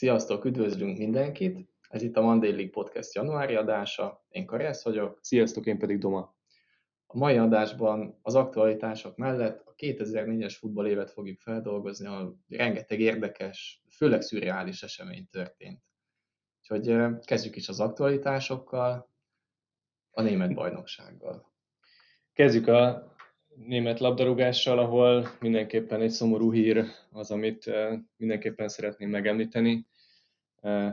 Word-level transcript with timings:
Sziasztok, 0.00 0.44
üdvözlünk 0.44 0.98
mindenkit! 0.98 1.68
Ez 1.88 2.02
itt 2.02 2.16
a 2.16 2.20
Monday 2.20 2.50
League 2.50 2.70
Podcast 2.70 3.14
januári 3.14 3.54
adása. 3.54 4.24
Én 4.28 4.46
Karesz 4.46 4.84
vagyok. 4.84 5.18
Sziasztok, 5.22 5.66
én 5.66 5.78
pedig 5.78 5.98
Doma. 5.98 6.36
A 7.06 7.18
mai 7.18 7.36
adásban 7.36 8.18
az 8.22 8.34
aktualitások 8.34 9.16
mellett 9.16 9.62
a 9.66 9.74
2004-es 9.76 10.56
futballévet 10.58 11.10
fogjuk 11.10 11.40
feldolgozni, 11.40 12.06
ahol 12.06 12.38
rengeteg 12.48 13.00
érdekes, 13.00 13.82
főleg 13.90 14.22
szürreális 14.22 14.82
esemény 14.82 15.26
történt. 15.30 15.82
Úgyhogy 16.60 17.16
kezdjük 17.24 17.56
is 17.56 17.68
az 17.68 17.80
aktualitásokkal, 17.80 19.10
a 20.10 20.22
német 20.22 20.54
bajnoksággal. 20.54 21.52
Kezdjük 22.32 22.66
a 22.66 23.14
német 23.54 24.00
labdarúgással, 24.00 24.78
ahol 24.78 25.28
mindenképpen 25.40 26.00
egy 26.00 26.10
szomorú 26.10 26.52
hír 26.52 26.84
az, 27.12 27.30
amit 27.30 27.70
mindenképpen 28.16 28.68
szeretném 28.68 29.10
megemlíteni. 29.10 29.88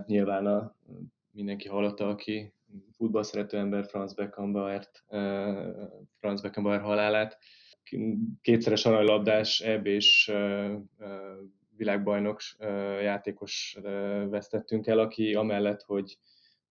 Nyilván 0.06 0.46
a, 0.46 0.76
mindenki 1.32 1.68
hallotta, 1.68 2.08
aki 2.08 2.54
futball 2.92 3.24
szerető 3.24 3.58
ember 3.58 3.86
Franz 3.86 4.14
Beckenbauer, 4.14 4.88
Franz 6.20 6.42
Beckenbauer 6.42 6.82
halálát. 6.82 7.38
Kétszeres 8.42 8.86
aranylabdás, 8.86 9.60
ebb 9.60 9.86
és 9.86 10.32
világbajnok 11.76 12.42
játékos 13.02 13.78
vesztettünk 14.30 14.88
el, 14.88 15.00
aki 15.00 15.34
amellett, 15.34 15.82
hogy 15.82 16.18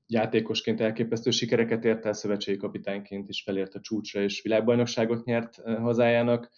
játékosként 0.07 0.81
elképesztő 0.81 1.31
sikereket 1.31 1.85
ért 1.85 2.07
el, 2.07 2.13
szövetségi 2.13 2.57
kapitányként 2.57 3.29
is 3.29 3.43
felért 3.43 3.75
a 3.75 3.81
csúcsra, 3.81 4.21
és 4.21 4.43
világbajnokságot 4.43 5.25
nyert 5.25 5.61
hazájának. 5.65 6.51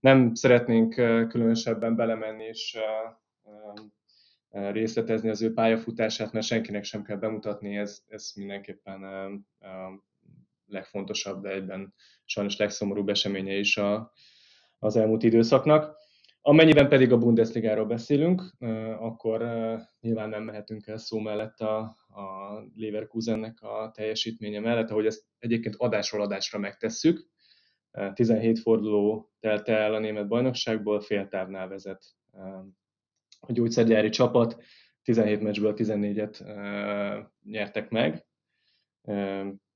Nem 0.00 0.34
szeretnénk 0.34 0.94
különösebben 1.28 1.96
belemenni 1.96 2.44
és 2.44 2.78
részletezni 4.54 5.28
az 5.28 5.42
ő 5.42 5.52
pályafutását, 5.52 6.32
mert 6.32 6.46
senkinek 6.46 6.84
sem 6.84 7.02
kell 7.02 7.16
bemutatni, 7.16 7.76
ez, 7.76 8.02
ez 8.06 8.32
mindenképpen 8.34 9.02
a 9.02 10.02
legfontosabb, 10.66 11.42
de 11.42 11.50
egyben 11.50 11.94
sajnos 12.24 12.56
legszomorúbb 12.56 13.08
eseménye 13.08 13.54
is 13.54 13.76
a, 13.76 14.12
az 14.78 14.96
elmúlt 14.96 15.22
időszaknak. 15.22 15.96
Amennyiben 16.40 16.88
pedig 16.88 17.12
a 17.12 17.18
Bundesligáról 17.18 17.86
beszélünk, 17.86 18.42
akkor 18.98 19.44
nyilván 20.00 20.28
nem 20.28 20.42
mehetünk 20.42 20.86
el 20.86 20.98
szó 20.98 21.18
mellett 21.18 21.60
a, 21.60 21.78
a 22.08 22.58
Leverkusennek 22.76 23.60
a 23.62 23.90
teljesítménye 23.94 24.60
mellett, 24.60 24.90
ahogy 24.90 25.06
ezt 25.06 25.24
egyébként 25.38 25.74
adásról 25.78 26.22
adásra 26.22 26.58
megtesszük. 26.58 27.28
17 28.14 28.58
forduló 28.58 29.32
telt 29.40 29.68
el 29.68 29.94
a 29.94 29.98
német 29.98 30.28
bajnokságból, 30.28 31.00
fél 31.00 31.28
távnál 31.28 31.68
vezet 31.68 32.04
a 33.46 33.52
gyógyszergyári 33.52 34.08
csapat, 34.08 34.62
17 35.02 35.40
meccsből 35.40 35.74
14-et 35.76 36.40
nyertek 37.42 37.90
meg, 37.90 38.26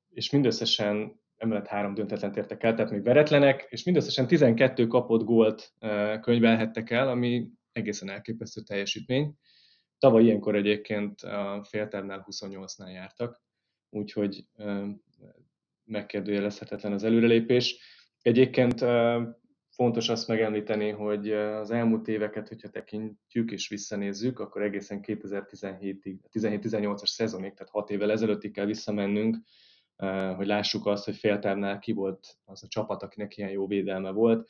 és 0.08 0.30
mindösszesen 0.30 1.20
emellett 1.36 1.66
három 1.66 1.94
döntetlen 1.94 2.32
értek 2.34 2.62
el, 2.62 2.74
tehát 2.74 2.90
még 2.90 3.02
veretlenek, 3.02 3.66
és 3.68 3.84
mindösszesen 3.84 4.26
12 4.26 4.86
kapott 4.86 5.24
gólt 5.24 5.72
könyvelhettek 6.20 6.90
el, 6.90 7.08
ami 7.08 7.48
egészen 7.72 8.10
elképesztő 8.10 8.60
teljesítmény. 8.60 9.34
Tavaly 9.98 10.22
ilyenkor 10.22 10.54
egyébként 10.56 11.20
a 11.20 11.64
féltávnál 11.68 12.26
28-nál 12.30 12.92
jártak, 12.92 13.42
úgyhogy 13.90 14.44
megkérdőjelezhetetlen 15.84 16.92
az 16.92 17.04
előrelépés. 17.04 17.78
Egyébként 18.22 18.80
fontos 19.78 20.08
azt 20.08 20.28
megemlíteni, 20.28 20.90
hogy 20.90 21.32
az 21.32 21.70
elmúlt 21.70 22.08
éveket, 22.08 22.48
hogyha 22.48 22.68
tekintjük 22.68 23.50
és 23.50 23.68
visszanézzük, 23.68 24.38
akkor 24.38 24.62
egészen 24.62 25.00
2017-ig, 25.02 26.16
17-18-as 26.32 27.06
szezonig, 27.06 27.54
tehát 27.54 27.72
6 27.72 27.90
évvel 27.90 28.10
ezelőttig 28.10 28.52
kell 28.52 28.64
visszamennünk, 28.64 29.36
hogy 30.36 30.46
lássuk 30.46 30.86
azt, 30.86 31.04
hogy 31.04 31.16
féltávnál 31.16 31.78
ki 31.78 31.92
volt 31.92 32.38
az 32.44 32.62
a 32.62 32.66
csapat, 32.68 33.02
akinek 33.02 33.36
ilyen 33.36 33.50
jó 33.50 33.66
védelme 33.66 34.10
volt. 34.10 34.48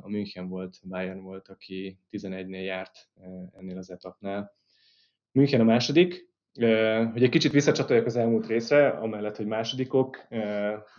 A 0.00 0.08
München 0.08 0.48
volt, 0.48 0.78
Bayern 0.82 1.20
volt, 1.20 1.48
aki 1.48 1.98
11-nél 2.10 2.64
járt 2.64 3.08
ennél 3.52 3.76
az 3.76 3.90
etapnál. 3.90 4.54
München 5.32 5.60
a 5.60 5.64
második, 5.64 6.30
hogy 7.12 7.22
egy 7.22 7.28
kicsit 7.28 7.52
visszacsatoljak 7.52 8.06
az 8.06 8.16
elmúlt 8.16 8.46
részre, 8.46 8.88
amellett, 8.88 9.36
hogy 9.36 9.46
másodikok, 9.46 10.26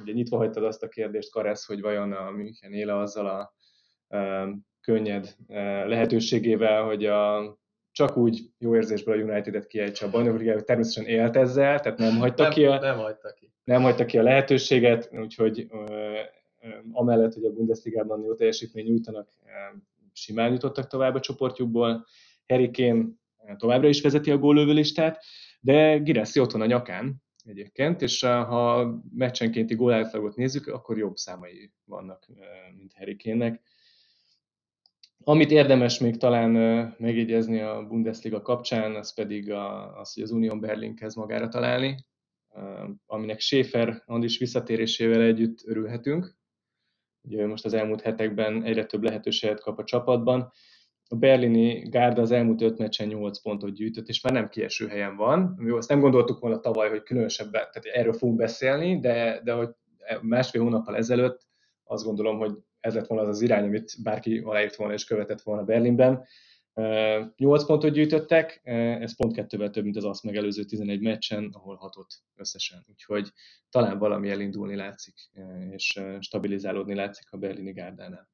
ugye 0.01 0.13
nyitva 0.13 0.38
hagytad 0.38 0.63
azt 0.63 0.84
a 0.84 0.88
kérdést, 0.88 1.31
Karesz, 1.31 1.66
hogy 1.66 1.81
vajon 1.81 2.12
a 2.12 2.31
München 2.31 2.73
éle 2.73 2.97
azzal 2.97 3.28
a 3.28 3.53
könnyed 4.81 5.35
lehetőségével, 5.88 6.84
hogy 6.84 7.06
a 7.06 7.56
csak 7.91 8.18
úgy 8.18 8.41
jó 8.57 8.75
érzésből 8.75 9.19
a 9.19 9.23
United-et 9.23 9.68
kiejtse 9.68 10.06
a 10.06 10.09
bajnokligába, 10.09 10.62
természetesen 10.62 11.09
élt 11.09 11.35
ezzel, 11.35 11.79
tehát 11.79 11.97
nem 11.97 12.18
hagyta 12.18 12.44
nem, 12.44 12.51
ki 12.51 12.66
a, 12.66 12.79
nem 12.79 12.97
hagyta 12.97 13.34
ki. 13.34 13.51
Nem 13.63 13.81
hagyta 13.81 14.06
ki 14.06 14.18
a 14.18 14.24
lehetőséget, 14.24 15.09
úgyhogy 15.12 15.68
amellett, 16.91 17.34
hogy 17.34 17.45
a 17.45 17.51
Bundesligában 17.51 18.24
jó 18.24 18.35
teljesítmény 18.35 18.85
nyújtanak, 18.85 19.29
simán 20.13 20.51
jutottak 20.51 20.88
tovább 20.88 21.16
a 21.16 21.19
csoportjukból. 21.19 22.06
Harry 22.47 22.72
Kane 22.72 23.06
továbbra 23.57 23.88
is 23.88 24.01
vezeti 24.01 24.31
a 24.31 24.38
gólövő 24.38 24.74
listát, 24.74 25.24
de 25.67 25.97
Girassi 25.97 26.39
ott 26.39 26.53
a 26.53 26.66
nyakán 26.66 27.23
egyébként, 27.44 28.01
és 28.01 28.22
ha 28.22 28.94
meccsenkénti 29.16 29.75
gólátlagot 29.75 30.35
nézzük, 30.35 30.67
akkor 30.67 30.97
jobb 30.97 31.16
számai 31.16 31.72
vannak, 31.85 32.28
mint 32.78 32.94
Harry 32.94 33.16
Kane-nek 33.16 33.61
amit 35.23 35.51
érdemes 35.51 36.00
még 36.00 36.17
talán 36.17 36.51
megjegyezni 37.00 37.59
a 37.59 37.85
Bundesliga 37.88 38.41
kapcsán, 38.41 38.95
az 38.95 39.13
pedig 39.13 39.51
az, 39.51 40.13
hogy 40.13 40.23
az 40.23 40.31
Union 40.31 40.59
Berlin 40.59 40.95
kezd 40.95 41.17
magára 41.17 41.47
találni, 41.47 42.06
aminek 43.06 43.39
Schäfer 43.39 44.03
Andis 44.06 44.38
visszatérésével 44.38 45.22
együtt 45.22 45.63
örülhetünk. 45.66 46.35
Ugye 47.22 47.47
most 47.47 47.66
az 47.66 47.73
elmúlt 47.73 48.01
hetekben 48.01 48.63
egyre 48.63 48.85
több 48.85 49.03
lehetőséget 49.03 49.61
kap 49.61 49.79
a 49.79 49.83
csapatban. 49.83 50.51
A 51.09 51.16
berlini 51.16 51.90
gárda 51.90 52.22
az 52.22 52.31
elmúlt 52.31 52.62
öt 52.62 52.78
meccsen 52.78 53.07
8 53.07 53.41
pontot 53.41 53.73
gyűjtött, 53.73 54.07
és 54.07 54.22
már 54.22 54.34
nem 54.34 54.50
kieső 54.50 54.88
helyen 54.88 55.16
van. 55.16 55.59
Jó, 55.66 55.78
azt 55.78 55.90
nem 55.90 56.00
gondoltuk 56.00 56.40
volna 56.40 56.59
tavaly, 56.59 56.90
hogy 56.90 57.03
különösebben, 57.03 57.68
tehát 57.72 57.85
erről 58.00 58.13
fogunk 58.13 58.38
beszélni, 58.38 59.00
de, 59.00 59.41
de 59.44 59.53
hogy 59.53 59.69
másfél 60.22 60.62
hónappal 60.62 60.95
ezelőtt 60.95 61.47
azt 61.84 62.03
gondolom, 62.03 62.38
hogy 62.38 62.51
ez 62.79 62.94
lett 62.94 63.07
volna 63.07 63.23
az 63.23 63.29
az 63.29 63.41
irány, 63.41 63.66
amit 63.66 63.94
bárki 64.03 64.38
aláírt 64.38 64.75
volna 64.75 64.94
és 64.94 65.03
követett 65.06 65.41
volna 65.41 65.63
Berlinben. 65.63 66.25
8 67.35 67.66
pontot 67.66 67.91
gyűjtöttek, 67.91 68.62
ez 69.01 69.16
pont 69.16 69.34
kettővel 69.34 69.69
több, 69.69 69.84
mint 69.84 69.95
az 69.95 70.06
azt 70.06 70.24
megelőző 70.24 70.63
11 70.63 71.01
meccsen, 71.01 71.50
ahol 71.53 71.75
hatott 71.75 72.24
összesen. 72.35 72.85
Úgyhogy 72.89 73.31
talán 73.69 73.97
valami 73.97 74.29
elindulni 74.29 74.75
látszik, 74.75 75.16
és 75.72 76.01
stabilizálódni 76.19 76.95
látszik 76.95 77.31
a 77.31 77.38
berlini 77.38 77.72
gárdánál. 77.72 78.29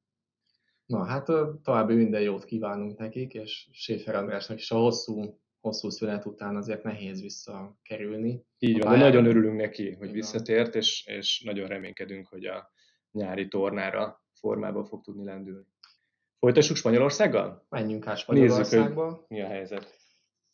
Na 0.86 1.04
hát 1.04 1.24
további 1.62 1.94
minden 1.94 2.20
jót 2.20 2.44
kívánunk 2.44 2.98
nekik, 2.98 3.34
és 3.34 3.68
Schäfer 3.72 4.14
Andrásnak 4.14 4.58
is 4.58 4.70
a 4.70 4.76
hosszú, 4.76 5.40
hosszú 5.60 5.90
szünet 5.90 6.26
után 6.26 6.56
azért 6.56 6.82
nehéz 6.82 7.20
visszakerülni. 7.20 8.44
Így 8.58 8.82
van, 8.82 8.92
de 8.92 8.98
nagyon 8.98 9.26
örülünk 9.26 9.56
neki, 9.56 9.92
hogy 9.92 10.12
visszatért, 10.12 10.74
és, 10.74 11.06
és 11.06 11.42
nagyon 11.44 11.68
reménykedünk, 11.68 12.26
hogy 12.26 12.44
a 12.44 12.70
nyári 13.10 13.48
tornára 13.48 14.24
formába 14.32 14.84
fog 14.84 15.02
tudni 15.02 15.24
lendülni. 15.24 15.66
Folytassuk 16.38 16.76
Spanyolországgal? 16.76 17.66
Menjünk 17.68 18.06
át 18.06 18.16
Spanyolországba. 18.16 19.04
Nézzük, 19.04 19.28
mi 19.28 19.40
a 19.40 19.46
helyzet. 19.46 19.98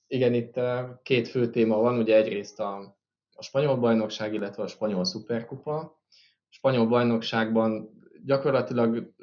Igen, 0.07 0.35
itt 0.35 0.61
két 1.03 1.29
fő 1.29 1.51
téma 1.51 1.77
van, 1.77 1.99
ugye 1.99 2.17
egyrészt 2.17 2.61
a, 2.61 2.99
a 3.33 3.43
spanyol 3.43 3.77
bajnokság, 3.77 4.35
illetve 4.35 4.63
a 4.63 4.67
spanyol 4.67 5.05
szuperkupa. 5.05 5.77
A 5.79 6.53
spanyol 6.53 6.87
bajnokságban 6.87 7.99
gyakorlatilag 8.25 9.15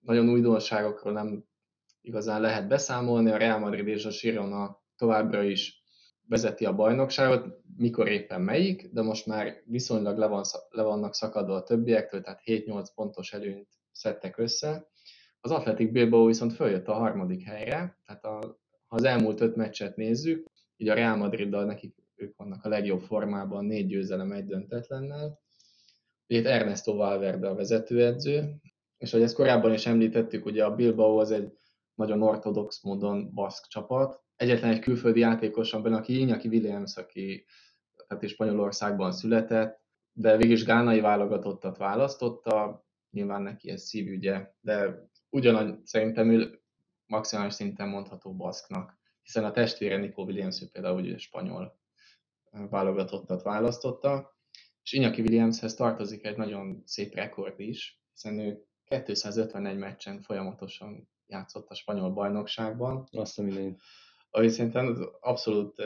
nagyon 0.00 0.28
újdonságokról 0.28 1.12
nem 1.12 1.44
igazán 2.00 2.40
lehet 2.40 2.68
beszámolni. 2.68 3.30
A 3.30 3.36
Real 3.36 3.58
Madrid 3.58 3.86
és 3.86 4.04
a 4.04 4.10
Girona 4.20 4.82
továbbra 4.96 5.42
is 5.42 5.82
vezeti 6.28 6.64
a 6.64 6.74
bajnokságot, 6.74 7.46
mikor 7.76 8.08
éppen 8.08 8.40
melyik, 8.40 8.90
de 8.92 9.02
most 9.02 9.26
már 9.26 9.62
viszonylag 9.64 10.18
le, 10.18 10.26
van, 10.26 10.44
le 10.70 10.82
vannak 10.82 11.14
szakadva 11.14 11.54
a 11.54 11.62
többiektől, 11.62 12.20
tehát 12.20 12.42
7-8 12.44 12.86
pontos 12.94 13.32
előnyt 13.32 13.68
szedtek 13.92 14.38
össze. 14.38 14.88
Az 15.40 15.50
Atletic 15.50 15.92
Bilbao 15.92 16.26
viszont 16.26 16.52
följött 16.52 16.88
a 16.88 16.92
harmadik 16.92 17.42
helyre, 17.42 17.98
tehát 18.06 18.24
a, 18.24 18.58
ha 18.86 18.96
az 18.96 19.04
elmúlt 19.04 19.40
öt 19.40 19.56
meccset 19.56 19.96
nézzük, 19.96 20.46
így 20.76 20.88
a 20.88 20.94
Real 20.94 21.16
Madriddal 21.16 21.64
nekik 21.64 21.94
ők 22.14 22.36
vannak 22.36 22.64
a 22.64 22.68
legjobb 22.68 23.00
formában, 23.00 23.64
négy 23.64 23.86
győzelem, 23.86 24.32
egy 24.32 24.44
döntetlennel. 24.44 25.40
Itt 26.26 26.46
Ernesto 26.46 26.94
Valverde 26.94 27.48
a 27.48 27.54
vezetőedző, 27.54 28.60
és 29.00 29.12
ahogy 29.12 29.24
ezt 29.24 29.34
korábban 29.34 29.72
is 29.72 29.86
említettük, 29.86 30.44
ugye 30.44 30.64
a 30.64 30.74
Bilbao 30.74 31.18
az 31.18 31.30
egy 31.30 31.52
nagyon 31.94 32.22
ortodox 32.22 32.82
módon 32.82 33.34
baszk 33.34 33.66
csapat. 33.66 34.22
Egyetlen 34.36 34.70
egy 34.70 34.78
külföldi 34.78 35.20
játékos 35.20 35.70
benne, 35.70 35.96
aki 35.96 36.26
Iñaki 36.26 36.48
Williams, 36.48 36.96
aki 36.96 37.44
tehát 38.06 38.22
is 38.22 38.30
Spanyolországban 38.30 39.12
született, 39.12 39.80
de 40.12 40.36
végig 40.36 40.64
gánai 40.64 41.00
válogatottat 41.00 41.76
választotta, 41.76 42.84
nyilván 43.10 43.42
neki 43.42 43.70
ez 43.70 43.82
szívügye, 43.82 44.54
de 44.60 45.08
ugyanaz 45.28 45.78
szerintem 45.84 46.30
ő 46.30 46.62
maximális 47.06 47.54
szinten 47.54 47.88
mondható 47.88 48.36
baszknak, 48.36 48.98
hiszen 49.22 49.44
a 49.44 49.50
testvére 49.50 49.96
Nico 49.96 50.22
Williams 50.22 50.62
ő 50.62 50.66
például 50.72 51.00
ugye 51.00 51.18
spanyol 51.18 51.78
válogatottat 52.50 53.42
választotta, 53.42 54.36
és 54.82 54.92
Iñaki 54.92 55.20
Williamshez 55.20 55.74
tartozik 55.74 56.24
egy 56.24 56.36
nagyon 56.36 56.82
szép 56.84 57.14
rekord 57.14 57.60
is, 57.60 58.02
hiszen 58.12 58.38
ő 58.38 58.68
251 58.90 59.76
meccsen 59.76 60.20
folyamatosan 60.20 61.08
játszott 61.26 61.68
a 61.68 61.74
spanyol 61.74 62.10
bajnokságban. 62.10 63.08
Azt 63.12 63.38
a 63.38 63.42
minden. 63.42 63.78
Ami 64.30 64.48
szerintem 64.48 65.08
abszolút 65.20 65.82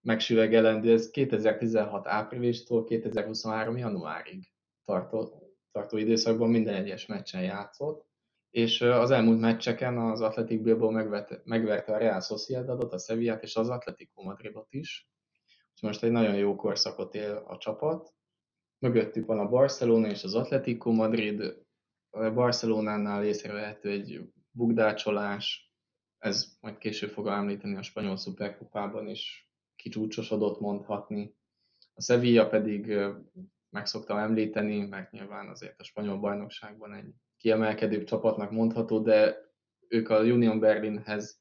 megsüvegelendő, 0.00 0.92
ez 0.92 1.10
2016 1.10 2.06
áprilistól 2.06 2.84
2023 2.84 3.76
januárig 3.76 4.52
tartó, 4.84 5.50
tartó 5.70 5.96
időszakban 5.96 6.50
minden 6.50 6.74
egyes 6.74 7.06
meccsen 7.06 7.42
játszott, 7.42 8.06
és 8.50 8.80
az 8.80 9.10
elmúlt 9.10 9.40
meccseken 9.40 9.98
az 9.98 10.20
Athletic 10.20 10.62
Bilbao 10.62 10.90
megverte, 10.90 11.40
megverte 11.44 11.94
a 11.94 11.98
Real 11.98 12.20
Sociedadot, 12.20 12.92
a 12.92 12.98
Sevillát 12.98 13.42
és 13.42 13.56
az 13.56 13.68
Atletico 13.68 14.22
Madridot 14.22 14.72
is. 14.72 15.10
És 15.74 15.80
most 15.80 16.02
egy 16.02 16.10
nagyon 16.10 16.34
jó 16.34 16.56
korszakot 16.56 17.14
él 17.14 17.44
a 17.46 17.58
csapat. 17.58 18.14
Mögöttük 18.82 19.26
van 19.26 19.38
a 19.38 19.48
Barcelona 19.48 20.08
és 20.08 20.24
az 20.24 20.34
Atletico 20.34 20.92
Madrid. 20.92 21.64
A 22.10 22.30
Barcelonánál 22.30 23.24
észrevehető 23.24 23.90
egy 23.90 24.20
bugdácsolás, 24.50 25.72
ez 26.18 26.56
majd 26.60 26.78
később 26.78 27.10
fog 27.10 27.26
említeni 27.26 27.76
a 27.76 27.82
spanyol 27.82 28.16
szuperkupában 28.16 29.08
is 29.08 29.50
kicsúcsosodott 29.76 30.60
mondhatni. 30.60 31.34
A 31.94 32.02
Sevilla 32.02 32.48
pedig 32.48 32.94
meg 33.70 33.86
szoktam 33.86 34.16
említeni, 34.16 34.86
mert 34.86 35.10
nyilván 35.10 35.48
azért 35.48 35.80
a 35.80 35.84
spanyol 35.84 36.18
bajnokságban 36.18 36.94
egy 36.94 37.14
kiemelkedőbb 37.36 38.04
csapatnak 38.04 38.50
mondható, 38.50 38.98
de 38.98 39.36
ők 39.88 40.08
a 40.08 40.22
Union 40.22 40.60
Berlinhez 40.60 41.40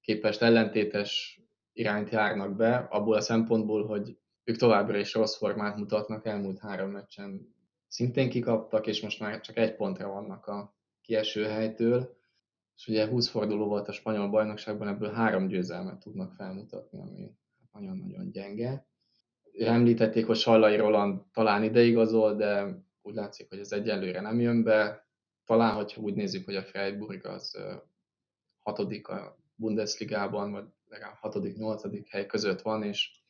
képest 0.00 0.42
ellentétes 0.42 1.40
irányt 1.72 2.10
járnak 2.10 2.56
be, 2.56 2.76
abból 2.76 3.14
a 3.14 3.20
szempontból, 3.20 3.86
hogy 3.86 4.20
ők 4.44 4.56
továbbra 4.56 4.98
is 4.98 5.14
rossz 5.14 5.36
formát 5.36 5.76
mutatnak, 5.76 6.26
elmúlt 6.26 6.58
három 6.58 6.90
meccsen 6.90 7.54
szintén 7.88 8.30
kikaptak, 8.30 8.86
és 8.86 9.02
most 9.02 9.20
már 9.20 9.40
csak 9.40 9.56
egy 9.56 9.76
pontra 9.76 10.08
vannak 10.08 10.46
a 10.46 10.76
kieső 11.00 11.44
helytől, 11.44 12.16
és 12.76 12.86
ugye 12.86 13.06
20 13.06 13.28
forduló 13.28 13.66
volt 13.66 13.88
a 13.88 13.92
spanyol 13.92 14.28
bajnokságban, 14.28 14.88
ebből 14.88 15.12
három 15.12 15.46
győzelmet 15.46 15.98
tudnak 15.98 16.34
felmutatni, 16.34 17.00
ami 17.00 17.30
nagyon-nagyon 17.72 18.30
gyenge. 18.30 18.86
Említették, 19.58 20.26
hogy 20.26 20.36
Sallai 20.36 20.76
Roland 20.76 21.22
talán 21.32 21.62
ideigazol, 21.62 22.34
de 22.34 22.82
úgy 23.02 23.14
látszik, 23.14 23.48
hogy 23.48 23.58
ez 23.58 23.72
egyelőre 23.72 24.20
nem 24.20 24.40
jön 24.40 24.62
be. 24.62 25.06
Talán, 25.44 25.74
hogyha 25.74 26.00
úgy 26.00 26.14
nézzük, 26.14 26.44
hogy 26.44 26.56
a 26.56 26.62
Freiburg 26.62 27.26
az 27.26 27.58
hatodik 28.62 29.08
a 29.08 29.38
Bundesligában, 29.54 30.52
vagy 30.52 30.64
legalább 30.88 31.16
hatodik, 31.16 31.56
nyolcadik 31.56 32.08
hely 32.08 32.26
között 32.26 32.60
van, 32.60 32.82
és 32.82 33.21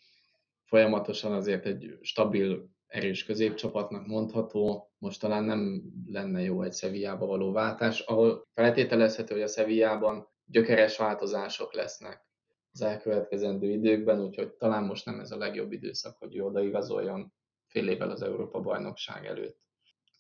folyamatosan 0.73 1.33
azért 1.33 1.67
egy 1.67 1.99
stabil, 2.01 2.71
erős 2.87 3.25
középcsapatnak 3.25 4.07
mondható. 4.07 4.93
Most 4.99 5.21
talán 5.21 5.45
nem 5.45 5.83
lenne 6.07 6.41
jó 6.41 6.63
egy 6.63 6.75
Sevillába 6.75 7.27
való 7.27 7.53
váltás, 7.53 8.01
ahol 8.01 8.47
feltételezhető, 8.55 9.35
hogy 9.35 9.43
a 9.43 9.47
Sevillában 9.49 10.29
gyökeres 10.45 10.97
változások 10.97 11.75
lesznek 11.75 12.27
az 12.73 12.83
elkövetkezendő 12.83 13.71
időkben, 13.71 14.21
úgyhogy 14.21 14.53
talán 14.53 14.85
most 14.85 15.05
nem 15.05 15.21
ez 15.21 15.31
a 15.31 15.37
legjobb 15.37 15.73
időszak, 15.73 16.17
hogy 16.19 16.37
ő 16.37 16.45
odaigazoljon 16.45 17.33
fél 17.67 17.89
évvel 17.89 18.11
az 18.11 18.23
Európa 18.23 18.61
bajnokság 18.61 19.27
előtt. 19.27 19.59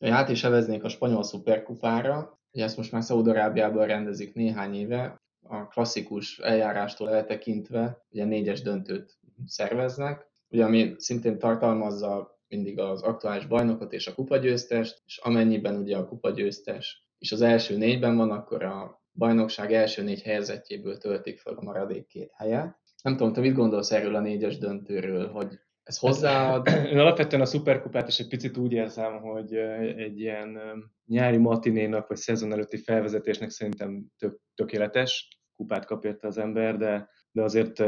Át 0.00 0.28
is 0.28 0.44
eveznék 0.44 0.84
a 0.84 0.88
spanyol 0.88 1.22
szuperkupára, 1.22 2.40
ugye 2.50 2.64
ezt 2.64 2.76
most 2.76 2.92
már 2.92 3.02
Szaudarábiában 3.02 3.86
rendezik 3.86 4.34
néhány 4.34 4.74
éve, 4.74 5.22
a 5.42 5.66
klasszikus 5.66 6.38
eljárástól 6.38 7.10
eltekintve 7.10 8.04
ugye 8.10 8.24
négyes 8.24 8.62
döntőt 8.62 9.18
szerveznek, 9.46 10.30
ugye 10.52 10.64
ami 10.64 10.94
szintén 10.96 11.38
tartalmazza 11.38 12.40
mindig 12.48 12.78
az 12.78 13.02
aktuális 13.02 13.46
bajnokot 13.46 13.92
és 13.92 14.06
a 14.06 14.14
kupagyőztest, 14.14 15.02
és 15.06 15.18
amennyiben 15.18 15.76
ugye 15.76 15.96
a 15.96 16.06
kupagyőztes 16.06 17.06
és 17.18 17.32
az 17.32 17.40
első 17.40 17.76
négyben 17.76 18.16
van, 18.16 18.30
akkor 18.30 18.62
a 18.62 19.02
bajnokság 19.12 19.72
első 19.72 20.02
négy 20.02 20.22
helyezettjéből 20.22 20.98
töltik 20.98 21.38
fel 21.38 21.54
a 21.54 21.62
maradék 21.62 22.06
két 22.06 22.32
helyet. 22.34 22.76
Nem 23.02 23.16
tudom, 23.16 23.32
te 23.32 23.40
mit 23.40 23.54
gondolsz 23.54 23.90
erről 23.90 24.14
a 24.14 24.20
négyes 24.20 24.58
döntőről, 24.58 25.28
hogy 25.28 25.58
ez 25.82 25.98
hozzáad? 25.98 26.66
Én 26.92 26.98
alapvetően 26.98 27.42
a 27.42 27.46
szuperkupát 27.46 28.08
is 28.08 28.18
egy 28.18 28.28
picit 28.28 28.56
úgy 28.56 28.72
érzem, 28.72 29.20
hogy 29.20 29.54
egy 29.96 30.20
ilyen 30.20 30.58
nyári 31.06 31.36
matinénak, 31.36 32.08
vagy 32.08 32.16
szezon 32.16 32.52
előtti 32.52 32.76
felvezetésnek 32.76 33.50
szerintem 33.50 34.06
tök, 34.18 34.40
tökéletes. 34.54 35.28
Kupát 35.54 35.84
kap 35.84 36.04
érte 36.04 36.26
az 36.26 36.38
ember, 36.38 36.76
de, 36.76 37.08
de 37.30 37.42
azért 37.42 37.78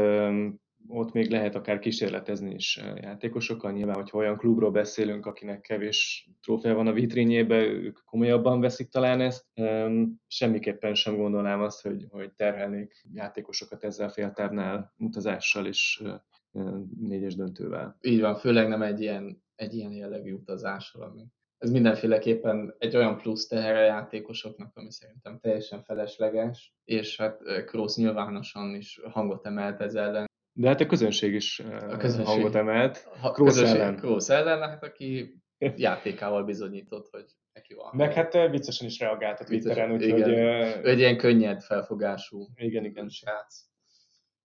ott 0.87 1.11
még 1.11 1.29
lehet 1.29 1.55
akár 1.55 1.79
kísérletezni 1.79 2.53
is 2.53 2.81
játékosokkal. 2.95 3.71
Nyilván, 3.71 3.95
hogyha 3.95 4.17
olyan 4.17 4.37
klubról 4.37 4.71
beszélünk, 4.71 5.25
akinek 5.25 5.61
kevés 5.61 6.29
trófea 6.41 6.75
van 6.75 6.87
a 6.87 6.93
vitrínjébe, 6.93 7.57
ők 7.65 7.99
komolyabban 8.05 8.59
veszik 8.59 8.89
talán 8.89 9.21
ezt. 9.21 9.45
Semmiképpen 10.27 10.93
sem 10.93 11.15
gondolnám 11.15 11.61
azt, 11.61 11.81
hogy, 11.81 12.05
hogy 12.09 12.31
terhelnék 12.33 13.05
játékosokat 13.13 13.83
ezzel 13.83 14.09
féltávnál 14.09 14.93
utazással 14.97 15.65
és 15.65 16.03
négyes 16.99 17.35
döntővel. 17.35 17.97
Így 18.01 18.21
van, 18.21 18.35
főleg 18.35 18.67
nem 18.67 18.81
egy 18.81 19.01
ilyen, 19.01 19.43
egy 19.55 19.73
ilyen 19.73 19.91
jellegű 19.91 20.33
utazással, 20.33 21.01
ami 21.01 21.25
ez 21.57 21.71
mindenféleképpen 21.71 22.75
egy 22.77 22.95
olyan 22.95 23.17
plusz 23.17 23.47
teher 23.47 23.75
a 23.75 23.83
játékosoknak, 23.83 24.77
ami 24.77 24.91
szerintem 24.91 25.39
teljesen 25.39 25.83
felesleges, 25.83 26.73
és 26.83 27.17
hát 27.17 27.41
Kroos 27.65 27.95
nyilvánosan 27.95 28.75
is 28.75 28.99
hangot 29.03 29.45
emelt 29.45 29.81
ez 29.81 29.95
ellen, 29.95 30.25
de 30.57 30.67
hát 30.67 30.81
a 30.81 30.85
közönség 30.85 31.33
is 31.33 31.59
a 31.59 31.97
közönség. 31.97 32.25
hangot 32.25 32.55
emelt. 32.55 33.07
A 33.21 33.31
Krósz 33.31 33.57
ellen. 33.57 33.95
Krósz 33.95 34.29
ellen, 34.29 34.59
hát 34.59 34.83
aki 34.83 35.35
játékával 35.57 36.43
bizonyított, 36.43 37.07
hogy 37.11 37.25
neki 37.53 37.73
van. 37.73 37.91
Meg 37.95 38.13
hát 38.13 38.49
viccesen 38.49 38.87
is 38.87 38.99
reagált 38.99 39.39
a 39.39 39.43
Twitteren, 39.43 39.91
úgyhogy... 39.91 40.27
Ő 40.27 40.89
egy 40.89 40.99
ilyen 40.99 41.17
könnyed 41.17 41.61
felfogású 41.61 42.47
igen, 42.55 42.85
igen. 42.85 43.09
srác. 43.09 43.63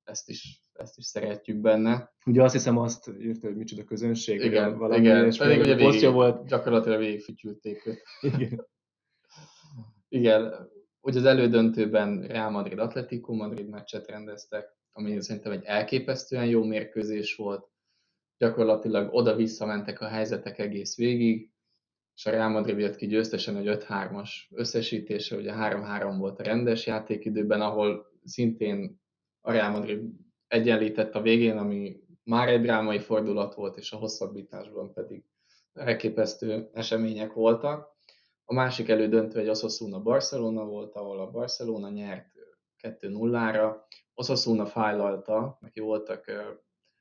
Ezt 0.05 0.29
is, 0.29 0.63
ezt 0.73 0.99
is 0.99 1.05
szeretjük 1.05 1.57
benne. 1.57 2.13
Ugye 2.27 2.43
azt 2.43 2.53
hiszem 2.53 2.79
azt 2.79 3.11
írta, 3.21 3.47
hogy 3.47 3.57
micsoda 3.57 3.85
közönség. 3.85 4.41
Igen, 4.41 4.79
valami 4.79 5.01
igen. 5.01 5.27
És 5.27 5.37
pedig 5.37 5.61
ugye 5.61 5.75
végig, 5.75 6.11
volt. 6.11 6.47
Gyakorlatilag 6.47 6.99
végigfütyülték 6.99 7.87
őt. 7.87 8.03
Igen. 8.21 8.67
igen. 10.09 10.71
Ugye 11.01 11.17
az 11.19 11.25
elődöntőben 11.25 12.23
Real 12.23 12.51
Madrid 12.51 12.79
Atletico 12.79 13.33
Madrid 13.33 13.69
meccset 13.69 14.07
rendeztek, 14.07 14.79
ami 14.93 15.23
szerintem 15.23 15.53
egy 15.53 15.65
elképesztően 15.65 16.47
jó 16.47 16.65
mérkőzés 16.65 17.37
volt. 17.37 17.69
Gyakorlatilag 18.39 19.15
oda-vissza 19.15 19.67
mentek 19.67 20.01
a 20.01 20.07
helyzetek 20.07 20.59
egész 20.59 20.97
végig, 20.97 21.51
és 22.15 22.27
a 22.27 22.31
Real 22.31 22.49
Madrid 22.49 22.79
jött 22.79 22.97
ki 22.97 23.07
győztesen 23.07 23.57
egy 23.57 23.85
5-3-as 23.89 24.31
összesítése, 24.51 25.37
ugye 25.37 25.53
3-3 25.55 26.15
volt 26.19 26.39
a 26.39 26.43
rendes 26.43 26.87
játékidőben, 26.87 27.61
ahol 27.61 28.07
szintén 28.25 29.01
a 29.41 29.53
Real 29.53 29.71
Madrid 29.71 30.03
egyenlített 30.47 31.15
a 31.15 31.21
végén, 31.21 31.57
ami 31.57 32.01
már 32.25 32.49
egy 32.49 32.61
drámai 32.61 32.99
fordulat 32.99 33.55
volt, 33.55 33.77
és 33.77 33.93
a 33.93 33.97
hosszabbításban 33.97 34.93
pedig 34.93 35.25
elképesztő 35.73 36.71
események 36.73 37.33
voltak. 37.33 37.89
A 38.45 38.55
másik 38.55 38.89
elődöntő 38.89 39.39
egy 39.39 39.49
Osasuna 39.49 40.01
Barcelona 40.01 40.65
volt, 40.65 40.95
ahol 40.95 41.21
a 41.21 41.31
Barcelona 41.31 41.89
nyert 41.89 42.40
2-0-ra, 42.83 43.77
Osasuna 44.15 44.67
fájlalta, 44.67 45.59
neki 45.61 45.81
voltak 45.81 46.31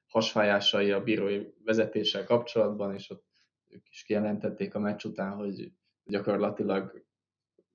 hasfájásai 0.07 0.91
a 0.91 1.03
bírói 1.03 1.45
vezetéssel 1.63 2.23
kapcsolatban, 2.23 2.93
és 2.93 3.09
ott 3.09 3.25
ők 3.67 3.89
is 3.89 4.03
kijelentették 4.03 4.75
a 4.75 4.79
meccs 4.79 5.05
után, 5.05 5.31
hogy 5.35 5.71
gyakorlatilag 6.03 7.07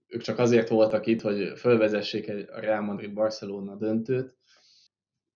ők 0.06 0.22
csak 0.22 0.38
azért 0.38 0.68
voltak 0.68 1.06
itt, 1.06 1.20
hogy 1.20 1.58
fölvezessék 1.58 2.28
a 2.28 2.60
Real 2.60 2.80
Madrid-Barcelona 2.80 3.76
döntőt. 3.76 4.36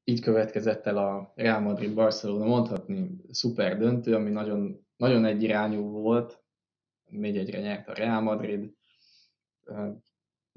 Így 0.05 0.21
következett 0.21 0.87
el 0.87 0.97
a 0.97 1.33
Real 1.35 1.61
Madrid-Barcelona, 1.61 2.45
mondhatni 2.45 3.21
szuper 3.31 3.79
döntő, 3.79 4.15
ami 4.15 4.31
nagyon, 4.31 4.87
nagyon 4.97 5.25
egyirányú 5.25 5.91
volt. 5.91 6.43
4-1-re 7.11 7.61
nyert 7.61 7.89
a 7.89 7.93
Real 7.93 8.21
Madrid. 8.21 8.75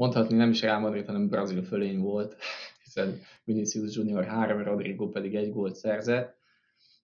Mondhatni 0.01 0.35
nem 0.35 0.49
is 0.49 0.61
Real 0.61 0.79
Madrid, 0.79 1.05
hanem 1.05 1.27
Brazil 1.27 1.63
fölény 1.63 1.99
volt 1.99 2.35
hiszen 2.83 3.21
Vinicius 3.43 3.95
Junior 3.95 4.23
három, 4.23 4.63
Rodrigo 4.63 5.09
pedig 5.09 5.35
egy 5.35 5.51
gólt 5.51 5.75
szerzett. 5.75 6.37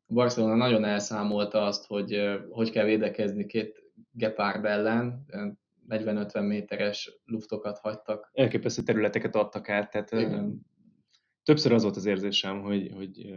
A 0.08 0.14
Barcelona 0.14 0.56
nagyon 0.56 0.84
elszámolta 0.84 1.66
azt, 1.66 1.86
hogy 1.86 2.40
hogy 2.50 2.70
kell 2.70 2.86
védekezni 2.86 3.46
két 3.46 3.84
Gepard 4.12 4.66
ellen, 4.66 5.26
40-50 5.90 6.48
méteres 6.48 7.12
luftokat 7.26 7.78
hagytak. 7.78 8.30
Elképesztő 8.34 8.82
területeket 8.82 9.36
adtak 9.36 9.70
át, 9.70 9.92
tehát 9.92 10.12
Igen. 10.12 10.66
többször 11.44 11.72
az 11.72 11.84
volt 11.84 11.96
az 11.96 12.06
érzésem, 12.06 12.62
hogy, 12.62 12.92
hogy 12.96 13.36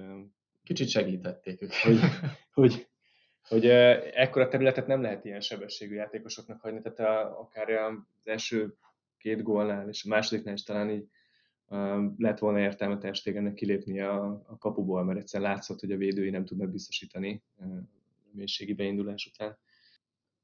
kicsit 0.65 0.89
segítették 0.89 1.63
őket. 1.63 1.77
Hogy, 1.77 1.99
hogy, 2.61 2.89
hogy 3.49 3.67
ekkora 4.15 4.49
területet 4.49 4.87
nem 4.87 5.03
lehet 5.03 5.25
ilyen 5.25 5.41
sebességű 5.41 5.95
játékosoknak 5.95 6.61
hagyni, 6.61 6.81
tehát 6.83 6.99
a, 6.99 7.41
akár 7.41 7.71
az 7.71 8.27
első 8.27 8.75
két 9.21 9.43
gólnál 9.43 9.89
és 9.89 10.05
a 10.05 10.09
másodiknál 10.09 10.55
is 10.55 10.63
talán 10.63 10.91
így 10.91 11.09
lett 12.17 12.39
volna 12.39 12.61
értelme 12.61 12.99
Testégennek 12.99 13.55
kilépni 13.55 14.01
a, 14.01 14.25
a 14.47 14.59
kapuból, 14.59 15.05
mert 15.05 15.19
egyszer 15.19 15.41
látszott, 15.41 15.81
hogy 15.81 15.93
a 15.93 15.97
védői 15.97 16.31
nem 16.31 16.45
tudnak 16.45 16.71
biztosítani 16.71 17.43
mélységi 18.33 18.75
beindulás 18.75 19.27
után. 19.35 19.59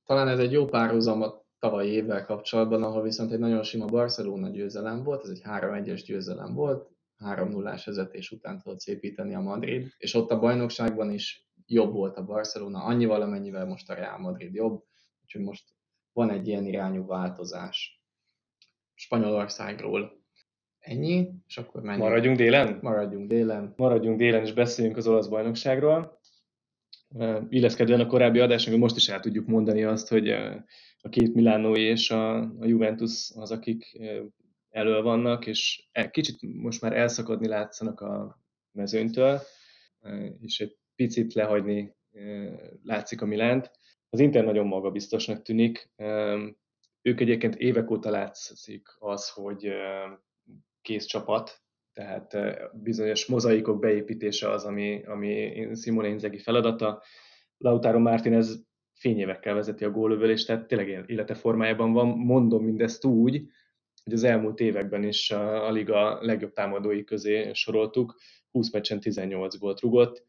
Talán 0.05 0.29
ez 0.29 0.39
egy 0.39 0.53
jó 0.53 0.65
párhuzam 0.65 1.23
a 1.23 1.45
tavalyi 1.59 1.91
évvel 1.91 2.25
kapcsolatban, 2.25 2.83
ahol 2.83 3.03
viszont 3.03 3.33
egy 3.33 3.39
nagyon 3.39 3.63
sima 3.63 3.87
Barcelona 3.87 4.49
győzelem 4.49 5.03
volt, 5.03 5.23
ez 5.25 5.31
egy 5.31 5.43
3-1-es 5.45 6.03
győzelem 6.07 6.55
volt, 6.55 6.91
3-0-ás 7.19 7.85
vezetés 7.85 8.31
után 8.31 8.59
tudott 8.63 8.81
szépíteni 8.81 9.35
a 9.35 9.41
Madrid, 9.41 9.93
és 9.99 10.15
ott 10.15 10.31
a 10.31 10.39
bajnokságban 10.39 11.11
is 11.11 11.49
jobb 11.67 11.93
volt 11.93 12.17
a 12.17 12.25
Barcelona, 12.25 12.83
annyival, 12.83 13.23
amennyivel 13.23 13.67
most 13.67 13.91
a 13.91 13.95
Real 13.95 14.19
Madrid 14.19 14.55
jobb, 14.55 14.85
úgyhogy 15.23 15.43
most 15.43 15.75
van 16.13 16.31
egy 16.31 16.49
ilyen 16.49 16.67
irányú 16.67 17.07
változás 17.07 18.05
Spanyolországról. 18.97 20.25
Ennyi, 20.79 21.29
és 21.47 21.57
akkor 21.57 21.83
menjünk. 21.83 22.09
Maradjunk 22.09 22.37
délen? 22.37 22.79
Maradjunk 22.83 23.29
délen. 23.29 23.75
Maradjunk 23.77 24.19
délen, 24.19 24.43
és 24.43 24.53
beszéljünk 24.53 24.97
az 24.97 25.07
olasz 25.07 25.27
bajnokságról. 25.27 26.21
Illeszkedően 27.49 28.01
a 28.01 28.07
korábbi 28.07 28.39
adásnak, 28.39 28.77
most 28.77 28.97
is 28.97 29.09
el 29.09 29.21
tudjuk 29.21 29.47
mondani 29.47 29.83
azt, 29.83 30.09
hogy 30.09 30.31
a 31.01 31.09
két 31.09 31.35
Milánói 31.35 31.83
és 31.83 32.11
a, 32.11 32.39
a 32.39 32.65
Juventus 32.67 33.31
az, 33.35 33.51
akik 33.51 34.01
elől 34.69 35.03
vannak, 35.03 35.47
és 35.47 35.89
e, 35.93 36.11
kicsit 36.11 36.37
most 36.63 36.81
már 36.81 36.93
elszakadni 36.93 37.49
látszanak 37.49 38.01
a 38.01 38.41
mezőnytől, 38.73 39.41
és 40.41 40.61
egy 40.61 40.77
picit 40.95 41.35
lehagyni 41.35 41.95
látszik 42.83 43.23
a 43.23 43.27
Milánt. 43.27 43.71
Az 44.09 44.21
Inter 44.21 44.45
nagyon 44.45 44.67
magabiztosnak 44.67 45.43
tűnik. 45.43 45.91
Ők 47.07 47.21
egyébként 47.21 47.55
évek 47.55 47.91
óta 47.91 48.11
látszik 48.11 48.89
az, 48.99 49.31
hogy 49.31 49.73
kész 50.83 51.05
csapat, 51.05 51.61
tehát 51.93 52.37
bizonyos 52.83 53.27
mozaikok 53.27 53.81
beépítése 53.81 54.51
az, 54.51 54.65
ami, 54.65 55.05
ami 55.05 55.69
Simone 55.75 56.09
Inzaghi 56.09 56.39
feladata. 56.39 57.03
Lautaro 57.59 57.99
Martinez 57.99 58.65
fényévekkel 58.93 59.55
vezeti 59.55 59.85
a 59.85 59.91
gólövölést, 59.91 60.47
tehát 60.47 60.67
tényleg 60.67 61.05
élete 61.07 61.35
formájában 61.35 61.93
van. 61.93 62.09
Mondom 62.09 62.65
mindezt 62.65 63.05
úgy, 63.05 63.49
hogy 64.05 64.13
az 64.13 64.25
elmúlt 64.25 64.61
években 64.61 65.03
is 65.03 65.31
a, 65.31 65.67
a 65.67 65.71
liga 65.71 66.23
legjobb 66.23 66.53
támadói 66.53 67.05
közé 67.05 67.53
soroltuk, 67.53 68.19
20 68.51 68.73
meccsen 68.73 69.01
18 69.01 69.59
gólt 69.59 69.81
rugott, 69.81 70.25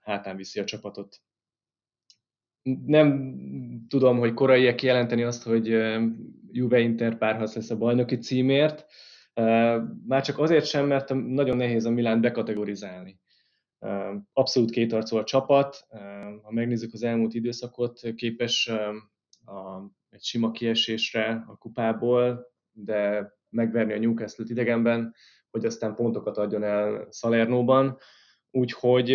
hátán 0.00 0.36
viszi 0.36 0.60
a 0.60 0.64
csapatot. 0.64 1.20
Nem 2.86 3.34
tudom, 3.88 4.18
hogy 4.18 4.34
korai 4.34 4.74
kijelenteni 4.74 5.22
azt, 5.22 5.42
hogy 5.42 5.66
Juve 6.52 6.78
Inter 6.78 7.18
párharc 7.18 7.54
lesz 7.54 7.70
a 7.70 7.76
bajnoki 7.76 8.18
címért, 8.18 8.86
már 10.06 10.22
csak 10.22 10.38
azért 10.38 10.66
sem, 10.66 10.86
mert 10.86 11.14
nagyon 11.14 11.56
nehéz 11.56 11.84
a 11.84 11.90
Milán 11.90 12.20
bekategorizálni. 12.20 13.20
Abszolút 14.32 14.70
kétarcú 14.70 15.16
a 15.16 15.24
csapat, 15.24 15.86
ha 16.42 16.50
megnézzük 16.50 16.92
az 16.92 17.02
elmúlt 17.02 17.34
időszakot, 17.34 18.00
képes 18.14 18.68
a, 19.44 19.82
egy 20.10 20.22
sima 20.22 20.50
kiesésre 20.50 21.44
a 21.46 21.56
kupából, 21.56 22.52
de 22.72 23.32
megverni 23.48 23.92
a 23.92 23.98
Newcastle-t 23.98 24.50
idegenben, 24.50 25.14
hogy 25.50 25.64
aztán 25.64 25.94
pontokat 25.94 26.36
adjon 26.36 26.62
el 26.62 27.08
Salernóban. 27.10 27.98
Úgyhogy 28.50 29.10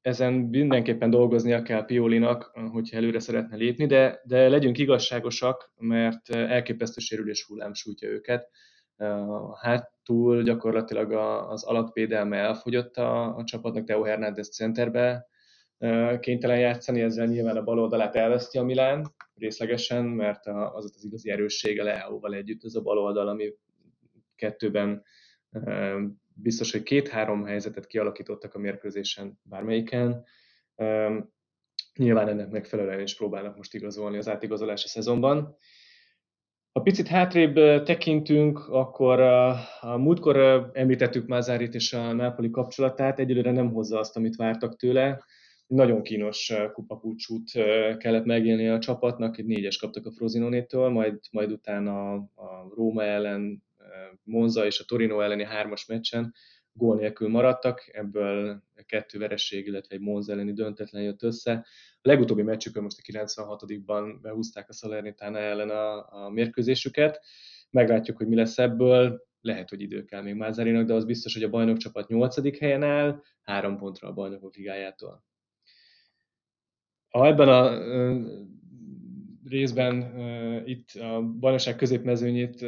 ezen 0.00 0.32
mindenképpen 0.32 1.10
dolgoznia 1.10 1.62
kell 1.62 1.84
Piolinak, 1.84 2.52
hogyha 2.72 2.96
előre 2.96 3.18
szeretne 3.18 3.56
lépni, 3.56 3.86
de, 3.86 4.20
de 4.24 4.48
legyünk 4.48 4.78
igazságosak, 4.78 5.72
mert 5.78 6.30
elképesztő 6.30 7.00
sérülés 7.00 7.44
hullám 7.46 7.74
sújtja 7.74 8.08
őket. 8.08 8.48
Hátul 9.60 10.42
gyakorlatilag 10.42 11.12
az 11.50 11.64
alapvédelme 11.64 12.36
elfogyott 12.36 12.96
a, 12.96 13.36
a 13.36 13.44
csapatnak, 13.44 13.84
Teo 13.84 14.02
Hernández 14.02 14.48
centerbe 14.48 15.26
kénytelen 16.20 16.58
játszani, 16.58 17.00
ezzel 17.00 17.26
nyilván 17.26 17.56
a 17.56 17.62
bal 17.62 17.78
oldalát 17.78 18.16
elveszti 18.16 18.58
a 18.58 18.62
Milán 18.62 19.14
részlegesen, 19.34 20.04
mert 20.04 20.46
az 20.46 20.84
az 20.84 21.04
igazi 21.04 21.30
erőssége 21.30 21.82
Leóval 21.82 22.34
együtt 22.34 22.64
ez 22.64 22.74
a 22.74 22.80
bal 22.80 22.98
oldal, 22.98 23.28
ami 23.28 23.54
kettőben 24.36 25.02
biztos, 26.42 26.72
hogy 26.72 26.82
két-három 26.82 27.44
helyzetet 27.44 27.86
kialakítottak 27.86 28.54
a 28.54 28.58
mérkőzésen 28.58 29.38
bármelyiken. 29.42 30.24
Nyilván 31.96 32.28
ennek 32.28 32.50
megfelelően 32.50 33.00
is 33.00 33.16
próbálnak 33.16 33.56
most 33.56 33.74
igazolni 33.74 34.16
az 34.16 34.28
átigazolási 34.28 34.88
szezonban. 34.88 35.56
Ha 36.72 36.80
picit 36.80 37.06
hátrébb 37.06 37.82
tekintünk, 37.82 38.58
akkor 38.68 39.20
a, 39.20 39.48
a 39.80 39.96
múltkor 39.96 40.70
említettük 40.72 41.26
Mázárit 41.26 41.74
és 41.74 41.92
a 41.92 42.12
Nápoli 42.12 42.50
kapcsolatát, 42.50 43.18
egyelőre 43.18 43.50
nem 43.50 43.72
hozza 43.72 43.98
azt, 43.98 44.16
amit 44.16 44.36
vártak 44.36 44.76
tőle. 44.76 45.24
Nagyon 45.66 46.02
kínos 46.02 46.52
kupapúcsút 46.72 47.50
kellett 47.98 48.24
megélni 48.24 48.68
a 48.68 48.78
csapatnak, 48.78 49.38
egy 49.38 49.46
négyes 49.46 49.78
kaptak 49.78 50.06
a 50.06 50.12
Frozinonétől, 50.12 50.88
majd, 50.88 51.18
majd 51.30 51.52
utána 51.52 52.12
a, 52.12 52.72
Róma 52.74 53.02
ellen, 53.02 53.62
Monza 54.22 54.66
és 54.66 54.80
a 54.80 54.84
Torino 54.84 55.20
elleni 55.20 55.44
hármas 55.44 55.86
meccsen 55.86 56.34
gól 56.72 56.96
nélkül 56.96 57.28
maradtak, 57.28 57.88
ebből 57.92 58.62
kettő 58.86 59.18
veresség, 59.18 59.66
illetve 59.66 59.94
egy 59.94 60.00
Monza 60.00 60.32
elleni 60.32 60.52
döntetlen 60.52 61.02
jött 61.02 61.22
össze. 61.22 61.66
A 62.02 62.08
legutóbbi 62.08 62.42
meccsükön 62.42 62.82
most 62.82 62.98
a 62.98 63.12
96-ban 63.12 64.18
behúzták 64.22 64.68
a 64.68 64.72
Salernitana 64.72 65.38
ellen 65.38 65.70
a, 65.70 66.12
a 66.24 66.30
mérkőzésüket. 66.30 67.20
Meglátjuk, 67.70 68.16
hogy 68.16 68.28
mi 68.28 68.36
lesz 68.36 68.58
ebből. 68.58 69.28
Lehet, 69.40 69.68
hogy 69.68 69.80
idő 69.80 70.04
kell 70.04 70.22
még 70.22 70.34
Mázarinak, 70.34 70.86
de 70.86 70.94
az 70.94 71.04
biztos, 71.04 71.34
hogy 71.34 71.42
a 71.42 71.48
bajnokcsapat 71.48 72.08
8. 72.08 72.58
helyen 72.58 72.82
áll, 72.82 73.22
három 73.42 73.76
pontra 73.76 74.08
a 74.08 74.12
bajnokok 74.12 74.56
ligájától. 74.56 75.24
Ha 77.08 77.26
ebben 77.26 77.48
a 77.48 77.78
részben 79.50 80.12
itt 80.66 80.90
a 80.90 81.22
bajnokság 81.22 81.76
középmezőnyét 81.76 82.60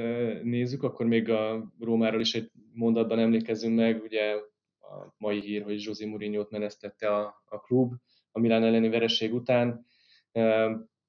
nézzük, 0.42 0.82
akkor 0.82 1.06
még 1.06 1.28
a 1.28 1.72
Rómáról 1.80 2.20
is 2.20 2.34
egy 2.34 2.50
mondatban 2.72 3.18
emlékezünk 3.18 3.76
meg, 3.76 4.02
ugye 4.02 4.32
a 4.80 5.14
mai 5.18 5.40
hír, 5.40 5.62
hogy 5.62 5.82
José 5.82 6.04
Mourinho-t 6.04 6.50
menesztette 6.50 7.16
a, 7.16 7.42
a 7.44 7.60
klub 7.60 7.92
a 8.32 8.38
Milán 8.38 8.64
elleni 8.64 8.88
vereség 8.88 9.34
után. 9.34 9.86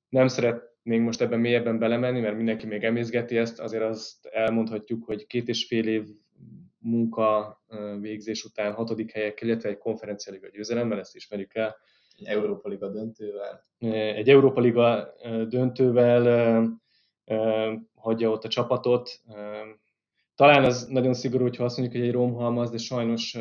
Nem 0.10 0.28
szeretnénk 0.28 1.04
most 1.06 1.22
ebben 1.22 1.40
mélyebben 1.40 1.80
belemenni, 1.80 2.20
mert 2.20 2.36
mindenki 2.36 2.66
még 2.66 2.84
emészgeti 2.84 3.38
ezt, 3.38 3.60
azért 3.60 3.84
azt 3.84 4.26
elmondhatjuk, 4.26 5.06
hogy 5.06 5.26
két 5.26 5.48
és 5.48 5.66
fél 5.66 5.88
év 5.88 6.08
munka 6.80 7.62
végzés 8.00 8.44
után 8.44 8.74
hatodik 8.74 9.12
helyekkel, 9.12 9.48
illetve 9.48 9.70
egy 9.70 9.78
konferenciáliga 9.78 10.50
győzelemmel, 10.50 11.00
ezt 11.00 11.16
ismerjük 11.16 11.56
el. 11.56 11.76
Egy 12.18 12.28
Európa 12.28 12.70
Liga 12.70 12.90
döntővel. 12.90 13.66
Egy 14.16 14.30
Európa 14.30 14.62
Liga 14.62 15.14
döntővel 15.48 16.82
hagyja 17.96 18.30
ott 18.30 18.44
a 18.44 18.48
csapatot. 18.48 19.22
Talán 20.36 20.64
az 20.64 20.86
nagyon 20.86 21.14
szigorú, 21.14 21.44
hogyha 21.44 21.64
azt 21.64 21.78
mondjuk, 21.78 22.00
hogy 22.02 22.10
egy 22.10 22.16
romhalmaz, 22.16 22.72
de 22.72 22.78
sajnos, 22.78 23.38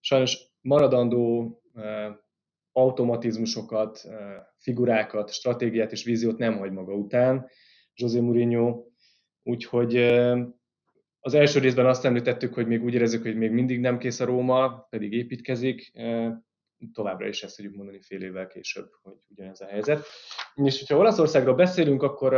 sajnos 0.00 0.50
maradandó 0.60 1.50
automatizmusokat, 2.72 4.08
figurákat, 4.58 5.32
stratégiát 5.32 5.92
és 5.92 6.04
víziót 6.04 6.38
nem 6.38 6.58
hagy 6.58 6.72
maga 6.72 6.94
után 6.94 7.48
José 7.94 8.20
Mourinho. 8.20 8.84
Úgyhogy 9.42 9.96
az 11.20 11.34
első 11.34 11.60
részben 11.60 11.86
azt 11.86 12.04
említettük, 12.04 12.54
hogy 12.54 12.66
még 12.66 12.82
úgy 12.84 12.94
érezzük, 12.94 13.22
hogy 13.22 13.36
még 13.36 13.50
mindig 13.50 13.80
nem 13.80 13.98
kész 13.98 14.20
a 14.20 14.24
Róma, 14.24 14.86
pedig 14.90 15.12
építkezik. 15.12 15.92
Továbbra 16.92 17.28
is 17.28 17.42
ezt 17.42 17.56
tudjuk 17.56 17.74
mondani 17.74 18.00
fél 18.00 18.22
évvel 18.22 18.46
később, 18.46 18.90
hogy 19.02 19.16
ugyanez 19.28 19.60
a 19.60 19.66
helyzet. 19.66 20.04
És 20.54 20.78
hogyha 20.78 20.96
Olaszországról 20.96 21.54
beszélünk, 21.54 22.02
akkor 22.02 22.34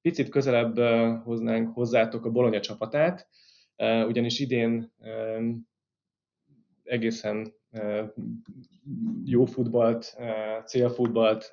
picit 0.00 0.28
közelebb 0.28 0.78
hoznánk 1.22 1.74
hozzátok 1.74 2.24
a 2.24 2.30
Bologna 2.30 2.60
csapatát, 2.60 3.28
ugyanis 4.06 4.38
idén 4.38 4.92
egészen 6.84 7.54
jó 9.24 9.44
futballt, 9.44 10.16
célfutballt, 10.66 11.50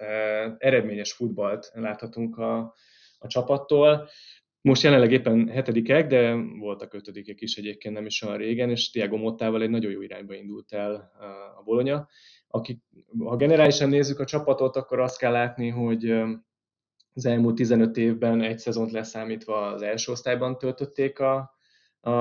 eredményes 0.58 1.13
futballt 1.13 1.72
láthatunk 1.74 2.38
a, 2.38 2.58
a 3.20 3.27
csapattól. 3.27 4.10
Most 4.62 4.84
jelenleg 4.84 5.12
éppen 5.12 5.48
hetedikek, 5.48 6.08
de 6.08 6.36
voltak 6.60 6.94
ötödikek 6.94 7.42
is 7.42 7.56
egyébként 7.58 7.94
nem 7.94 8.06
is 8.06 8.22
olyan 8.22 8.38
régen, 8.38 8.70
és 8.70 8.90
Tiago 8.90 9.18
Mottával 9.18 9.62
egy 9.62 9.70
nagyon 9.70 9.92
jó 9.92 10.02
irányba 10.02 10.34
indult 10.34 10.74
el 10.74 11.12
a 11.60 11.64
Bologna. 11.64 12.08
Aki, 12.48 12.82
ha 13.20 13.36
generálisan 13.36 13.90
nézzük 13.90 14.20
a 14.20 14.26
csapatot, 14.26 14.76
akkor 14.76 15.00
azt 15.00 15.18
kell 15.18 15.32
látni, 15.32 15.70
hogy 15.70 16.12
az 17.14 17.26
elmúlt 17.26 17.56
15 17.56 17.98
évben 17.98 18.42
egy 18.42 18.58
szezont 18.58 18.92
leszámítva 18.92 19.68
az 19.68 19.82
első 19.82 20.12
osztályban 20.12 20.58
töltötték 20.58 21.20
a, 21.20 21.58
a, 22.00 22.12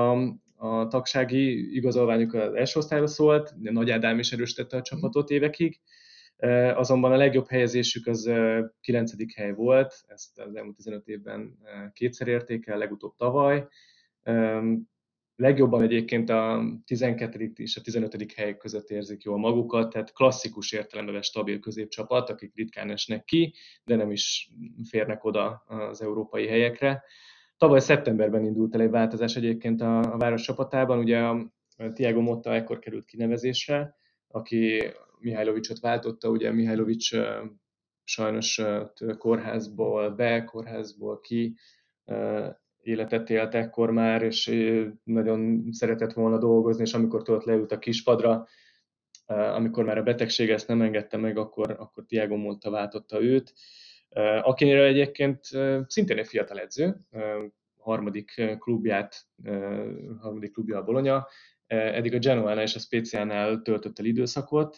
a 0.55 0.87
tagsági 0.87 1.75
igazolványuk 1.75 2.33
az 2.33 2.53
első 2.53 2.79
osztályra 2.79 3.07
szólt, 3.07 3.61
de 3.61 3.71
Nagy 3.71 3.89
Ádám 3.89 4.19
is 4.19 4.31
erősítette 4.31 4.77
a 4.77 4.81
csapatot 4.81 5.29
évekig. 5.29 5.79
Azonban 6.75 7.11
a 7.11 7.17
legjobb 7.17 7.47
helyezésük 7.47 8.07
az 8.07 8.31
9. 8.81 9.35
hely 9.35 9.53
volt, 9.53 9.93
ezt 10.07 10.39
az 10.39 10.55
elmúlt 10.55 10.75
15 10.75 11.07
évben 11.07 11.57
kétszer 11.93 12.27
érték 12.27 12.67
el, 12.67 12.77
legutóbb 12.77 13.15
tavaly. 13.15 13.67
Legjobban 15.35 15.81
egyébként 15.81 16.29
a 16.29 16.63
12. 16.85 17.51
és 17.55 17.77
a 17.77 17.81
15. 17.81 18.31
hely 18.35 18.57
között 18.57 18.89
érzik 18.89 19.23
jól 19.23 19.37
magukat, 19.37 19.89
tehát 19.91 20.13
klasszikus 20.13 20.71
értelemben 20.71 21.21
stabil 21.21 21.59
középcsapat, 21.59 22.29
akik 22.29 22.55
ritkán 22.55 22.91
esnek 22.91 23.23
ki, 23.23 23.53
de 23.83 23.95
nem 23.95 24.11
is 24.11 24.51
férnek 24.89 25.23
oda 25.23 25.63
az 25.67 26.01
európai 26.01 26.47
helyekre. 26.47 27.03
Tavaly 27.57 27.79
szeptemberben 27.79 28.45
indult 28.45 28.75
el 28.75 28.81
egy 28.81 28.89
változás 28.89 29.35
egyébként 29.35 29.81
a, 29.81 29.99
a 30.13 30.17
város 30.17 30.41
csapatában, 30.41 30.97
ugye 30.97 31.19
a 31.19 31.51
Tiago 31.93 32.21
Motta 32.21 32.53
ekkor 32.53 32.79
került 32.79 33.05
kinevezésre, 33.05 33.95
aki 34.27 34.83
Mihajlovicsot 35.19 35.79
váltotta, 35.79 36.29
ugye 36.29 36.51
Mihajlovics 36.51 37.15
sajnos 38.03 38.61
kórházból 39.17 40.09
be, 40.09 40.43
kórházból 40.43 41.19
ki, 41.19 41.57
életet 42.81 43.29
élt 43.29 43.55
ekkor 43.55 43.91
már, 43.91 44.21
és 44.21 44.51
nagyon 45.03 45.67
szeretett 45.71 46.13
volna 46.13 46.37
dolgozni, 46.37 46.81
és 46.83 46.93
amikor 46.93 47.21
tudott 47.21 47.43
leült 47.43 47.71
a 47.71 47.79
kispadra, 47.79 48.47
amikor 49.25 49.83
már 49.83 49.97
a 49.97 50.03
betegség 50.03 50.49
ezt 50.49 50.67
nem 50.67 50.81
engedte 50.81 51.17
meg, 51.17 51.37
akkor, 51.37 51.75
akkor 51.79 52.05
Tiago 52.05 52.35
Motta 52.35 52.69
váltotta 52.69 53.21
őt, 53.21 53.53
akinél 54.41 54.83
egyébként 54.83 55.39
szintén 55.87 56.17
egy 56.17 56.27
fiatal 56.27 56.59
edző, 56.59 56.95
harmadik 57.77 58.57
klubját, 58.59 59.15
harmadik 60.19 60.53
klubja 60.53 60.77
a 60.77 60.83
Bologna, 60.83 61.27
eddig 61.67 62.13
a 62.13 62.19
Genoánál 62.19 62.63
és 62.63 62.75
a 62.75 62.79
Speciánál 62.79 63.61
töltött 63.61 63.99
el 63.99 64.05
időszakot, 64.05 64.77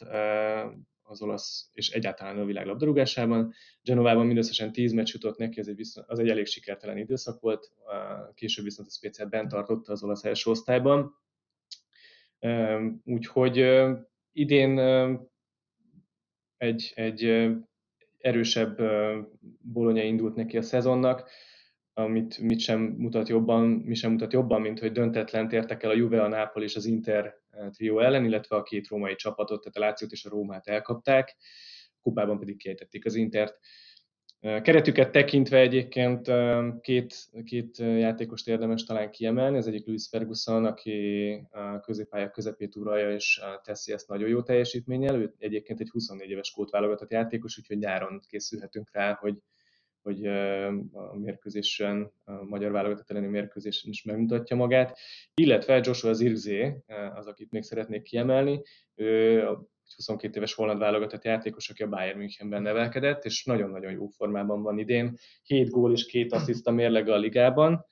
az 1.09 1.21
olasz 1.21 1.69
és 1.73 1.89
egyáltalán 1.89 2.37
a 2.37 2.45
világ 2.45 2.65
labdarúgásában. 2.65 3.53
Genovában 3.81 4.25
mindösszesen 4.25 4.71
10 4.71 4.91
meccs 4.91 5.13
jutott 5.13 5.37
neki, 5.37 5.59
ez 5.59 5.67
egy, 5.67 5.75
viszont, 5.75 6.07
az 6.09 6.19
egy 6.19 6.29
elég 6.29 6.45
sikertelen 6.45 6.97
időszak 6.97 7.41
volt, 7.41 7.71
később 8.33 8.63
viszont 8.63 8.87
a 8.87 8.91
Speciát 8.91 9.29
bent 9.29 9.49
tartotta 9.49 9.91
az 9.91 10.03
olasz 10.03 10.23
első 10.23 10.49
osztályban. 10.49 11.15
Úgyhogy 13.03 13.65
idén 14.31 14.79
egy, 16.57 16.91
egy 16.95 17.49
erősebb 18.17 18.81
bolonya 19.61 20.03
indult 20.03 20.35
neki 20.35 20.57
a 20.57 20.61
szezonnak, 20.61 21.29
amit 21.99 22.37
mit 22.37 22.59
sem 22.59 22.81
mutat 22.81 23.27
jobban, 23.27 23.67
mi 23.67 23.95
sem 23.95 24.11
mutat 24.11 24.33
jobban, 24.33 24.61
mint 24.61 24.79
hogy 24.79 24.91
döntetlen 24.91 25.49
értek 25.49 25.83
el 25.83 25.89
a 25.89 25.95
Juve, 25.95 26.23
a 26.23 26.27
Nápol 26.27 26.63
és 26.63 26.75
az 26.75 26.85
Inter 26.85 27.37
eh, 27.49 27.69
trió 27.69 27.99
ellen, 27.99 28.25
illetve 28.25 28.55
a 28.55 28.63
két 28.63 28.87
római 28.87 29.15
csapatot, 29.15 29.59
tehát 29.59 29.77
a 29.77 29.79
Lációt 29.79 30.11
és 30.11 30.25
a 30.25 30.29
Rómát 30.29 30.67
elkapták, 30.67 31.35
kupában 32.01 32.39
pedig 32.39 32.57
kiejtették 32.57 33.05
az 33.05 33.15
Intert. 33.15 33.59
Eh, 34.39 34.61
keretüket 34.61 35.11
tekintve 35.11 35.57
egyébként 35.57 36.27
eh, 36.27 36.65
két, 36.81 37.15
két 37.43 37.77
játékost 37.77 38.47
érdemes 38.47 38.83
talán 38.83 39.11
kiemelni, 39.11 39.57
az 39.57 39.67
egyik 39.67 39.85
Louis 39.85 40.07
Ferguson, 40.09 40.65
aki 40.65 41.31
a 41.51 41.79
középpálya 41.79 42.29
közepét 42.29 42.75
uralja, 42.75 43.11
és 43.13 43.41
teszi 43.63 43.91
ezt 43.91 44.07
nagyon 44.07 44.29
jó 44.29 44.41
teljesítménnyel. 44.41 45.15
Ő 45.15 45.33
egyébként 45.37 45.79
egy 45.79 45.89
24 45.89 46.29
éves 46.29 46.51
kótválogatott 46.51 47.11
játékos, 47.11 47.57
úgyhogy 47.57 47.77
nyáron 47.77 48.21
készülhetünk 48.27 48.89
rá, 48.91 49.13
hogy 49.13 49.37
hogy 50.01 50.25
a 50.91 51.17
mérkőzésen, 51.17 52.11
a 52.23 52.43
magyar 52.43 52.71
válogatott 52.71 53.09
elleni 53.09 53.27
mérkőzésen 53.27 53.89
is 53.89 54.03
megmutatja 54.03 54.55
magát, 54.55 54.97
illetve 55.33 55.81
Joshua 55.83 56.13
Zirkzé, 56.13 56.75
az, 57.15 57.27
akit 57.27 57.51
még 57.51 57.63
szeretnék 57.63 58.01
kiemelni, 58.01 58.61
ő 58.95 59.47
a 59.47 59.67
22 59.95 60.37
éves 60.37 60.53
holland 60.53 60.79
válogatott 60.79 61.23
játékos, 61.23 61.69
aki 61.69 61.83
a 61.83 61.87
Bayern 61.87 62.17
Münchenben 62.17 62.61
nevelkedett, 62.61 63.25
és 63.25 63.43
nagyon-nagyon 63.43 63.91
jó 63.91 64.07
formában 64.07 64.61
van 64.61 64.79
idén. 64.79 65.17
7 65.43 65.69
gól 65.69 65.91
és 65.91 66.05
2 66.05 66.27
assziszt 66.29 66.67
a 66.67 66.71
mérlege 66.71 67.13
a 67.13 67.17
ligában. 67.17 67.85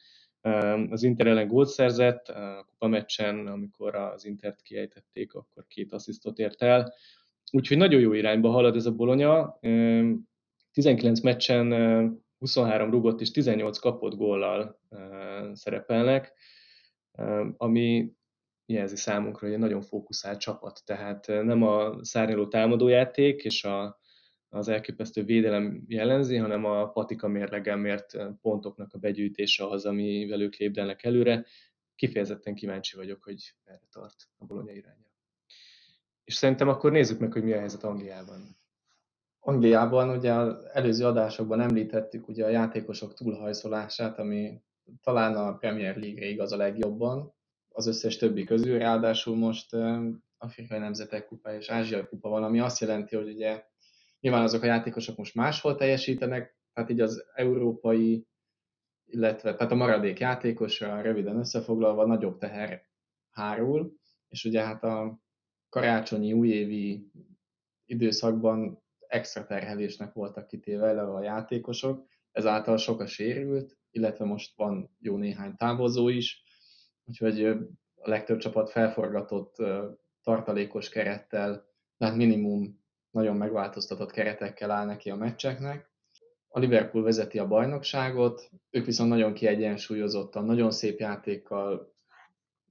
Az 0.90 1.04
Inter 1.04 1.28
ellen 1.28 1.48
gólt 1.48 1.68
szerzett, 1.68 2.28
a 2.28 2.66
kupameccsen, 2.70 3.48
amikor 3.48 3.96
az 3.96 4.26
Intert 4.26 4.62
kiejtették, 4.62 5.34
akkor 5.34 5.66
két 5.68 5.94
asszisztot 5.94 6.38
ért 6.38 6.62
el. 6.62 6.94
Úgyhogy 7.52 7.78
nagyon 7.78 8.00
jó 8.00 8.14
irányba 8.14 8.50
halad 8.50 8.76
ez 8.76 8.86
a 8.86 8.92
Bolonya. 8.92 9.60
19 10.78 11.20
meccsen 11.20 11.72
23 12.38 12.92
rugott 12.92 13.22
és 13.22 13.32
18 13.32 13.78
kapott 13.78 14.16
góllal 14.16 14.80
szerepelnek, 15.54 16.34
ami 17.58 18.12
jelzi 18.66 18.96
számunkra, 18.96 19.46
hogy 19.46 19.56
egy 19.56 19.62
nagyon 19.62 19.82
fókuszált 19.82 20.40
csapat, 20.40 20.82
tehát 20.86 21.28
nem 21.28 21.64
a 21.64 22.04
szárnyaló 22.04 22.48
támadójáték 22.48 23.44
és 23.44 23.64
a, 23.64 24.00
az 24.50 24.68
elképesztő 24.68 25.24
védelem 25.24 25.84
jellemzi, 25.88 26.36
hanem 26.36 26.66
a 26.66 26.90
patika 26.90 27.28
mérlegen 27.28 27.80
mért 27.80 28.18
pontoknak 28.42 28.94
a 28.94 28.98
begyűjtése 28.98 29.68
az, 29.68 29.86
amivel 29.86 30.42
ők 30.42 30.56
lépdelnek 30.56 31.04
előre. 31.04 31.46
Kifejezetten 31.96 32.56
kíváncsi 32.56 32.96
vagyok, 32.96 33.24
hogy 33.24 33.54
erre 33.64 33.88
tart 33.92 34.30
a 34.38 34.46
Bologna 34.46 34.72
iránya. 34.72 35.12
És 36.24 36.34
szerintem 36.34 36.68
akkor 36.68 36.92
nézzük 36.92 37.20
meg, 37.20 37.32
hogy 37.32 37.44
mi 37.44 37.52
a 37.52 37.60
helyzet 37.60 37.84
Angliában. 37.84 38.57
Angliában 39.48 40.10
ugye 40.10 40.34
az 40.34 40.66
előző 40.74 41.06
adásokban 41.06 41.60
említettük 41.60 42.28
ugye 42.28 42.46
a 42.46 42.50
játékosok 42.50 43.14
túlhajszolását, 43.14 44.20
ami 44.20 44.62
talán 45.02 45.36
a 45.36 45.58
Premier 45.58 45.98
League-re 45.98 46.26
igaz 46.26 46.52
a 46.52 46.58
legjobban, 46.58 47.34
az 47.70 47.88
összes 47.88 48.18
többi 48.18 48.44
közül, 48.44 48.78
ráadásul 48.78 49.36
most 49.36 49.76
Afrikai 50.38 50.80
Nemzetek 50.80 51.26
Kupa 51.26 51.54
és 51.54 51.70
Ázsiai 51.70 52.06
Kupa 52.06 52.30
van, 52.30 52.44
ami 52.44 52.60
azt 52.60 52.80
jelenti, 52.80 53.16
hogy 53.16 53.30
ugye 53.30 53.64
nyilván 54.20 54.44
azok 54.44 54.62
a 54.62 54.66
játékosok 54.66 55.18
most 55.18 55.36
máshol 55.36 55.76
teljesítenek, 55.76 56.58
tehát 56.74 56.90
így 56.90 57.02
az 57.02 57.26
európai, 57.34 58.28
illetve 59.06 59.56
tehát 59.56 59.72
a 59.72 59.76
maradék 59.76 60.20
játékosra 60.20 61.02
röviden 61.02 61.38
összefoglalva 61.38 62.06
nagyobb 62.06 62.38
teher 62.38 62.82
hárul, 63.30 63.94
és 64.30 64.46
ugye 64.46 64.62
hát 64.64 64.84
a 64.84 65.20
karácsonyi 65.70 66.34
újévi 66.34 67.12
időszakban 67.86 68.86
extra 69.08 69.46
terhelésnek 69.46 70.14
voltak 70.14 70.48
kitéve 70.48 71.02
a 71.02 71.22
játékosok, 71.22 72.06
ezáltal 72.32 72.78
sok 72.78 73.00
a 73.00 73.06
sérült, 73.06 73.78
illetve 73.92 74.26
most 74.26 74.56
van 74.56 74.96
jó 75.00 75.18
néhány 75.18 75.56
távozó 75.56 76.10
is, 76.10 76.44
úgyhogy 77.06 77.46
a 77.96 78.10
legtöbb 78.10 78.38
csapat 78.38 78.70
felforgatott 78.70 79.56
tartalékos 80.24 80.90
kerettel, 80.90 81.66
tehát 81.98 82.16
minimum 82.16 82.86
nagyon 83.12 83.36
megváltoztatott 83.36 84.12
keretekkel 84.12 84.72
áll 84.72 84.86
neki 84.86 85.10
a 85.10 85.16
meccseknek. 85.16 85.92
A 86.48 86.60
Liverpool 86.60 87.04
vezeti 87.04 87.40
a 87.40 87.48
bajnokságot, 87.48 88.50
ők 88.70 88.86
viszont 88.86 89.10
nagyon 89.10 89.34
kiegyensúlyozottan, 89.34 90.46
nagyon 90.46 90.72
szép 90.72 91.00
játékkal, 91.00 91.96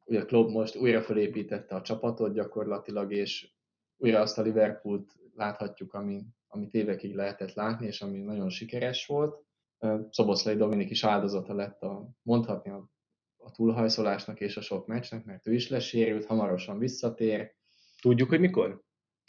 ugye 0.05 0.25
Klopp 0.25 0.51
most 0.51 0.77
újra 0.77 1.03
felépítette 1.03 1.75
a 1.75 1.83
csapatot 1.83 2.33
gyakorlatilag, 2.33 3.13
és 3.13 3.51
újra 3.97 4.21
azt 4.21 4.39
a 4.39 4.43
Liverpoolt 4.43 5.13
láthatjuk, 5.37 5.95
ami, 5.95 6.23
amit 6.49 6.75
évekig 6.75 7.15
lehetett 7.15 7.53
látni, 7.53 7.87
és 7.87 8.03
ami 8.03 8.19
nagyon 8.19 8.49
sikeres 8.49 9.07
volt. 9.07 9.45
Szoboszlai 10.11 10.57
Dominik 10.57 10.91
is 10.91 11.05
áldozata 11.05 11.55
lett 11.55 11.83
a, 11.83 12.09
mondhatni 12.23 12.71
a, 12.71 12.91
a 13.37 13.51
túlhajszolásnak 13.51 14.41
és 14.41 14.57
a 14.57 14.61
sok 14.61 14.87
meccsnek, 14.87 15.25
mert 15.25 15.47
ő 15.47 15.55
is 15.55 15.69
lesérült, 15.69 16.27
hamarosan 16.27 16.79
visszatér. 16.79 17.55
Tudjuk, 18.01 18.29
hogy 18.29 18.41
mikor? 18.41 18.85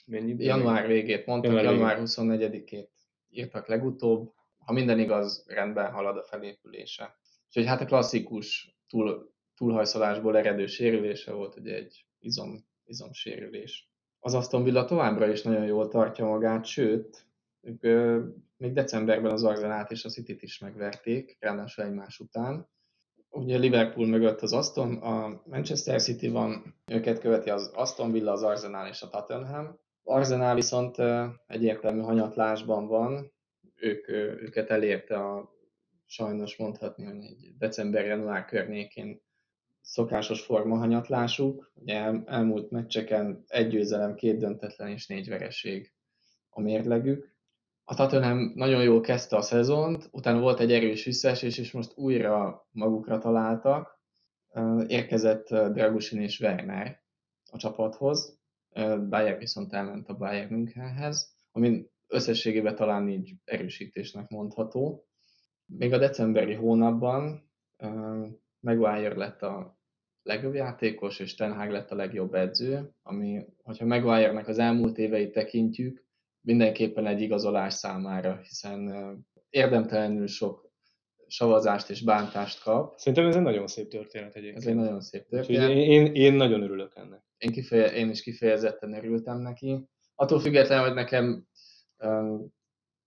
Mennyi 0.06 0.44
január 0.44 0.88
végét 0.88 1.26
mondtak, 1.26 1.52
január, 1.52 1.74
január 1.74 2.00
24-ét 2.02 2.90
írtak 3.30 3.68
legutóbb. 3.68 4.34
Ha 4.58 4.74
minden 4.74 5.00
igaz, 5.00 5.46
rendben 5.48 5.92
halad 5.92 6.18
a 6.18 6.24
felépülése. 6.24 7.18
Úgyhogy 7.48 7.66
hát 7.66 7.82
a 7.82 7.86
klasszikus 7.86 8.78
túl, 8.90 9.34
túlhajszolásból 9.56 10.38
eredő 10.38 10.66
sérülése 10.66 11.32
volt 11.32 11.56
ugye 11.56 11.76
egy 11.76 12.06
izom, 12.20 12.68
izomsérülés 12.84 13.90
az 14.28 14.34
Aston 14.34 14.64
Villa 14.64 14.86
továbbra 14.86 15.28
is 15.32 15.42
nagyon 15.42 15.66
jól 15.66 15.88
tartja 15.88 16.26
magát, 16.26 16.66
sőt, 16.66 17.26
ők 17.62 17.82
még 18.58 18.74
decemberben 18.74 19.32
az 19.32 19.44
Arzenát 19.44 19.92
és 19.92 20.06
a 20.06 20.10
City-t 20.10 20.42
is 20.42 20.60
megverték, 20.60 21.38
ráadásul 21.40 21.84
egymás 21.84 22.20
után. 22.20 22.68
Ugye 23.30 23.58
Liverpool 23.58 24.08
mögött 24.08 24.42
az 24.42 24.54
Aston, 24.54 24.96
a 24.96 25.42
Manchester 25.46 26.02
City 26.02 26.30
van, 26.30 26.76
őket 26.86 27.20
követi 27.20 27.50
az 27.50 27.72
Aston 27.74 28.12
Villa, 28.12 28.32
az 28.32 28.44
Arsenal 28.44 28.88
és 28.88 29.02
a 29.02 29.10
Tottenham. 29.10 29.80
Arsenal 30.04 30.56
viszont 30.56 30.96
egyértelmű 31.48 32.02
hanyatlásban 32.02 32.88
van, 32.88 33.32
ők, 33.76 34.10
őket 34.42 34.70
elérte 34.70 35.16
a 35.16 35.56
sajnos 36.06 36.58
mondhatni, 36.58 37.06
hogy 37.06 37.24
egy 37.24 37.54
december-január 37.58 38.46
környékén 38.46 39.22
szokásos 39.88 40.42
formahanyatlásuk. 40.42 41.72
Ugye 41.74 41.96
el, 41.96 42.24
elmúlt 42.26 42.72
meccseken 42.72 43.44
egy 43.48 43.68
győzelem, 43.68 44.16
két 44.16 44.38
döntetlen 44.38 44.88
és 44.88 45.08
négy 45.08 45.30
vereség 45.30 45.94
a 46.50 46.62
mérlegük. 46.62 47.36
A 47.84 47.96
Tottenham 47.96 48.52
nagyon 48.56 48.84
jól 48.84 49.02
kezdte 49.02 49.36
a 49.36 49.42
szezont, 49.42 50.10
utána 50.12 50.40
volt 50.40 50.60
egy 50.60 50.72
erős 50.72 51.04
visszaesés, 51.04 51.58
és 51.58 51.72
most 51.72 51.92
újra 51.96 52.68
magukra 52.72 53.18
találtak. 53.18 54.02
Érkezett 54.88 55.48
Dragusin 55.48 56.22
és 56.22 56.40
Werner 56.40 57.04
a 57.52 57.58
csapathoz, 57.58 58.40
Bayer 59.10 59.38
viszont 59.38 59.74
elment 59.74 60.08
a 60.08 60.18
Bayern 60.18 60.54
Münchenhez. 60.54 61.36
ami 61.52 61.86
összességében 62.08 62.76
talán 62.76 63.10
így 63.10 63.36
erősítésnek 63.44 64.30
mondható. 64.30 65.08
Még 65.66 65.94
a 65.94 65.98
decemberi 65.98 66.54
hónapban 66.54 67.52
Maguire 68.60 69.16
lett 69.16 69.42
a 69.42 69.77
legjobb 70.28 70.54
játékos, 70.54 71.20
és 71.20 71.36
Ten 71.36 71.54
Hag 71.54 71.70
lett 71.70 71.92
a 71.92 71.96
legjobb 71.96 72.34
edző, 72.34 72.92
ami, 73.04 73.46
hogyha 73.64 73.86
Maguire-nek 73.86 74.48
az 74.48 74.60
elmúlt 74.60 74.98
éveit 74.98 75.32
tekintjük, 75.32 76.06
mindenképpen 76.42 77.06
egy 77.06 77.22
igazolás 77.22 77.74
számára, 77.74 78.40
hiszen 78.44 78.92
érdemtelenül 79.50 80.28
sok 80.28 80.72
savazást 81.28 81.90
és 81.90 82.04
bántást 82.04 82.64
kap. 82.64 82.98
Szerintem 82.98 83.28
ez 83.28 83.36
egy 83.36 83.42
nagyon 83.42 83.68
szép 83.68 83.88
történet 83.88 84.36
egyébként. 84.36 84.64
Ez 84.64 84.70
egy 84.70 84.76
nagyon 84.76 85.02
szép 85.02 85.28
történet. 85.28 85.70
Én, 85.70 85.78
én, 85.78 86.14
én 86.14 86.34
nagyon 86.34 86.62
örülök 86.62 86.92
ennek. 86.96 87.24
Én, 87.38 87.52
kifeje, 87.52 87.94
én 87.94 88.10
is 88.10 88.22
kifejezetten 88.22 88.94
örültem 88.94 89.40
neki. 89.40 89.88
Attól 90.16 90.40
függetlenül, 90.40 90.86
hogy 90.86 90.94
nekem 90.94 91.48
um, 91.98 92.56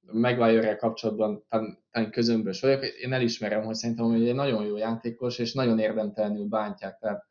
Maguire-rel 0.01 0.77
kapcsolatban 0.77 1.45
talán 1.49 2.11
közömbös 2.11 2.61
vagyok, 2.61 2.85
én 2.85 3.13
elismerem, 3.13 3.65
hogy 3.65 3.75
szerintem 3.75 4.05
hogy 4.05 4.29
egy 4.29 4.35
nagyon 4.35 4.65
jó 4.65 4.77
játékos, 4.77 5.39
és 5.39 5.53
nagyon 5.53 5.79
érdemtelenül 5.79 6.45
bántják. 6.45 6.99
Tehát 6.99 7.27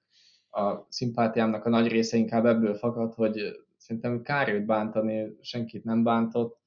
a 0.49 0.85
szimpátiámnak 0.89 1.65
a 1.65 1.69
nagy 1.69 1.87
része 1.87 2.17
inkább 2.17 2.45
ebből 2.45 2.75
fakad, 2.75 3.13
hogy 3.13 3.55
szerintem 3.77 4.21
kár 4.21 4.49
őt 4.49 4.65
bántani, 4.65 5.37
senkit 5.41 5.83
nem 5.83 6.03
bántott. 6.03 6.59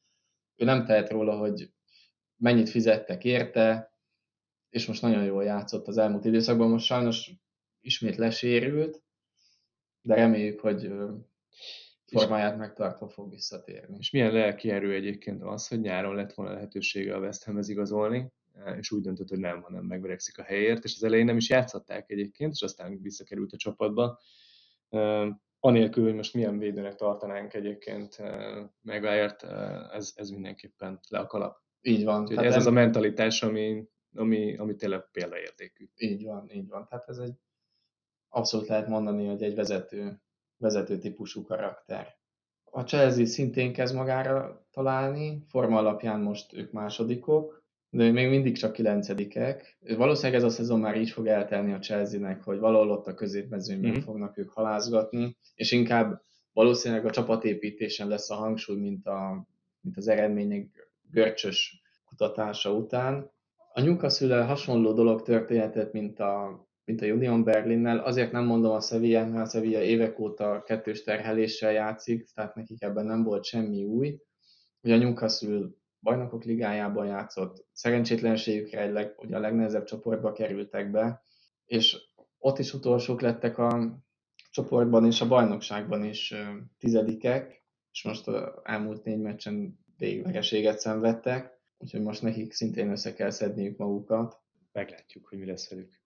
Ő 0.57 0.65
nem 0.65 0.85
tehet 0.85 1.11
róla, 1.11 1.37
hogy 1.37 1.73
mennyit 2.37 2.69
fizettek 2.69 3.25
érte, 3.25 3.93
és 4.71 4.87
most 4.87 5.03
nagyon 5.03 5.25
jól 5.25 5.45
játszott 5.45 5.87
az 5.87 5.99
elmúlt 5.99 6.25
időszakban. 6.25 6.71
Most 6.71 6.87
sajnos 6.87 7.31
ismét 7.81 8.17
lesérült, 8.17 9.03
de 10.03 10.15
reméljük, 10.15 10.61
hogy 10.61 10.93
formáját 12.19 12.57
megtartva 12.57 13.09
fog 13.09 13.31
visszatérni. 13.31 13.97
És 13.99 14.11
milyen 14.11 14.33
lelki 14.33 14.71
erő 14.71 14.95
egyébként 14.95 15.43
az, 15.43 15.69
hogy 15.69 15.81
nyáron 15.81 16.15
lett 16.15 16.33
volna 16.33 16.53
lehetősége 16.53 17.15
a 17.15 17.21
West 17.21 17.45
Hamhez 17.45 17.69
igazolni, 17.69 18.33
és 18.79 18.91
úgy 18.91 19.03
döntött, 19.03 19.29
hogy 19.29 19.39
nem, 19.39 19.63
hanem 19.63 19.85
megverekszik 19.85 20.39
a 20.39 20.43
helyért, 20.43 20.85
és 20.85 20.95
az 20.95 21.03
elején 21.03 21.25
nem 21.25 21.37
is 21.37 21.49
játszották 21.49 22.11
egyébként, 22.11 22.53
és 22.53 22.63
aztán 22.63 23.01
visszakerült 23.01 23.53
a 23.53 23.57
csapatba. 23.57 24.19
Anélkül, 25.61 26.05
hogy 26.05 26.15
most 26.15 26.35
milyen 26.35 26.59
védőnek 26.59 26.95
tartanánk 26.95 27.55
egyébként 27.55 28.17
Maguire-t, 28.81 29.43
ez, 29.93 30.13
ez 30.17 30.31
mindenképpen 30.31 31.01
le 31.09 31.19
a 31.19 31.27
kalap. 31.27 31.61
Így 31.81 32.05
van. 32.05 32.23
Úgyhogy 32.23 32.37
ez 32.45 32.51
nem... 32.51 32.59
az 32.59 32.67
a 32.67 32.71
mentalitás, 32.71 33.43
ami, 33.43 33.89
ami, 34.15 34.57
ami 34.57 34.75
tényleg 34.75 35.11
példaértékű. 35.11 35.89
Így 35.97 36.25
van, 36.25 36.51
így 36.51 36.69
van. 36.69 36.87
Tehát 36.89 37.09
ez 37.09 37.19
egy 37.19 37.35
abszolút 38.29 38.67
lehet 38.67 38.89
mondani, 38.89 39.27
hogy 39.27 39.43
egy 39.43 39.55
vezető, 39.55 40.22
vezető 40.63 40.99
típusú 40.99 41.43
karakter. 41.43 42.07
A 42.65 42.81
Chelsea 42.81 43.27
szintén 43.27 43.73
kezd 43.73 43.95
magára 43.95 44.67
találni, 44.71 45.45
forma 45.49 45.79
alapján 45.79 46.21
most 46.21 46.53
ők 46.53 46.73
másodikok, 46.73 47.63
de 47.91 48.11
még 48.11 48.29
mindig 48.29 48.57
csak 48.57 48.73
kilencedikek. 48.73 49.79
Valószínűleg 49.97 50.41
ez 50.41 50.47
a 50.47 50.51
szezon 50.51 50.81
már 50.81 50.97
így 50.97 51.11
fog 51.11 51.27
eltelni 51.27 51.73
a 51.73 51.79
Chelsea-nek, 51.79 52.43
hogy 52.43 52.59
valahol 52.59 52.91
ott 52.91 53.07
a 53.07 53.15
középmezőnyben 53.15 53.91
mm-hmm. 53.91 54.01
fognak 54.01 54.39
ők 54.39 54.51
halázgatni, 54.51 55.37
és 55.55 55.73
inkább 55.73 56.23
valószínűleg 56.53 57.07
a 57.07 57.11
csapatépítésen 57.11 58.09
lesz 58.09 58.31
a 58.31 58.35
hangsúly, 58.35 58.81
mint, 58.81 59.07
a, 59.07 59.47
mint 59.81 59.97
az 59.97 60.09
eredmények 60.09 60.91
görcsös 61.11 61.83
kutatása 62.05 62.73
után. 62.73 63.31
A 63.73 63.81
Newcastle 63.81 64.45
hasonló 64.45 64.93
dolog 64.93 65.23
történhetett, 65.23 65.93
mint 65.93 66.21
a, 66.21 66.67
mint 66.85 67.01
a 67.01 67.07
Union 67.07 67.45
Berlinnel. 67.45 67.99
Azért 67.99 68.33
nem 68.33 68.45
mondom 68.45 68.73
a 68.73 68.81
Sevilla, 68.81 69.27
mert 69.27 69.47
a 69.47 69.51
Sevilla 69.51 69.81
évek 69.81 70.19
óta 70.19 70.63
kettős 70.63 71.03
terheléssel 71.03 71.73
játszik, 71.73 72.25
tehát 72.35 72.55
nekik 72.55 72.83
ebben 72.83 73.07
nem 73.07 73.23
volt 73.23 73.45
semmi 73.45 73.85
új. 73.85 74.21
Ugye 74.83 74.95
a 74.95 74.99
Newcastle 74.99 75.69
bajnokok 76.01 76.45
ligájában 76.45 77.07
játszott, 77.07 77.67
szerencsétlenségükre 77.73 78.81
egy 78.81 78.93
leg, 78.93 79.15
ugye 79.17 79.37
a 79.37 79.41
legnehezebb 79.41 79.85
csoportba 79.85 80.33
kerültek 80.33 80.91
be, 80.91 81.23
és 81.65 81.97
ott 82.39 82.59
is 82.59 82.75
utolsók 82.75 83.21
lettek 83.21 83.59
a 83.59 84.01
csoportban 84.51 85.07
és 85.07 85.21
a 85.21 85.29
bajnokságban 85.29 86.05
is 86.05 86.35
tizedikek, 86.79 87.65
és 87.93 88.05
most 88.05 88.29
az 88.29 88.53
elmúlt 88.63 89.05
négy 89.05 89.21
meccsen 89.21 89.79
véglegeséget 89.97 90.79
szenvedtek, 90.79 91.61
úgyhogy 91.79 92.03
most 92.03 92.23
nekik 92.23 92.53
szintén 92.53 92.91
össze 92.91 93.15
kell 93.15 93.31
szedniük 93.31 93.77
magukat. 93.77 94.41
Meglátjuk, 94.73 95.27
hogy 95.27 95.39
mi 95.39 95.47
lesz 95.47 95.71
velük. 95.71 96.02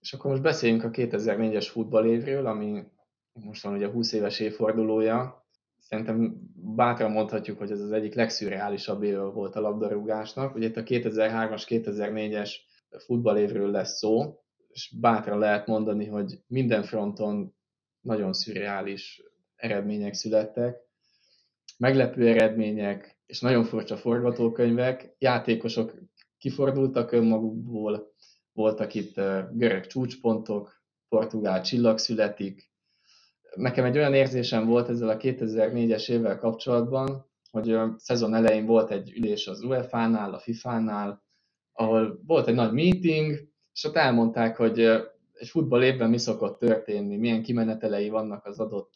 És 0.00 0.12
akkor 0.12 0.30
most 0.30 0.42
beszéljünk 0.42 0.84
a 0.84 0.90
2004-es 0.90 1.66
futballévről, 1.70 2.46
ami 2.46 2.84
most 3.32 3.62
van 3.62 3.74
ugye 3.74 3.88
20 3.88 4.12
éves 4.12 4.40
évfordulója, 4.40 5.46
szerintem 5.78 6.34
bátran 6.54 7.10
mondhatjuk, 7.10 7.58
hogy 7.58 7.70
ez 7.70 7.80
az 7.80 7.92
egyik 7.92 8.14
legszürreálisabb 8.14 9.02
éve 9.02 9.22
volt 9.22 9.56
a 9.56 9.60
labdarúgásnak. 9.60 10.54
Ugye 10.54 10.66
itt 10.66 10.76
a 10.76 10.82
2003-as, 10.82 11.62
2004-es 11.68 12.54
futballévről 13.04 13.70
lesz 13.70 13.98
szó, 13.98 14.40
és 14.68 14.94
bátran 15.00 15.38
lehet 15.38 15.66
mondani, 15.66 16.06
hogy 16.06 16.38
minden 16.46 16.82
fronton 16.82 17.54
nagyon 18.00 18.32
szürreális 18.32 19.22
eredmények 19.56 20.14
születtek. 20.14 20.78
Meglepő 21.78 22.28
eredmények 22.28 23.15
és 23.26 23.40
nagyon 23.40 23.64
furcsa 23.64 23.96
forgatókönyvek. 23.96 25.14
Játékosok 25.18 25.94
kifordultak 26.38 27.12
önmagukból, 27.12 28.14
voltak 28.52 28.94
itt 28.94 29.14
görög 29.52 29.86
csúcspontok, 29.86 30.82
portugál 31.08 31.62
csillag 31.62 31.98
születik, 31.98 32.70
nekem 33.56 33.84
egy 33.84 33.96
olyan 33.96 34.14
érzésem 34.14 34.66
volt 34.66 34.88
ezzel 34.88 35.08
a 35.08 35.16
2004-es 35.16 36.10
évvel 36.10 36.38
kapcsolatban, 36.38 37.30
hogy 37.50 37.78
szezon 37.96 38.34
elején 38.34 38.66
volt 38.66 38.90
egy 38.90 39.12
ülés 39.16 39.46
az 39.46 39.62
UEFA-nál, 39.62 40.34
a 40.34 40.38
FIFA-nál, 40.38 41.24
ahol 41.72 42.20
volt 42.26 42.46
egy 42.46 42.54
nagy 42.54 42.72
meeting, 42.72 43.48
és 43.72 43.84
ott 43.84 43.96
elmondták, 43.96 44.56
hogy 44.56 44.80
egy 45.32 45.48
futball 45.48 45.82
évben 45.82 46.10
mi 46.10 46.18
szokott 46.18 46.58
történni, 46.58 47.16
milyen 47.16 47.42
kimenetelei 47.42 48.08
vannak 48.08 48.46
az 48.46 48.58
adott 48.58 48.92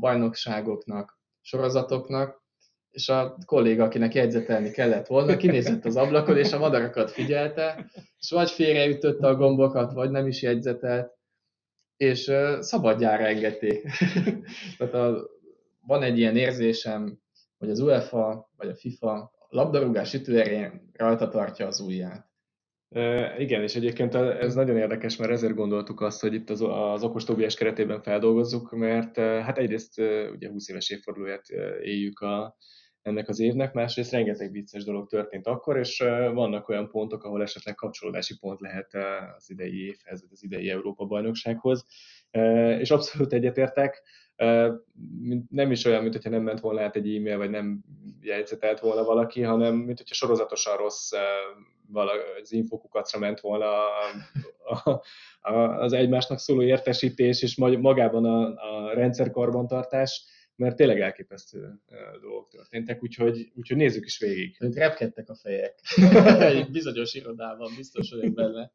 bajnokságoknak, 0.00 1.18
sorozatoknak, 1.40 2.43
és 2.94 3.08
a 3.08 3.36
kolléga, 3.46 3.84
akinek 3.84 4.14
jegyzetelni 4.14 4.70
kellett 4.70 5.06
volna, 5.06 5.36
kinézett 5.36 5.84
az 5.84 5.96
ablakon, 5.96 6.36
és 6.36 6.52
a 6.52 6.58
madarakat 6.58 7.10
figyelte, 7.10 7.90
és 8.18 8.30
vagy 8.30 8.50
félreütötte 8.50 9.26
a 9.26 9.34
gombokat, 9.34 9.92
vagy 9.92 10.10
nem 10.10 10.26
is 10.26 10.42
jegyzetelt, 10.42 11.12
és 11.96 12.32
szabadjára 12.60 13.26
engedték. 13.26 13.82
Tehát 14.78 14.94
a, 14.94 15.30
van 15.86 16.02
egy 16.02 16.18
ilyen 16.18 16.36
érzésem, 16.36 17.18
hogy 17.58 17.70
az 17.70 17.80
UEFA 17.80 18.50
vagy 18.56 18.68
a 18.68 18.74
FIFA 18.74 19.12
a 19.12 19.46
labdarúgás 19.48 20.14
ütőerén 20.14 20.90
rajta 20.92 21.28
tartja 21.28 21.66
az 21.66 21.80
ujját. 21.80 22.26
E, 22.88 23.34
igen, 23.38 23.62
és 23.62 23.76
egyébként 23.76 24.14
ez 24.14 24.54
nagyon 24.54 24.76
érdekes, 24.76 25.16
mert 25.16 25.30
ezért 25.30 25.54
gondoltuk 25.54 26.00
azt, 26.00 26.20
hogy 26.20 26.34
itt 26.34 26.50
az, 26.50 26.60
az 26.68 27.02
okos 27.02 27.24
Tobiás 27.24 27.54
keretében 27.54 28.02
feldolgozzuk, 28.02 28.70
mert 28.70 29.16
hát 29.18 29.58
egyrészt 29.58 29.98
ugye 30.32 30.48
20 30.48 30.68
éves 30.68 30.90
évfordulóját 30.90 31.48
éljük 31.82 32.20
a, 32.20 32.56
ennek 33.04 33.28
az 33.28 33.40
évnek, 33.40 33.72
másrészt 33.72 34.10
rengeteg 34.10 34.50
vicces 34.50 34.84
dolog 34.84 35.08
történt 35.08 35.46
akkor, 35.46 35.76
és 35.76 35.98
vannak 36.32 36.68
olyan 36.68 36.88
pontok, 36.88 37.24
ahol 37.24 37.42
esetleg 37.42 37.74
kapcsolódási 37.74 38.38
pont 38.38 38.60
lehet 38.60 38.94
az 39.36 39.50
idei 39.50 39.86
évhez, 39.86 40.24
az 40.30 40.42
idei 40.42 40.70
Európa-bajnoksághoz, 40.70 41.86
és 42.78 42.90
abszolút 42.90 43.32
egyetértek, 43.32 44.02
nem 45.48 45.70
is 45.70 45.84
olyan, 45.84 46.02
mint 46.02 46.14
hogyha 46.14 46.30
nem 46.30 46.42
ment 46.42 46.60
volna 46.60 46.82
át 46.82 46.96
egy 46.96 47.16
e-mail, 47.16 47.36
vagy 47.36 47.50
nem 47.50 47.84
jegyzetelt 48.20 48.80
volna 48.80 49.04
valaki, 49.04 49.42
hanem 49.42 49.74
mint 49.74 49.98
hogyha 49.98 50.14
sorozatosan 50.14 50.76
rossz 50.76 51.12
az 52.42 52.52
infokukacra 52.52 53.18
ment 53.18 53.40
volna 53.40 53.66
a, 54.64 55.02
a, 55.40 55.52
az 55.58 55.92
egymásnak 55.92 56.38
szóló 56.38 56.62
értesítés, 56.62 57.42
és 57.42 57.56
magában 57.56 58.24
a, 58.24 58.46
a 58.46 58.94
rendszerkarbantartás, 58.94 60.24
mert 60.56 60.76
tényleg 60.76 61.00
elképesztő 61.00 61.80
dolgok 62.20 62.48
történtek, 62.48 63.02
úgyhogy, 63.02 63.52
úgyhogy 63.54 63.76
nézzük 63.76 64.04
is 64.04 64.18
végig. 64.18 64.56
Ők 64.60 64.74
repkedtek 64.74 65.28
a 65.28 65.34
fejek. 65.34 65.80
Egy 66.40 66.70
bizonyos 66.70 67.14
irodában, 67.14 67.72
biztos 67.76 68.10
vagyok 68.10 68.34
benne. 68.34 68.72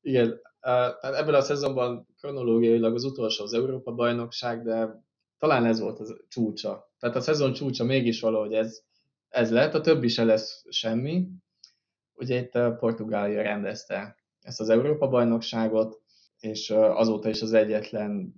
Igen, 0.00 0.40
tehát 0.60 1.14
ebben 1.14 1.34
a 1.34 1.40
szezonban 1.40 2.06
kronológiailag 2.20 2.94
az 2.94 3.04
utolsó 3.04 3.44
az 3.44 3.52
Európa-bajnokság, 3.52 4.62
de 4.62 5.04
talán 5.38 5.64
ez 5.64 5.80
volt 5.80 6.00
a 6.00 6.04
csúcsa. 6.28 6.92
Tehát 6.98 7.16
a 7.16 7.20
szezon 7.20 7.52
csúcsa 7.52 7.84
mégis 7.84 8.20
valahogy 8.20 8.52
ez, 8.52 8.82
ez 9.28 9.50
lett, 9.50 9.74
a 9.74 9.80
többi 9.80 10.08
se 10.08 10.24
lesz 10.24 10.64
semmi. 10.68 11.28
Ugye 12.14 12.38
itt 12.38 12.78
Portugália 12.78 13.42
rendezte 13.42 14.16
ezt 14.40 14.60
az 14.60 14.68
Európa-bajnokságot, 14.68 16.02
és 16.38 16.70
azóta 16.70 17.28
is 17.28 17.42
az 17.42 17.52
egyetlen 17.52 18.34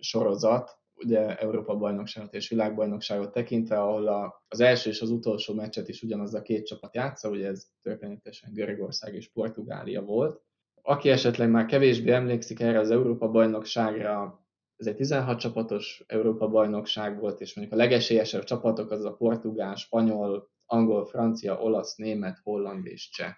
sorozat, 0.00 0.78
ugye 0.96 1.36
Európa-bajnokságot 1.36 2.34
és 2.34 2.48
világbajnokságot 2.48 3.32
tekintve, 3.32 3.80
ahol 3.80 4.08
a, 4.08 4.44
az 4.48 4.60
első 4.60 4.90
és 4.90 5.00
az 5.00 5.10
utolsó 5.10 5.54
meccset 5.54 5.88
is 5.88 6.02
ugyanaz 6.02 6.34
a 6.34 6.42
két 6.42 6.66
csapat 6.66 6.94
játsza, 6.94 7.28
ugye 7.28 7.46
ez 7.46 7.66
történetesen 7.82 8.52
Görögország 8.52 9.14
és 9.14 9.30
Portugália 9.32 10.02
volt. 10.02 10.40
Aki 10.82 11.08
esetleg 11.08 11.50
már 11.50 11.66
kevésbé 11.66 12.10
emlékszik 12.10 12.60
erre 12.60 12.78
az 12.78 12.90
Európa-bajnokságra, 12.90 14.44
ez 14.76 14.86
egy 14.86 14.96
16 14.96 15.38
csapatos 15.38 16.04
Európa-bajnokság 16.06 17.20
volt, 17.20 17.40
és 17.40 17.54
mondjuk 17.54 17.78
a 17.78 17.82
legesélyesebb 17.82 18.44
csapatok 18.44 18.90
az 18.90 19.04
a 19.04 19.14
portugál, 19.14 19.74
spanyol, 19.74 20.50
angol, 20.66 21.04
francia, 21.04 21.60
olasz, 21.60 21.96
német, 21.96 22.38
holland 22.42 22.86
és 22.86 23.08
cseh. 23.08 23.32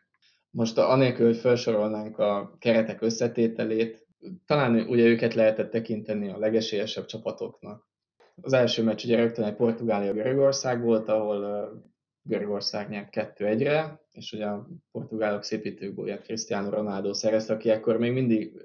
Most 0.50 0.78
anélkül, 0.78 1.26
hogy 1.26 1.36
felsorolnánk 1.36 2.18
a 2.18 2.56
keretek 2.58 3.02
összetételét, 3.02 4.07
talán 4.46 4.81
ugye 4.88 5.04
őket 5.04 5.35
lehetett 5.35 5.70
tekinteni 5.70 6.31
a 6.31 6.38
legesélyesebb 6.38 7.04
csapatoknak. 7.04 7.88
Az 8.40 8.52
első 8.52 8.83
meccs 8.83 9.04
ugye 9.04 9.16
rögtön 9.16 9.44
egy 9.44 9.54
Portugália-Görögország 9.54 10.83
volt, 10.83 11.09
ahol 11.09 11.70
Görögország 12.22 12.88
nyert 12.88 13.09
2-1-re, 13.12 14.00
és 14.11 14.33
ugye 14.33 14.46
a 14.46 14.68
portugálok 14.90 15.42
szépítőgólját 15.42 16.22
Cristiano 16.22 16.70
Ronaldo 16.70 17.14
szerezte, 17.14 17.54
aki 17.54 17.70
ekkor 17.70 17.98
még 17.98 18.12
mindig 18.12 18.62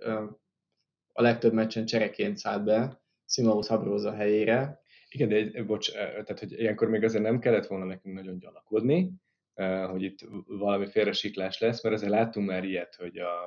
a 1.14 1.22
legtöbb 1.22 1.54
meccsen 1.54 1.86
csereként 1.86 2.38
szállt 2.38 2.64
be, 2.64 3.02
Simão 3.26 3.62
Szabróza 3.62 4.12
helyére. 4.12 4.82
Igen, 5.10 5.30
de 5.30 5.64
bocs, 5.64 5.92
tehát 5.92 6.40
hogy 6.40 6.52
ilyenkor 6.52 6.90
még 6.90 7.04
azért 7.04 7.24
nem 7.24 7.40
kellett 7.40 7.68
volna 7.68 7.86
nekünk 7.86 8.16
nagyon 8.16 8.40
gyanakodni, 8.40 9.12
hogy 9.90 10.02
itt 10.02 10.20
valami 10.46 10.88
félresiklás 10.88 11.60
lesz, 11.60 11.84
mert 11.84 11.96
azért 11.96 12.12
láttunk 12.12 12.48
már 12.48 12.64
ilyet, 12.64 12.96
hogy 12.96 13.18
a, 13.18 13.46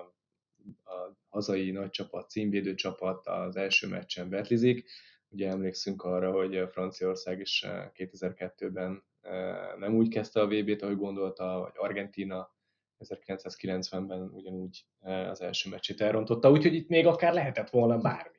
a 0.84 1.16
hazai 1.36 1.70
nagy 1.70 1.90
csapat, 1.90 2.30
címvédő 2.30 2.74
csapat 2.74 3.26
az 3.26 3.56
első 3.56 3.88
meccsen 3.88 4.28
betlizik. 4.28 4.90
Ugye 5.28 5.48
emlékszünk 5.48 6.02
arra, 6.02 6.32
hogy 6.32 6.68
Franciaország 6.70 7.40
is 7.40 7.66
2002-ben 7.94 9.04
nem 9.78 9.94
úgy 9.94 10.08
kezdte 10.08 10.40
a 10.40 10.46
VB-t, 10.46 10.82
ahogy 10.82 10.96
gondolta, 10.96 11.58
vagy 11.60 11.72
Argentina 11.74 12.54
1990-ben 12.98 14.20
ugyanúgy 14.20 14.84
az 15.30 15.40
első 15.40 15.70
meccsét 15.70 16.00
elrontotta, 16.00 16.50
úgyhogy 16.50 16.74
itt 16.74 16.88
még 16.88 17.06
akár 17.06 17.32
lehetett 17.32 17.70
volna 17.70 17.98
bármi. 17.98 18.38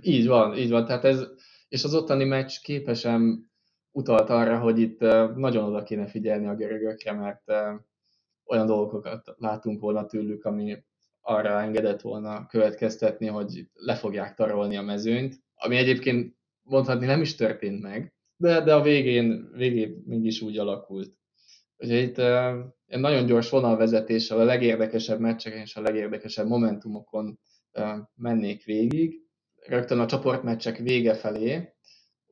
Így 0.00 0.26
van, 0.26 0.56
így 0.56 0.70
van. 0.70 0.86
Tehát 0.86 1.04
ez, 1.04 1.26
és 1.68 1.84
az 1.84 1.94
ottani 1.94 2.24
meccs 2.24 2.58
képesen 2.62 3.50
utalt 3.90 4.30
arra, 4.30 4.58
hogy 4.58 4.78
itt 4.78 5.00
nagyon 5.34 5.64
oda 5.64 5.82
kéne 5.82 6.06
figyelni 6.06 6.46
a 6.46 6.54
görögökre, 6.54 7.12
mert 7.12 7.50
olyan 8.44 8.66
dolgokat 8.66 9.34
látunk 9.36 9.80
volna 9.80 10.06
tőlük, 10.06 10.44
ami 10.44 10.84
arra 11.26 11.60
engedett 11.60 12.00
volna 12.00 12.46
következtetni, 12.46 13.26
hogy 13.26 13.68
le 13.72 13.94
fogják 13.94 14.34
tarolni 14.34 14.76
a 14.76 14.82
mezőnyt, 14.82 15.42
ami 15.54 15.76
egyébként 15.76 16.36
mondhatni 16.62 17.06
nem 17.06 17.20
is 17.20 17.34
történt 17.34 17.82
meg, 17.82 18.14
de, 18.36 18.60
de 18.60 18.74
a 18.74 18.82
végén, 18.82 19.50
végén 19.52 20.02
mégis 20.06 20.40
úgy 20.40 20.58
alakult. 20.58 21.12
Ugye 21.76 21.96
itt 22.00 22.18
egy 22.86 23.00
nagyon 23.00 23.26
gyors 23.26 23.50
vonalvezetéssel 23.50 24.40
a 24.40 24.44
legérdekesebb 24.44 25.20
meccseken 25.20 25.60
és 25.60 25.76
a 25.76 25.80
legérdekesebb 25.80 26.46
momentumokon 26.46 27.38
mennék 28.14 28.64
végig. 28.64 29.22
Rögtön 29.66 29.98
a 29.98 30.06
csoportmeccsek 30.06 30.78
vége 30.78 31.14
felé, 31.14 31.74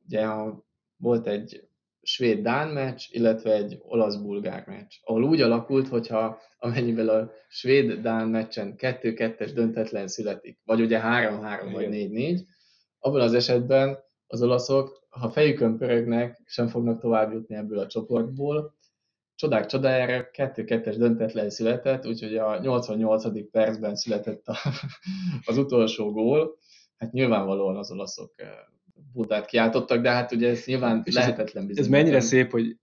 ugye 0.05 0.25
a, 0.25 0.65
volt 0.95 1.27
egy 1.27 1.67
svéd-dán 2.03 2.67
meccs, 2.67 3.03
illetve 3.09 3.53
egy 3.53 3.77
olasz-bulgár 3.81 4.63
meccs, 4.67 4.93
ahol 5.03 5.23
úgy 5.23 5.41
alakult, 5.41 5.87
hogyha 5.87 6.39
amennyivel 6.59 7.09
a 7.09 7.31
svéd-dán 7.49 8.27
meccsen 8.27 8.75
2-2-es 8.77 9.51
döntetlen 9.53 10.07
születik, 10.07 10.59
vagy 10.65 10.81
ugye 10.81 10.99
3-3 11.03 11.69
vagy 11.71 11.87
4-4, 11.91 12.39
abban 12.99 13.21
az 13.21 13.33
esetben 13.33 13.97
az 14.27 14.41
olaszok 14.41 15.03
ha 15.19 15.29
fejükön 15.29 15.77
pörögnek, 15.77 16.41
sem 16.45 16.67
fognak 16.67 16.99
tovább 16.99 17.31
jutni 17.31 17.55
ebből 17.55 17.79
a 17.79 17.87
csoportból. 17.87 18.75
Csodák 19.35 19.65
csodájára 19.65 20.27
2-2-es 20.33 20.95
döntetlen 20.97 21.49
született, 21.49 22.05
úgyhogy 22.07 22.37
a 22.37 22.59
88. 22.59 23.49
percben 23.51 23.95
született 23.95 24.47
a, 24.47 24.57
az 25.49 25.57
utolsó 25.57 26.11
gól. 26.11 26.57
Hát 26.97 27.11
nyilvánvalóan 27.11 27.77
az 27.77 27.91
olaszok 27.91 28.33
Budát 29.13 29.45
kiáltottak, 29.45 30.01
de 30.01 30.09
hát 30.09 30.31
ugye 30.31 30.49
ez 30.49 30.65
nyilván 30.65 31.01
És 31.05 31.13
lehetetlen 31.13 31.65
bizony. 31.65 31.83
Ez 31.83 31.89
mennyire 31.89 32.19
szép, 32.19 32.51
hogy 32.51 32.77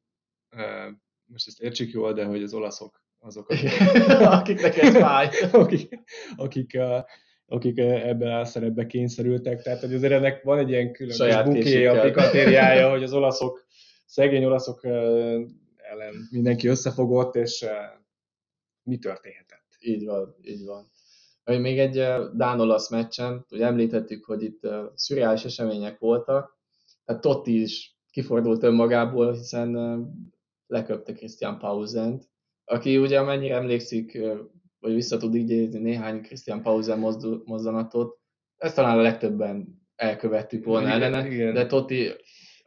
uh, 0.57 0.95
most 1.25 1.47
ezt 1.47 1.61
értsük 1.61 1.93
jól, 1.93 2.13
de 2.13 2.25
hogy 2.25 2.43
az 2.43 2.55
olaszok 2.55 3.05
azok, 3.19 3.49
akik, 3.49 3.71
akiknek 4.41 4.77
ez 4.77 4.97
fáj. 4.97 5.29
akik, 5.53 5.99
akik 6.37 6.73
uh, 6.75 7.05
akik 7.51 7.79
e, 7.79 8.09
ebben 8.09 8.41
a 8.41 8.45
szerepbe 8.45 8.87
kényszerültek. 8.87 9.63
Tehát, 9.63 9.81
hogy 9.81 9.95
azért 9.95 10.13
ennek 10.13 10.43
van 10.43 10.59
egy 10.59 10.69
ilyen 10.69 10.93
különböző 10.93 11.43
bukéja, 11.43 12.01
pikatériája, 12.01 12.91
hogy 12.91 13.03
az 13.03 13.13
olaszok, 13.13 13.67
szegény 14.07 14.45
olaszok 14.45 14.85
e, 14.85 14.91
ellen 15.77 16.29
mindenki 16.31 16.69
összefogott, 16.69 17.35
és 17.35 17.63
e, 17.63 18.03
mi 18.83 18.99
történhetett? 18.99 19.67
Így 19.81 20.05
van, 20.05 20.37
így 20.43 20.65
van. 20.65 20.91
Még 21.59 21.79
egy 21.79 21.95
Dán-olasz 22.35 22.91
meccsen, 22.91 23.47
ugye 23.51 23.67
említettük, 23.67 24.25
hogy 24.25 24.43
itt 24.43 24.69
szürreális 24.95 25.45
események 25.45 25.99
voltak, 25.99 26.59
tehát 27.05 27.21
Totti 27.21 27.61
is 27.61 27.99
kifordult 28.11 28.63
önmagából, 28.63 29.33
hiszen 29.33 30.01
leköpte 30.67 31.13
Christian 31.13 31.59
Pausent, 31.59 32.29
aki 32.65 32.99
ugye 32.99 33.19
amennyire 33.21 33.55
emlékszik, 33.55 34.19
vagy 34.79 34.95
vissza 34.95 35.17
tud 35.17 35.35
idézni 35.35 35.79
néhány 35.79 36.23
Christian 36.23 36.63
Pausen 36.63 36.99
mozdanatot, 37.45 38.19
ezt 38.57 38.75
talán 38.75 38.99
a 38.99 39.03
legtöbben 39.03 39.81
elkövettük 39.95 40.65
volna 40.65 40.87
igen, 40.87 41.03
ellene, 41.03 41.29
igen. 41.31 41.55
de 41.55 41.67
Totti 41.67 42.11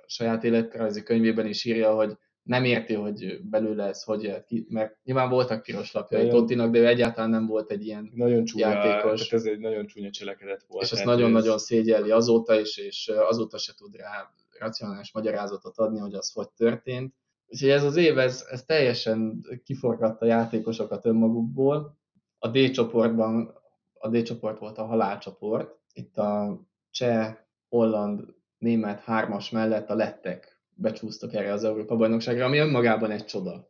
saját 0.05 0.43
életrajzi 0.43 1.03
könyvében 1.03 1.45
is 1.45 1.65
írja, 1.65 1.95
hogy 1.95 2.17
nem 2.43 2.63
érti, 2.63 2.93
hogy 2.93 3.39
belőle 3.43 3.85
ez 3.85 4.03
hogy 4.03 4.23
jött 4.23 4.45
ki, 4.45 4.65
mert 4.69 4.97
nyilván 5.03 5.29
voltak 5.29 5.63
piros 5.63 5.91
lapjai 5.91 6.27
Tottinak, 6.27 6.71
de 6.71 6.79
ő 6.79 6.87
egyáltalán 6.87 7.29
nem 7.29 7.47
volt 7.47 7.71
egy 7.71 7.85
ilyen 7.85 8.11
nagyon 8.13 8.43
csúnya, 8.43 8.69
játékos. 8.69 9.27
Tehát 9.27 9.45
ez 9.45 9.51
egy 9.51 9.59
nagyon 9.59 9.85
csúnya 9.85 10.09
cselekedet 10.09 10.65
volt. 10.67 10.83
És 10.83 10.91
ezt 10.91 11.05
nagyon-nagyon 11.05 11.55
ez... 11.55 11.63
szégyelli 11.63 12.11
azóta 12.11 12.59
is, 12.59 12.77
és 12.77 13.11
azóta 13.29 13.57
se 13.57 13.73
tud 13.77 13.95
rá 13.95 14.33
racionális 14.59 15.13
magyarázatot 15.13 15.77
adni, 15.77 15.99
hogy 15.99 16.13
az 16.13 16.31
hogy 16.31 16.49
történt. 16.49 17.13
Úgyhogy 17.47 17.69
ez 17.69 17.83
az 17.83 17.95
év, 17.95 18.17
ez, 18.17 18.45
ez 18.49 18.63
teljesen 18.63 19.45
kiforgatta 19.63 20.25
játékosokat 20.25 21.05
önmagukból, 21.05 21.97
a 22.39 22.47
D 22.47 22.71
csoportban, 22.71 23.53
a 23.93 24.09
D 24.09 24.23
csoport 24.23 24.59
volt 24.59 24.77
a 24.77 24.85
halálcsoport, 24.85 25.79
itt 25.93 26.17
a 26.17 26.61
cseh, 26.89 27.35
holland, 27.69 28.33
német 28.57 28.99
hármas 28.99 29.49
mellett 29.49 29.89
a 29.89 29.95
lettek 29.95 30.52
becsúsztak 30.75 31.33
erre 31.33 31.51
az 31.51 31.63
Európa 31.63 31.95
bajnokságra, 31.95 32.45
ami 32.45 32.57
önmagában 32.57 33.11
egy 33.11 33.25
csoda. 33.25 33.65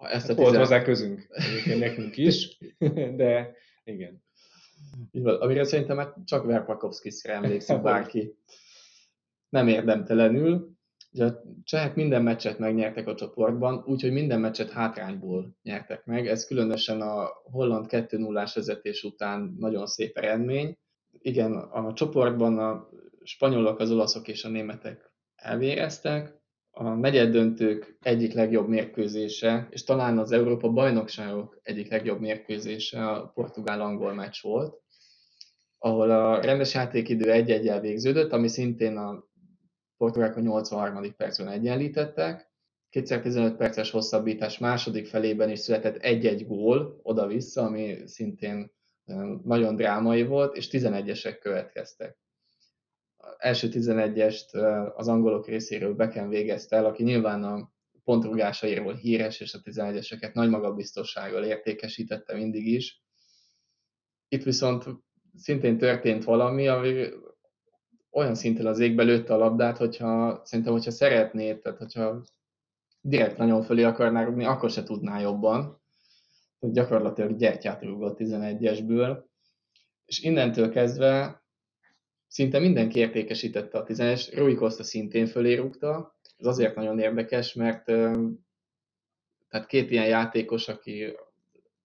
Ezt 0.00 0.28
a 0.28 0.34
hát 0.34 0.36
Volt 0.36 0.56
hozzá 0.56 0.82
közünk, 0.82 1.28
nekünk 1.78 2.16
is, 2.16 2.58
de 3.20 3.56
igen. 3.84 4.22
Így 5.10 5.22
van, 5.22 5.40
amire 5.40 5.64
szerintem 5.64 6.14
csak 6.24 6.44
Verpakovskisra 6.44 7.32
emlékszik 7.42 7.82
bárki. 7.82 8.36
Nem 9.48 9.68
érdemtelenül, 9.68 10.72
Ugye 11.14 11.24
a 11.24 11.42
csehek 11.64 11.94
minden 11.94 12.22
meccset 12.22 12.58
megnyertek 12.58 13.06
a 13.06 13.14
csoportban, 13.14 13.82
úgyhogy 13.86 14.12
minden 14.12 14.40
meccset 14.40 14.70
hátrányból 14.70 15.56
nyertek 15.62 16.04
meg. 16.04 16.26
Ez 16.26 16.46
különösen 16.46 17.00
a 17.00 17.28
holland 17.50 17.86
2-0-ás 17.88 18.54
vezetés 18.54 19.02
után 19.02 19.56
nagyon 19.58 19.86
szép 19.86 20.16
eredmény. 20.16 20.78
Igen, 21.18 21.52
a 21.54 21.92
csoportban 21.92 22.58
a 22.58 22.88
spanyolok, 23.22 23.78
az 23.78 23.90
olaszok 23.90 24.28
és 24.28 24.44
a 24.44 24.48
németek 24.48 25.11
elvéreztek. 25.42 26.40
A 26.70 26.88
negyeddöntők 26.88 27.96
egyik 28.00 28.32
legjobb 28.32 28.68
mérkőzése, 28.68 29.66
és 29.70 29.84
talán 29.84 30.18
az 30.18 30.32
Európa 30.32 30.68
bajnokságok 30.68 31.60
egyik 31.62 31.90
legjobb 31.90 32.20
mérkőzése 32.20 33.08
a 33.08 33.26
portugál-angol 33.34 34.14
meccs 34.14 34.42
volt, 34.42 34.80
ahol 35.78 36.10
a 36.10 36.40
rendes 36.40 36.74
játékidő 36.74 37.30
egy-egyel 37.30 37.80
végződött, 37.80 38.32
ami 38.32 38.48
szintén 38.48 38.96
a 38.96 39.24
portugálok 39.96 40.36
a 40.36 40.40
83. 40.40 41.14
percben 41.16 41.48
egyenlítettek, 41.48 42.50
215 42.90 43.56
perces 43.56 43.90
hosszabbítás 43.90 44.58
második 44.58 45.06
felében 45.06 45.50
is 45.50 45.58
született 45.58 45.96
egy-egy 45.96 46.46
gól 46.46 47.00
oda-vissza, 47.02 47.62
ami 47.62 47.96
szintén 48.06 48.72
nagyon 49.44 49.76
drámai 49.76 50.22
volt, 50.24 50.56
és 50.56 50.68
11-esek 50.70 51.38
következtek. 51.40 52.21
Első 53.38 53.68
11-est 53.70 54.52
az 54.96 55.08
angolok 55.08 55.46
részéről 55.46 55.94
Beken 55.94 56.28
végezte 56.28 56.76
el, 56.76 56.84
aki 56.84 57.02
nyilván 57.02 57.44
a 57.44 57.70
pontrugásairól 58.04 58.94
híres, 58.94 59.40
és 59.40 59.54
a 59.54 59.60
11-eseket 59.60 60.32
nagy 60.32 60.48
magabiztossággal 60.48 61.44
értékesítette 61.44 62.34
mindig 62.34 62.66
is. 62.66 63.02
Itt 64.28 64.42
viszont 64.42 64.84
szintén 65.36 65.78
történt 65.78 66.24
valami, 66.24 66.68
ami 66.68 67.06
olyan 68.10 68.34
szinten 68.34 68.66
az 68.66 68.78
égbe 68.78 69.02
lőtte 69.02 69.34
a 69.34 69.36
labdát, 69.36 69.76
hogyha 69.76 70.40
szerintem, 70.44 70.72
hogyha 70.72 70.90
szeretné, 70.90 71.54
tehát 71.54 71.78
hogyha 71.78 72.24
direkt 73.00 73.36
nagyon 73.36 73.62
fölé 73.62 73.82
akarná 73.82 74.24
rúgni, 74.24 74.44
akkor 74.44 74.70
se 74.70 74.82
tudná 74.82 75.20
jobban. 75.20 75.80
Gyakorlatilag 76.60 77.36
gyertyát 77.36 77.82
rúgott 77.82 78.18
11-esből. 78.20 79.22
És 80.04 80.20
innentől 80.20 80.70
kezdve 80.70 81.41
szinte 82.32 82.58
mindenki 82.58 82.98
értékesítette 82.98 83.78
a 83.78 83.84
10-es, 83.84 84.32
Rui 84.34 84.54
Costa 84.54 84.82
szintén 84.82 85.26
fölé 85.26 85.54
rúgta. 85.54 86.18
Ez 86.38 86.46
azért 86.46 86.74
nagyon 86.74 86.98
érdekes, 86.98 87.54
mert 87.54 87.84
tehát 89.48 89.66
két 89.66 89.90
ilyen 89.90 90.06
játékos, 90.06 90.68
aki 90.68 91.16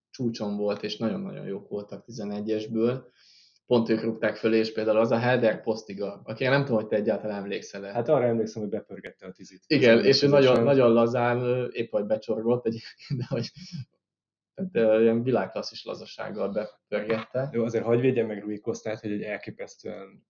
csúcson 0.10 0.58
volt, 0.58 0.84
és 0.84 0.98
nagyon-nagyon 0.98 1.46
jók 1.46 1.70
voltak 1.70 2.06
11-esből, 2.08 3.02
pont 3.66 3.90
ők 3.90 4.02
rúgták 4.02 4.36
föl, 4.36 4.54
és 4.54 4.74
például 4.74 4.98
az 4.98 5.12
a 5.12 5.18
Helder 5.18 5.62
Postiga, 5.62 6.22
akire 6.24 6.50
nem 6.50 6.62
tudom, 6.66 6.80
hogy 6.80 6.88
te 6.88 6.96
egyáltalán 6.96 7.38
emlékszel 7.38 7.86
-e. 7.86 7.92
Hát 7.92 8.10
arra 8.10 8.26
emlékszem, 8.26 8.62
hogy 8.62 8.72
bepörgette 8.72 9.26
a 9.26 9.32
tizit. 9.32 9.64
Igen, 9.68 10.06
és 10.06 10.22
ő 10.22 10.28
nagyon, 10.28 10.64
nagyon 10.64 10.92
lazán, 10.92 11.70
épp 11.72 11.92
hogy 11.92 12.06
becsorgott 12.06 12.66
egyébként, 12.66 13.20
de 13.20 13.26
hogy 13.28 13.52
tehát, 14.54 15.02
ilyen 15.02 15.24
világklasszis 15.24 15.84
lazasággal 15.84 16.50
bepörgette. 16.50 17.50
Jó, 17.52 17.64
azért 17.64 17.84
hagyj 17.84 18.02
védjen 18.02 18.26
meg 18.26 18.42
Rui 18.44 18.60
Kostát, 18.60 19.00
hogy 19.00 19.12
egy 19.12 19.22
elképesztően 19.22 20.26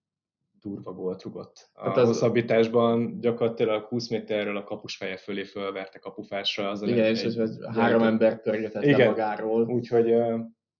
durva 0.60 0.92
gólt 0.92 1.22
rugott. 1.22 1.70
A 1.72 1.88
hát 1.88 1.96
az... 1.96 2.06
hosszabbításban 2.06 3.20
gyakorlatilag 3.20 3.84
20 3.84 4.08
méterről 4.08 4.56
a 4.56 4.64
kapus 4.64 4.96
feje 4.96 5.16
fölé 5.16 5.44
fölverte 5.44 5.98
kapufásra. 5.98 6.70
Az 6.70 6.82
igen, 6.82 7.04
és 7.04 7.22
egy, 7.22 7.38
egy 7.38 7.56
három 7.74 8.02
ember 8.02 8.42
pörgetett 8.42 8.82
igen, 8.82 9.08
magáról. 9.08 9.66
Úgyhogy 9.66 10.10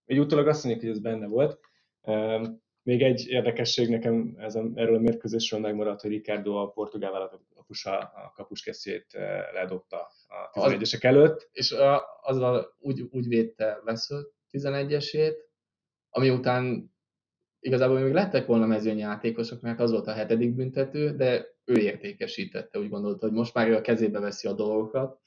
egy 0.04 0.18
utólag 0.18 0.46
azt 0.46 0.64
mondjuk, 0.64 0.84
hogy 0.84 0.94
ez 0.94 1.02
benne 1.02 1.26
volt. 1.26 1.60
Még 2.82 3.02
egy 3.02 3.26
érdekesség 3.26 3.88
nekem 3.88 4.34
ez 4.38 4.54
a, 4.54 4.64
erről 4.74 4.96
a 4.96 5.00
mérkőzésről 5.00 5.60
megmaradt, 5.60 6.00
hogy 6.00 6.10
Ricardo 6.10 6.54
a 6.54 6.68
portugál 6.70 7.12
válogatottsa 7.12 7.98
a 7.98 8.32
kapuskeszét 8.34 9.06
ledobta 9.52 10.10
a 10.52 10.60
11-esek 10.60 11.04
előtt. 11.04 11.48
És 11.52 11.74
azzal 12.22 12.76
úgy, 12.78 13.00
úgy 13.10 13.28
védte 13.28 13.80
Vesző 13.84 14.28
11-esét, 14.52 15.34
ami 16.10 16.30
után 16.30 16.92
igazából 17.60 18.00
még 18.00 18.12
lettek 18.12 18.46
volna 18.46 18.66
mezőnyi 18.66 19.00
játékosok, 19.00 19.60
mert 19.60 19.80
az 19.80 19.90
volt 19.90 20.06
a 20.06 20.12
hetedik 20.12 20.54
büntető, 20.54 21.16
de 21.16 21.46
ő 21.64 21.74
értékesítette, 21.74 22.78
úgy 22.78 22.88
gondolta, 22.88 23.26
hogy 23.26 23.36
most 23.36 23.54
már 23.54 23.68
ő 23.68 23.74
a 23.74 23.80
kezébe 23.80 24.18
veszi 24.20 24.48
a 24.48 24.52
dolgokat, 24.52 25.20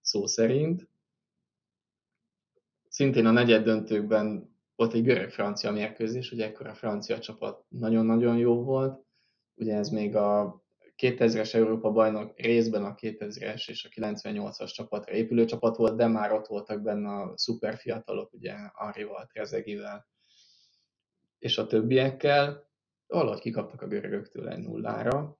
szó 0.00 0.26
szerint. 0.26 0.88
Szintén 2.88 3.26
a 3.26 3.30
negyed 3.30 3.64
döntőkben 3.64 4.54
volt 4.76 4.92
egy 4.92 5.02
görög-francia 5.02 5.72
mérkőzés, 5.72 6.32
ugye 6.32 6.44
ekkor 6.44 6.66
a 6.66 6.74
francia 6.74 7.18
csapat 7.18 7.64
nagyon-nagyon 7.68 8.36
jó 8.36 8.62
volt, 8.62 9.04
ugye 9.54 9.74
ez 9.76 9.88
még 9.88 10.16
a 10.16 10.64
2000-es 11.02 11.54
Európa 11.54 11.90
bajnok 11.90 12.38
részben 12.40 12.84
a 12.84 12.94
2000-es 12.94 13.68
és 13.68 13.84
a 13.84 13.88
98-as 13.88 14.72
csapatra 14.74 15.12
épülő 15.12 15.44
csapat 15.44 15.76
volt, 15.76 15.96
de 15.96 16.06
már 16.06 16.32
ott 16.32 16.46
voltak 16.46 16.82
benne 16.82 17.08
a 17.08 17.32
szuperfiatalok, 17.36 18.32
ugye 18.32 18.52
Arrival, 18.74 19.26
Trezegivel 19.26 20.06
és 21.46 21.58
a 21.58 21.66
többiekkel. 21.66 22.68
Valahogy 23.06 23.40
kikaptak 23.40 23.82
a 23.82 23.86
görögöktől 23.86 24.48
egy 24.48 24.58
nullára. 24.58 25.38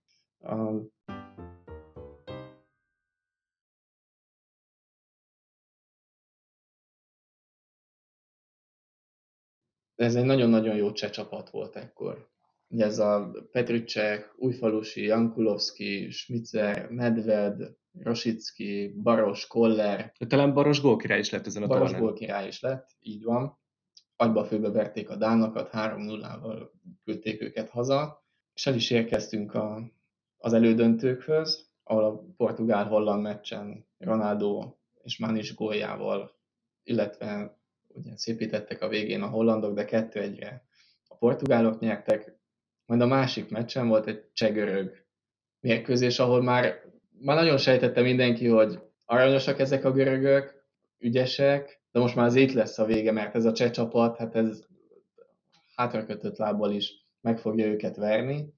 ez 9.94 10.14
egy 10.14 10.24
nagyon-nagyon 10.24 10.76
jó 10.76 10.92
cseh 10.92 11.10
csapat 11.10 11.50
volt 11.50 11.76
ekkor. 11.76 12.28
Ugye 12.68 12.84
ez 12.84 12.98
a 12.98 13.30
Petricek, 13.50 14.34
Újfalusi, 14.36 15.02
Jankulovski, 15.02 16.10
Schmitzer, 16.10 16.90
Medved, 16.90 17.76
Rosicki, 17.92 18.94
Baros, 19.02 19.46
Koller. 19.46 20.12
Talán 20.28 20.54
Baros 20.54 20.80
gólkirály 20.80 21.18
is 21.18 21.30
lett 21.30 21.46
ezen 21.46 21.62
a 21.62 21.66
Baros 21.66 21.92
gólkirály 21.92 22.46
is 22.46 22.60
lett, 22.60 22.96
így 23.00 23.22
van. 23.22 23.58
Agyba 24.16 24.44
főbe 24.44 24.70
verték 24.70 25.10
a 25.10 25.16
Dánokat, 25.16 25.70
3-0-val 25.72 26.68
küldték 27.04 27.42
őket 27.42 27.68
haza, 27.68 28.24
és 28.54 28.66
el 28.66 28.74
is 28.74 28.90
érkeztünk 28.90 29.54
a, 29.54 29.92
az 30.38 30.52
elődöntőkhöz, 30.52 31.68
ahol 31.82 32.04
a 32.04 32.24
portugál-holland 32.36 33.22
meccsen 33.22 33.86
Ronaldo 33.98 34.74
és 35.02 35.18
Manis 35.18 35.54
góljával, 35.54 36.36
illetve 36.82 37.58
ugye 37.88 38.16
szépítettek 38.16 38.82
a 38.82 38.88
végén 38.88 39.22
a 39.22 39.28
hollandok, 39.28 39.74
de 39.74 39.84
kettő 39.84 40.20
egyre 40.20 40.64
a 41.08 41.14
portugálok 41.14 41.80
nyertek, 41.80 42.38
majd 42.86 43.00
a 43.00 43.06
másik 43.06 43.50
meccsen 43.50 43.88
volt 43.88 44.06
egy 44.06 44.24
csegörög 44.32 45.04
mérkőzés, 45.60 46.18
ahol 46.18 46.42
már, 46.42 46.82
már 47.18 47.36
nagyon 47.36 47.58
sejtette 47.58 48.02
mindenki, 48.02 48.46
hogy 48.46 48.78
aranyosak 49.04 49.58
ezek 49.58 49.84
a 49.84 49.92
görögök, 49.92 50.64
ügyesek, 50.98 51.80
de 51.96 52.02
most 52.02 52.14
már 52.14 52.26
az 52.26 52.34
itt 52.34 52.52
lesz 52.52 52.78
a 52.78 52.84
vége, 52.84 53.12
mert 53.12 53.34
ez 53.34 53.44
a 53.44 53.52
cseh 53.52 53.70
csapat, 53.70 54.16
hát 54.16 54.34
ez 54.34 54.64
hátrakötött 55.74 56.36
lábbal 56.36 56.72
is 56.72 57.06
meg 57.20 57.38
fogja 57.38 57.66
őket 57.66 57.96
verni, 57.96 58.54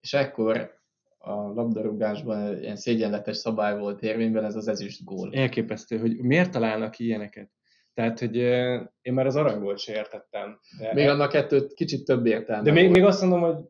és 0.00 0.14
ekkor 0.14 0.70
a 1.18 1.32
labdarúgásban 1.32 2.58
ilyen 2.58 2.76
szégyenletes 2.76 3.36
szabály 3.36 3.78
volt 3.78 4.02
érvényben, 4.02 4.44
ez 4.44 4.56
az 4.56 4.68
ezüst 4.68 5.04
gól. 5.04 5.34
Elképesztő, 5.34 5.98
hogy 5.98 6.16
miért 6.16 6.50
találnak 6.50 6.98
ilyeneket? 6.98 7.50
Tehát, 7.94 8.18
hogy 8.18 8.36
én 9.00 9.12
már 9.12 9.26
az 9.26 9.36
aranygolt 9.36 9.78
se 9.78 9.92
értettem. 9.92 10.58
De 10.78 10.94
még 10.94 11.08
annak 11.08 11.30
kettőt 11.30 11.74
kicsit 11.74 12.04
több 12.04 12.26
értelme 12.26 12.62
De 12.62 12.72
még, 12.72 12.90
még 12.90 13.04
azt 13.04 13.20
mondom, 13.20 13.40
hogy 13.40 13.64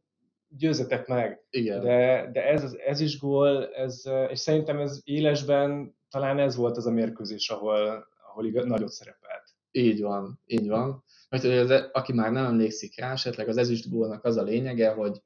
győzetek 0.48 1.06
meg. 1.06 1.40
Igen. 1.50 1.80
De, 1.80 2.30
de 2.32 2.46
ez, 2.46 2.76
ez 2.86 3.00
is 3.00 3.18
gól, 3.18 3.74
ez, 3.74 4.02
és 4.28 4.38
szerintem 4.38 4.78
ez 4.78 5.00
élesben 5.04 5.96
talán 6.10 6.38
ez 6.38 6.56
volt 6.56 6.76
az 6.76 6.86
a 6.86 6.90
mérkőzés, 6.90 7.48
ahol, 7.48 8.12
ahol 8.34 8.46
igaz, 8.46 8.64
nagyot 8.64 8.90
szerepelt. 8.90 9.42
Így 9.70 10.00
van, 10.00 10.40
így 10.46 10.68
van. 10.68 11.04
Mert 11.28 11.42
hogy 11.42 11.52
az, 11.52 11.70
aki 11.92 12.12
már 12.12 12.32
nem 12.32 12.44
emlékszik 12.44 12.98
rá, 12.98 13.12
esetleg 13.12 13.48
az 13.48 13.56
ezüst 13.56 13.90
gólnak 13.90 14.24
az 14.24 14.36
a 14.36 14.42
lényege, 14.42 14.90
hogy 14.90 15.22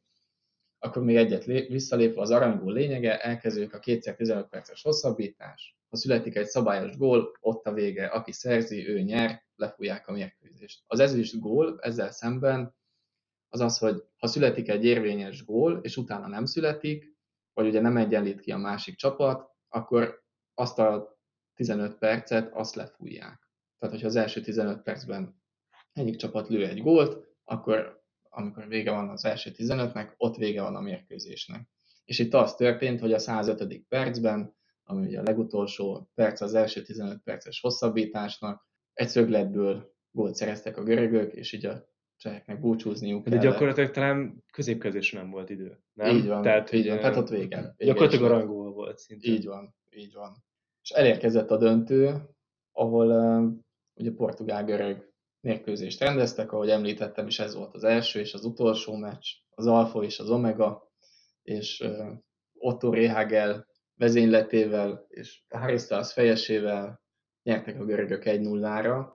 akkor 0.79 1.03
még 1.03 1.17
egyet 1.17 1.45
visszalépve 1.45 2.21
az 2.21 2.31
aranygól 2.31 2.73
lényege, 2.73 3.21
elkezdődik 3.21 3.75
a 3.75 3.79
2x15 3.79 4.47
perces 4.51 4.83
hosszabbítás, 4.83 5.77
ha 5.89 5.97
születik 5.97 6.37
egy 6.37 6.47
szabályos 6.47 6.97
gól, 6.97 7.33
ott 7.41 7.67
a 7.67 7.73
vége, 7.73 8.07
aki 8.07 8.33
szerzi, 8.33 8.89
ő 8.89 9.01
nyer, 9.01 9.45
lefújják 9.55 10.09
a 10.09 10.13
mérkőzést. 10.13 10.83
Az 10.87 11.01
ezüst 11.01 11.41
gól 11.41 11.79
ezzel 11.81 12.11
szemben 12.11 12.75
az 13.49 13.61
az, 13.61 13.79
hogy 13.79 14.05
ha 14.19 14.27
születik 14.27 14.69
egy 14.69 14.85
érvényes 14.85 15.45
gól, 15.45 15.79
és 15.83 15.97
utána 15.97 16.29
nem 16.29 16.45
születik, 16.45 17.17
vagy 17.53 17.67
ugye 17.67 17.81
nem 17.81 17.97
egyenlít 17.97 18.41
ki 18.41 18.51
a 18.51 18.57
másik 18.57 18.97
csapat, 18.97 19.51
akkor 19.69 20.23
azt 20.55 20.79
a 20.79 21.18
15 21.59 21.99
percet 21.99 22.53
azt 22.53 22.75
lefújják. 22.75 23.51
Tehát, 23.79 23.95
hogyha 23.95 24.07
az 24.07 24.17
első 24.17 24.41
15 24.41 24.83
percben 24.83 25.43
egyik 25.93 26.17
csapat 26.17 26.49
lő 26.49 26.67
egy 26.67 26.83
gólt, 26.83 27.27
akkor 27.45 28.03
amikor 28.29 28.69
vége 28.69 28.91
van 28.91 29.09
az 29.09 29.25
első 29.25 29.51
15-nek, 29.55 30.17
ott 30.17 30.37
vége 30.37 30.63
van 30.63 30.77
a 30.77 30.81
mérkőzésnek. 30.81 31.69
És 32.05 32.19
itt 32.19 32.35
az 32.35 32.55
történt, 32.55 33.01
hogy 33.01 33.13
a 33.13 33.19
105. 33.19 33.85
percben 33.89 34.57
ami 34.91 35.07
ugye 35.07 35.19
a 35.19 35.23
legutolsó 35.23 36.11
perc 36.15 36.41
az 36.41 36.55
első 36.55 36.83
15 36.83 37.23
perces 37.23 37.61
hosszabbításnak. 37.61 38.67
Egy 38.93 39.09
szögletből 39.09 39.95
gólt 40.11 40.35
szereztek 40.35 40.77
a 40.77 40.83
görögök, 40.83 41.33
és 41.33 41.53
így 41.53 41.67
a 41.67 41.89
cseheknek 42.17 42.61
búcsúzniuk 42.61 43.25
De 43.25 43.31
kellett. 43.31 43.45
gyakorlatilag 43.45 43.91
talán 43.91 44.45
középkezésre 44.53 45.21
nem 45.21 45.31
volt 45.31 45.51
idő. 45.51 45.79
Nem? 45.93 46.17
Így 46.17 46.27
van, 46.27 46.43
tehát, 46.43 46.73
így 46.73 46.89
van, 46.89 46.99
tehát 46.99 47.17
ott 47.17 47.29
vége. 47.29 47.75
vége 47.77 47.93
gyakorlatilag 47.93 48.31
arangol 48.33 48.73
volt 48.73 48.99
szinte. 48.99 49.29
Így 49.29 49.47
van, 49.47 49.75
így 49.91 50.13
van. 50.15 50.45
És 50.89 50.95
elérkezett 50.95 51.51
a 51.51 51.57
döntő, 51.57 52.29
ahol 52.73 53.11
uh, 53.11 53.53
ugye 53.95 54.13
portugál-görög 54.13 55.13
mérkőzést 55.41 56.01
rendeztek, 56.01 56.53
ahogy 56.53 56.71
említettem 56.71 57.27
is 57.27 57.39
ez 57.39 57.55
volt 57.55 57.75
az 57.75 57.85
első 57.85 58.21
és 58.21 58.35
az 58.35 58.45
utolsó 58.45 58.97
meccs, 58.97 59.27
az 59.51 59.67
Alfa 59.67 60.03
és 60.03 60.19
az 60.19 60.31
Omega, 60.31 60.93
és 61.43 61.81
uh, 61.81 62.13
Otto 62.53 62.91
Rehagel 62.91 63.67
vezényletével 63.95 65.07
és 65.09 65.43
Styles 65.77 66.13
fejesével 66.13 67.03
nyertek 67.43 67.81
a 67.81 67.85
görögök 67.85 68.23
1-0-ra. 68.25 69.07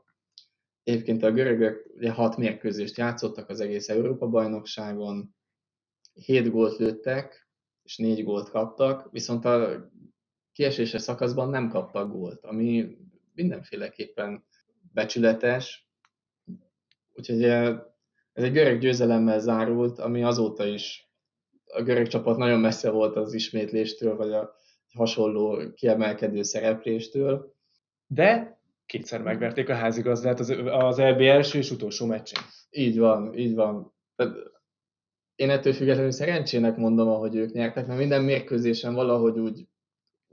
Egyébként 0.83 1.23
a 1.23 1.31
görögök 1.31 1.86
ugye 1.95 2.12
hat 2.12 2.38
mérkőzést 2.38 2.97
játszottak 2.97 3.49
az 3.49 3.59
egész 3.59 3.89
Európa-bajnokságon, 3.89 5.36
7 6.13 6.51
gólt 6.51 6.77
lőttek, 6.77 7.47
és 7.83 7.97
4 7.97 8.23
gólt 8.23 8.49
kaptak, 8.49 9.12
viszont 9.12 9.45
a 9.45 9.89
kieséses 10.54 11.01
szakaszban 11.01 11.49
nem 11.49 11.70
kaptak 11.70 12.12
gólt, 12.12 12.45
ami 12.45 12.97
mindenféleképpen 13.34 14.45
becsületes. 14.93 15.88
Úgyhogy 17.14 17.43
eh, 17.43 17.80
ez 18.34 18.43
egy 18.43 18.51
görög 18.51 18.80
győzelemmel 18.80 19.39
zárult, 19.39 19.99
ami 19.99 20.24
azóta 20.24 20.66
is 20.66 21.12
a 21.66 21.82
görög 21.82 22.08
csapat 22.08 22.38
nagyon 22.38 22.60
messze 22.60 22.89
volt 22.89 23.16
az 23.16 23.34
ismétléstől, 23.34 24.16
vagy 24.16 24.32
a 24.32 24.56
hasonló 24.93 25.74
kiemelkedő 25.76 26.41
szerepléstől. 26.41 27.56
De 28.08 28.60
kétszer 28.86 29.22
megverték 29.22 29.70
a 29.70 29.76
házigazdát 29.76 30.39
az, 30.39 30.49
az 30.66 30.99
EB 30.99 31.20
első 31.22 31.58
és 31.58 31.72
utolsó 31.72 32.06
meccsén. 32.06 32.43
Így 32.70 32.97
van, 32.97 33.38
így 33.38 33.56
van. 33.56 33.93
Én 35.36 35.49
ettől 35.49 35.74
függetlenül 35.74 36.12
szerencsének 36.12 36.78
mondom, 36.78 37.08
ahogy 37.08 37.36
ők 37.36 37.51
nyertek, 37.51 37.88
mert 37.88 37.99
minden 37.99 38.24
mérkőzésen 38.24 38.93
valahogy 38.93 39.39
úgy 39.39 39.68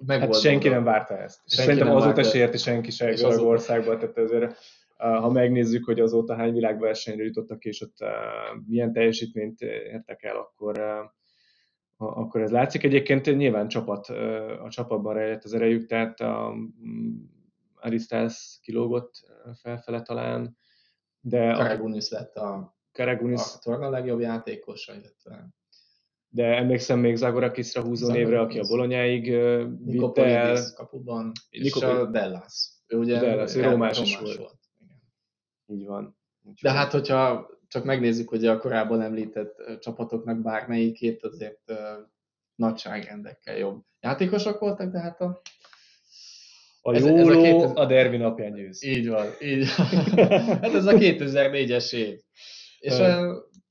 meg 0.06 0.20
hát 0.20 0.40
senki 0.40 0.68
nem 0.68 0.84
várta 0.84 1.18
ezt. 1.18 1.40
És 1.44 1.52
szerintem 1.52 1.90
azóta 1.90 2.22
se 2.22 2.38
érti 2.38 2.58
senki 2.58 2.90
se 2.90 3.26
országban, 3.38 3.98
tehát 3.98 4.18
ezért 4.18 4.56
ha 4.96 5.30
megnézzük, 5.30 5.84
hogy 5.84 6.00
azóta 6.00 6.34
hány 6.34 6.52
világversenyre 6.52 7.24
jutottak, 7.24 7.64
és 7.64 7.80
ott 7.80 7.96
milyen 8.66 8.92
teljesítményt 8.92 9.60
értek 9.60 10.22
el, 10.22 10.36
akkor 10.36 10.78
akkor 11.96 12.40
ez 12.40 12.50
látszik. 12.50 12.82
Egyébként 12.82 13.36
nyilván 13.36 13.68
csapat, 13.68 14.08
a 14.64 14.66
csapatban 14.68 15.14
rejlett 15.14 15.44
az 15.44 15.54
erejük, 15.54 15.86
tehát 15.86 16.20
a 16.20 16.54
mm, 16.54 17.10
Aristász 17.74 18.58
kilógott 18.62 19.12
felfele 19.62 20.02
talán, 20.02 20.56
de... 21.20 21.52
Karagunis 21.52 22.10
lett 22.10 22.36
a 22.36 22.76
Karagunis. 22.92 23.40
A 23.62 23.90
legjobb 23.90 24.20
játékosa, 24.20 24.92
illetve 24.92 25.48
de 26.30 26.44
emlékszem 26.44 26.98
még 26.98 27.16
Zagorakisra 27.16 27.82
húzó 27.82 28.06
Zagorakis. 28.06 28.24
névre, 28.24 28.40
aki 28.40 28.58
a 28.58 28.66
Bolonyáig 28.68 29.22
vitte 29.84 30.24
el. 30.24 30.56
kapuban, 30.74 31.32
és 31.50 31.74
a 31.74 32.06
Dellas. 32.06 32.68
Ő 32.86 32.98
ugye 32.98 33.20
Dellas, 33.20 33.54
ő 33.54 33.62
romás, 33.62 33.96
romás 33.96 34.18
volt. 34.20 34.36
volt. 34.36 34.58
Igen. 34.78 35.00
Így 35.66 35.86
van. 35.86 36.16
Úgy 36.42 36.58
de 36.62 36.70
hát, 36.70 36.92
hogyha 36.92 37.48
csak 37.68 37.84
megnézzük, 37.84 38.28
hogy 38.28 38.46
a 38.46 38.58
korábban 38.58 39.00
említett 39.00 39.78
csapatoknak 39.80 40.42
bármelyikét, 40.42 41.24
azért 41.24 41.60
uh, 41.66 41.76
nagyságrendekkel 42.54 43.56
jobb 43.56 43.82
játékosok 44.00 44.58
voltak, 44.58 44.92
de 44.92 45.00
hát 45.00 45.20
a 45.20 45.40
a 46.82 46.94
ez, 46.94 47.04
ez 47.04 47.28
a, 47.28 47.40
két... 47.40 47.62
a 47.74 47.86
derbi 47.86 48.16
napján 48.16 48.52
győz. 48.52 48.84
Így 48.84 49.08
van, 49.08 49.26
így 49.40 49.66
van. 49.76 49.86
hát 50.62 50.74
ez 50.74 50.86
a 50.86 50.92
2004-es 50.92 51.92
év. 51.92 52.18
És 52.78 52.98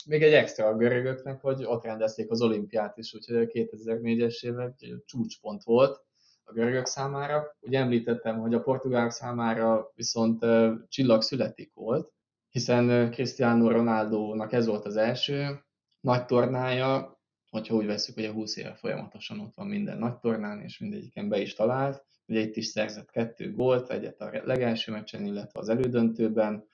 még 0.08 0.24
egy 0.24 0.34
extra 0.34 0.68
a 0.68 0.76
görögöknek, 0.76 1.42
hogy 1.42 1.64
ott 1.64 1.84
rendezték 1.84 2.32
az 2.32 2.42
olimpiát 2.42 2.98
is, 2.98 3.14
úgyhogy 3.14 3.36
a 3.36 3.46
2004-es 3.46 4.44
év 4.44 4.60
egy 4.60 4.96
csúcspont 5.06 5.64
volt 5.64 6.04
a 6.44 6.54
görögök 6.54 6.86
számára. 6.86 7.56
Ugye 7.60 7.80
említettem, 7.80 8.40
hogy 8.40 8.54
a 8.54 8.62
portugálok 8.62 9.12
számára 9.12 9.92
viszont 9.96 10.46
csillag 10.88 11.22
születik 11.22 11.74
volt, 11.74 12.12
hiszen 12.50 13.12
Cristiano 13.12 13.70
Ronaldo-nak 13.70 14.54
ez 14.54 14.66
volt 14.66 14.86
az 14.86 14.96
első 14.96 15.64
nagy 16.00 16.26
tornája, 16.26 17.20
hogyha 17.50 17.76
úgy 17.76 17.86
veszük, 17.86 18.16
hogy 18.16 18.26
a 18.26 18.32
20 18.32 18.58
éve 18.58 18.74
folyamatosan 18.74 19.40
ott 19.40 19.56
van 19.56 19.68
minden 19.68 19.98
nagy 19.98 20.18
tornán, 20.18 20.62
és 20.62 20.78
mindegyiken 20.78 21.30
be 21.30 21.40
is 21.40 21.54
talált. 21.54 22.06
Ugye 22.26 22.40
itt 22.40 22.56
is 22.56 22.66
szerzett 22.66 23.12
kettő 23.12 23.54
gólt, 23.54 23.90
egyet 23.90 24.22
a 24.22 24.30
legelső 24.44 24.92
meccsen, 24.92 25.26
illetve 25.26 25.60
az 25.60 25.70
elődöntőben, 25.70 26.68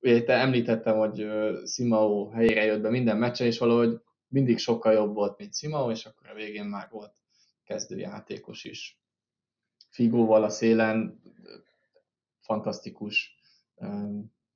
Ugye 0.00 0.22
te 0.22 0.32
említettem, 0.32 0.96
hogy 0.96 1.26
Simao 1.66 2.30
helyére 2.30 2.64
jött 2.64 2.80
be 2.80 2.90
minden 2.90 3.16
meccsen, 3.16 3.46
és 3.46 3.58
valahogy 3.58 4.00
mindig 4.28 4.58
sokkal 4.58 4.92
jobb 4.92 5.14
volt, 5.14 5.38
mint 5.38 5.54
Simao, 5.54 5.90
és 5.90 6.06
akkor 6.06 6.28
a 6.28 6.34
végén 6.34 6.64
már 6.64 6.88
volt 6.90 7.12
kezdőjátékos 7.64 8.64
is. 8.64 9.00
Figóval 9.88 10.44
a 10.44 10.48
szélen 10.48 11.22
fantasztikus 12.40 13.38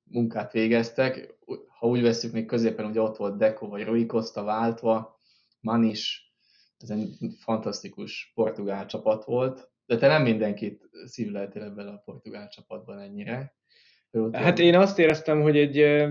munkát 0.03 0.51
végeztek. 0.51 1.35
Ha 1.67 1.87
úgy 1.87 2.01
veszük, 2.01 2.33
még 2.33 2.45
középen 2.45 2.85
ugye 2.85 3.01
ott 3.01 3.17
volt 3.17 3.37
Deco 3.37 3.67
vagy 3.67 3.83
Rui 3.83 4.05
Costa 4.05 4.43
váltva, 4.43 5.19
Man 5.59 5.83
is, 5.83 6.33
ez 6.77 6.89
egy 6.89 7.17
fantasztikus 7.39 8.31
portugál 8.35 8.85
csapat 8.85 9.25
volt, 9.25 9.71
de 9.85 9.97
te 9.97 10.07
nem 10.07 10.21
mindenkit 10.21 10.89
szívleltél 11.05 11.63
ebben 11.63 11.87
a 11.87 11.97
portugál 11.97 12.49
csapatban 12.49 12.99
ennyire. 12.99 13.55
Hát 14.31 14.59
én 14.59 14.75
azt 14.75 14.99
éreztem, 14.99 15.41
hogy 15.41 15.57
egy 15.57 16.05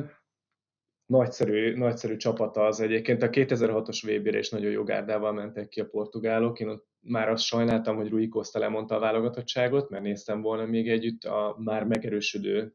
nagyszerű, 1.06 1.76
nagyszerű 1.76 2.16
csapata 2.16 2.66
az 2.66 2.80
egyébként. 2.80 3.22
A 3.22 3.30
2006-os 3.30 4.16
vb 4.18 4.26
is 4.26 4.50
nagyon 4.50 4.70
jó 4.70 4.82
gárdával 4.82 5.32
mentek 5.32 5.68
ki 5.68 5.80
a 5.80 5.86
portugálok. 5.86 6.60
Én 6.60 6.68
ott 6.68 6.86
már 7.00 7.28
azt 7.28 7.44
sajnáltam, 7.44 7.96
hogy 7.96 8.08
Rui 8.08 8.28
Costa 8.28 8.58
lemondta 8.58 8.94
a 8.94 8.98
válogatottságot, 8.98 9.90
mert 9.90 10.02
néztem 10.02 10.42
volna 10.42 10.66
még 10.66 10.88
együtt 10.88 11.24
a 11.24 11.56
már 11.58 11.84
megerősödő 11.84 12.74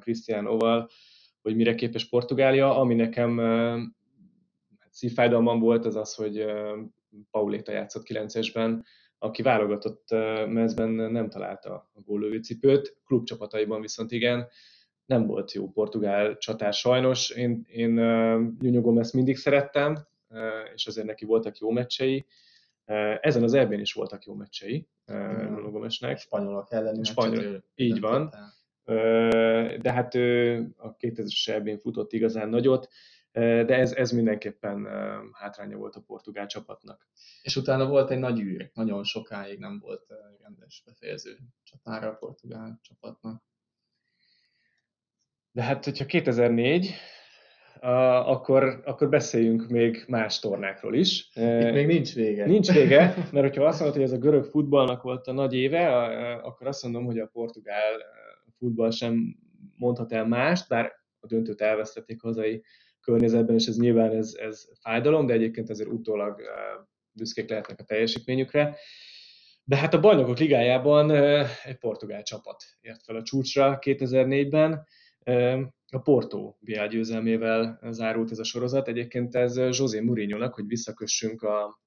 Cristianoval, 0.00 0.88
hogy 1.42 1.56
mire 1.56 1.74
képes 1.74 2.08
Portugália. 2.08 2.78
Ami 2.78 2.94
nekem 2.94 3.38
hát 4.78 4.92
szívfájdalmam 4.92 5.60
volt, 5.60 5.84
az 5.84 5.96
az, 5.96 6.14
hogy 6.14 6.44
Pauleta 7.30 7.72
játszott 7.72 8.06
9-esben, 8.08 8.82
aki 9.18 9.42
válogatott 9.42 10.08
mezben 10.48 10.88
nem 10.90 11.28
találta 11.28 11.90
a 11.94 12.00
góllövő 12.04 12.38
cipőt, 12.38 12.96
klubcsapataiban 13.06 13.80
viszont 13.80 14.12
igen, 14.12 14.48
nem 15.06 15.26
volt 15.26 15.52
jó 15.52 15.70
portugál 15.70 16.36
csatár 16.36 16.72
sajnos. 16.72 17.30
Én, 17.30 17.66
én 17.68 17.90
Nuno 18.58 18.80
Gomez 18.80 19.12
mindig 19.12 19.36
szerettem, 19.36 19.98
és 20.74 20.86
azért 20.86 21.06
neki 21.06 21.24
voltak 21.24 21.58
jó 21.58 21.70
meccsei. 21.70 22.26
Ezen 23.20 23.42
az 23.42 23.54
ebben 23.54 23.80
is 23.80 23.92
voltak 23.92 24.24
jó 24.24 24.34
meccsei 24.34 24.88
Nuno 25.06 25.70
Gomeznek. 25.70 26.18
Spanyolok 26.18 26.72
ellen. 26.72 27.04
Spanyol, 27.04 27.64
így 27.74 28.00
van. 28.00 28.30
De 29.80 29.92
hát 29.92 30.14
ő 30.14 30.66
a 30.76 30.96
2000-es 30.96 31.48
ebben 31.48 31.78
futott 31.78 32.12
igazán 32.12 32.48
nagyot 32.48 32.88
de 33.38 33.76
ez, 33.76 33.92
ez 33.92 34.10
mindenképpen 34.10 34.88
hátránya 35.32 35.76
volt 35.76 35.96
a 35.96 36.00
portugál 36.00 36.46
csapatnak. 36.46 37.08
És 37.42 37.56
utána 37.56 37.86
volt 37.86 38.10
egy 38.10 38.18
nagy 38.18 38.40
űr, 38.40 38.70
nagyon 38.74 39.04
sokáig 39.04 39.58
nem 39.58 39.78
volt 39.78 40.06
rendes 40.42 40.82
befejező 40.86 41.38
csatára 41.62 42.08
a 42.08 42.14
portugál 42.14 42.80
csapatnak. 42.82 43.42
De 45.52 45.62
hát, 45.62 45.84
hogyha 45.84 46.06
2004, 46.06 46.94
akkor, 47.80 48.82
akkor 48.84 49.08
beszéljünk 49.08 49.68
még 49.68 50.04
más 50.08 50.38
tornákról 50.38 50.94
is. 50.94 51.30
Itt 51.34 51.72
még 51.72 51.86
nincs 51.86 52.14
vége. 52.14 52.46
Nincs 52.46 52.72
vége, 52.72 53.14
mert 53.32 53.46
hogyha 53.46 53.64
azt 53.64 53.78
mondod, 53.80 53.96
hogy 53.96 54.06
ez 54.06 54.12
a 54.12 54.18
görög 54.18 54.44
futballnak 54.44 55.02
volt 55.02 55.26
a 55.26 55.32
nagy 55.32 55.54
éve, 55.54 55.88
akkor 56.36 56.66
azt 56.66 56.82
mondom, 56.82 57.04
hogy 57.04 57.18
a 57.18 57.26
portugál 57.26 57.92
futball 58.58 58.90
sem 58.90 59.36
mondhat 59.76 60.12
el 60.12 60.26
mást, 60.26 60.68
bár 60.68 60.92
a 61.20 61.26
döntőt 61.26 61.60
elvesztették 61.60 62.20
hazai 62.20 62.64
környezetben, 63.08 63.56
és 63.56 63.66
ez 63.66 63.78
nyilván 63.78 64.10
ez, 64.10 64.34
ez 64.34 64.68
fájdalom, 64.80 65.26
de 65.26 65.32
egyébként 65.32 65.70
azért 65.70 65.88
utólag 65.88 66.42
büszkék 67.12 67.48
lehetnek 67.48 67.80
a 67.80 67.84
teljesítményükre. 67.84 68.76
De 69.64 69.76
hát 69.76 69.94
a 69.94 70.00
Bajnokok 70.00 70.38
Ligájában 70.38 71.10
egy 71.64 71.78
portugál 71.78 72.22
csapat 72.22 72.64
ért 72.80 73.02
fel 73.02 73.16
a 73.16 73.22
csúcsra 73.22 73.78
2004-ben. 73.80 74.86
A 75.90 75.98
Porto 75.98 76.54
BL 76.60 76.86
győzelmével 76.86 77.78
zárult 77.90 78.30
ez 78.30 78.38
a 78.38 78.44
sorozat. 78.44 78.88
Egyébként 78.88 79.34
ez 79.34 79.56
José 79.56 80.00
Mourinho-nak, 80.00 80.54
hogy 80.54 80.66
visszakössünk 80.66 81.42
a 81.42 81.80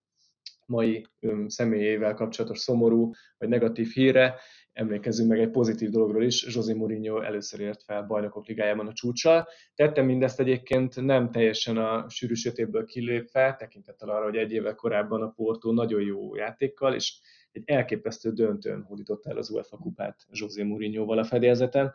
mai 0.66 1.06
személyével 1.48 2.14
kapcsolatos 2.14 2.60
szomorú 2.60 3.12
vagy 3.38 3.50
negatív 3.50 3.92
híre, 3.94 4.40
emlékezzünk 4.74 5.30
meg 5.30 5.40
egy 5.40 5.50
pozitív 5.50 5.90
dologról 5.90 6.24
is, 6.24 6.56
José 6.56 6.74
Mourinho 6.74 7.22
először 7.22 7.60
ért 7.60 7.84
fel 7.84 8.04
bajnokok 8.04 8.48
ligájában 8.48 8.88
a 8.88 8.94
csúcsal. 8.94 9.48
Tettem 9.76 10.06
mindezt 10.06 10.40
egyébként 10.40 11.02
nem 11.02 11.32
teljesen 11.32 11.78
a 11.78 12.10
sűrű 12.10 12.34
sötétből 12.34 12.86
kilépve, 12.86 13.56
tekintettel 13.60 14.10
arra, 14.10 14.24
hogy 14.24 14.36
egy 14.36 14.52
éve 14.52 14.74
korábban 14.74 15.22
a 15.22 15.30
Porto 15.30 15.72
nagyon 15.72 16.02
jó 16.02 16.36
játékkal, 16.36 16.94
és 16.94 17.20
egy 17.52 17.64
elképesztő 17.66 18.32
döntőn 18.32 18.84
hódította 18.84 19.30
el 19.30 19.38
az 19.38 19.50
UEFA 19.50 19.78
kupát 19.78 20.26
José 20.32 20.64
Mourinhoval 20.64 21.18
a 21.18 21.24
fedélzeten. 21.24 21.94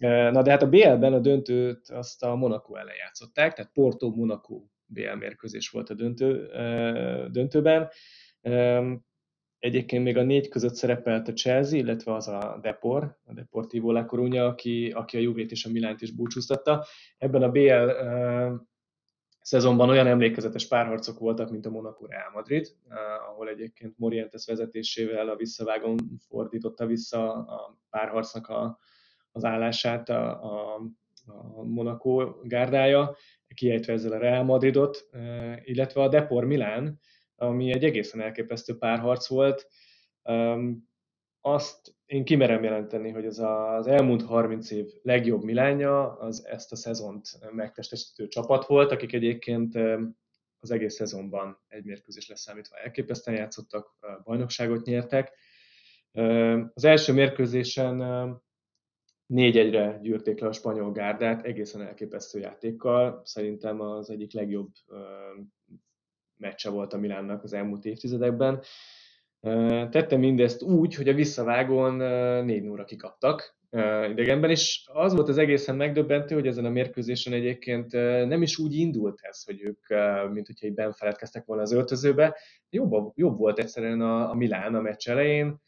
Na 0.00 0.42
de 0.42 0.50
hát 0.50 0.62
a 0.62 0.68
BL-ben 0.68 1.12
a 1.12 1.18
döntőt 1.18 1.88
azt 1.88 2.22
a 2.22 2.34
Monaco 2.34 2.74
ellen 2.74 2.96
játszották, 2.96 3.52
tehát 3.54 3.72
Porto-Monaco 3.72 4.64
BL 4.86 5.14
mérkőzés 5.18 5.68
volt 5.68 5.90
a 5.90 5.94
döntő, 5.94 6.46
döntőben. 7.30 7.88
Egyébként 9.62 10.04
még 10.04 10.16
a 10.16 10.22
négy 10.22 10.48
között 10.48 10.74
szerepelt 10.74 11.28
a 11.28 11.32
Chelsea, 11.32 11.78
illetve 11.78 12.14
az 12.14 12.28
a 12.28 12.58
Depor, 12.62 13.18
a 13.24 13.32
Deportivo 13.32 13.92
La 13.92 14.04
Coruña, 14.04 14.46
aki, 14.46 14.90
aki 14.90 15.16
a 15.16 15.20
Juvét 15.20 15.50
és 15.50 15.64
a 15.64 15.70
Milánt 15.70 16.00
is 16.00 16.10
búcsúztatta. 16.10 16.84
Ebben 17.18 17.42
a 17.42 17.50
BL 17.50 17.72
uh, 17.72 18.52
szezonban 19.40 19.88
olyan 19.88 20.06
emlékezetes 20.06 20.68
párharcok 20.68 21.18
voltak, 21.18 21.50
mint 21.50 21.66
a 21.66 21.70
Monaco 21.70 22.06
Real 22.06 22.30
Madrid, 22.34 22.76
uh, 22.88 22.94
ahol 23.30 23.48
egyébként 23.48 23.98
Morientes 23.98 24.46
vezetésével 24.46 25.28
a 25.28 25.36
visszavágon 25.36 25.96
fordította 26.28 26.86
vissza 26.86 27.32
a 27.32 27.78
párharcnak 27.90 28.48
a, 28.48 28.78
az 29.32 29.44
állását 29.44 30.08
a, 30.08 30.44
a, 30.44 30.80
a 31.26 31.62
Monaco 31.62 32.34
gárdája, 32.42 33.16
kiejtve 33.54 33.92
ezzel 33.92 34.12
a 34.12 34.18
Real 34.18 34.42
Madridot, 34.42 35.08
uh, 35.12 35.56
illetve 35.64 36.02
a 36.02 36.08
Depor 36.08 36.44
Milán, 36.44 37.00
ami 37.42 37.72
egy 37.72 37.84
egészen 37.84 38.20
elképesztő 38.20 38.78
párharc 38.78 39.28
volt. 39.28 39.68
Azt 41.40 41.94
én 42.06 42.24
kimerem 42.24 42.62
jelenteni, 42.62 43.10
hogy 43.10 43.24
ez 43.24 43.38
az 43.38 43.86
elmúlt 43.86 44.22
30 44.22 44.70
év 44.70 44.86
legjobb 45.02 45.42
Milánja, 45.42 46.12
az 46.12 46.46
ezt 46.46 46.72
a 46.72 46.76
szezont 46.76 47.28
megtestesítő 47.52 48.28
csapat 48.28 48.66
volt, 48.66 48.90
akik 48.90 49.12
egyébként 49.12 49.74
az 50.60 50.70
egész 50.70 50.94
szezonban 50.94 51.60
egy 51.68 51.84
mérkőzés 51.84 52.28
leszámítva 52.28 52.76
elképesztően 52.76 53.36
játszottak, 53.36 53.96
bajnokságot 54.24 54.86
nyertek. 54.86 55.32
Az 56.74 56.84
első 56.84 57.12
mérkőzésen 57.12 57.96
4-1-re 59.28 59.98
gyűrték 60.02 60.40
le 60.40 60.48
a 60.48 60.52
spanyol 60.52 60.92
gárdát, 60.92 61.44
egészen 61.44 61.82
elképesztő 61.82 62.38
játékkal. 62.38 63.20
Szerintem 63.24 63.80
az 63.80 64.10
egyik 64.10 64.32
legjobb 64.32 64.70
meccse 66.42 66.70
volt 66.70 66.92
a 66.92 66.98
Milánnak 66.98 67.42
az 67.42 67.52
elmúlt 67.52 67.84
évtizedekben. 67.84 68.62
Tette 69.90 70.16
mindezt 70.16 70.62
úgy, 70.62 70.94
hogy 70.94 71.08
a 71.08 71.14
visszavágón 71.14 71.94
4 72.44 72.62
0 72.62 72.84
kikaptak 72.84 73.56
idegenben, 74.10 74.50
és 74.50 74.88
az 74.92 75.14
volt 75.14 75.28
az 75.28 75.38
egészen 75.38 75.76
megdöbbentő, 75.76 76.34
hogy 76.34 76.46
ezen 76.46 76.64
a 76.64 76.70
mérkőzésen 76.70 77.32
egyébként 77.32 77.92
nem 78.28 78.42
is 78.42 78.58
úgy 78.58 78.74
indult 78.74 79.20
ez, 79.22 79.44
hogy 79.44 79.62
ők, 79.62 79.86
mint 80.32 80.46
hogyha 80.46 80.66
így 80.66 80.74
benfeledkeztek 80.74 81.44
volna 81.44 81.62
az 81.62 81.72
öltözőbe. 81.72 82.36
Jobb, 82.70 83.12
jobb 83.14 83.38
volt 83.38 83.58
egyszerűen 83.58 84.00
a, 84.00 84.30
a 84.30 84.34
Milán 84.34 84.74
a 84.74 84.80
meccs 84.80 85.08
elején. 85.08 85.60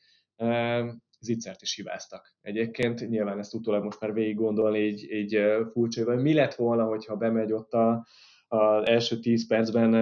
zicsert 1.20 1.62
is 1.62 1.74
hibáztak. 1.74 2.34
Egyébként 2.40 3.08
nyilván 3.08 3.38
ezt 3.38 3.54
utólag 3.54 3.84
most 3.84 4.00
már 4.00 4.12
végig 4.12 4.36
gondolni, 4.36 4.78
így, 4.78 5.10
így 5.10 5.40
furcsa, 5.72 6.04
hogy 6.04 6.22
mi 6.22 6.34
lett 6.34 6.54
volna, 6.54 6.84
hogyha 6.84 7.16
bemegy 7.16 7.52
ott 7.52 7.72
a, 7.72 8.06
az 8.48 8.86
első 8.86 9.18
10 9.18 9.46
percben 9.46 9.92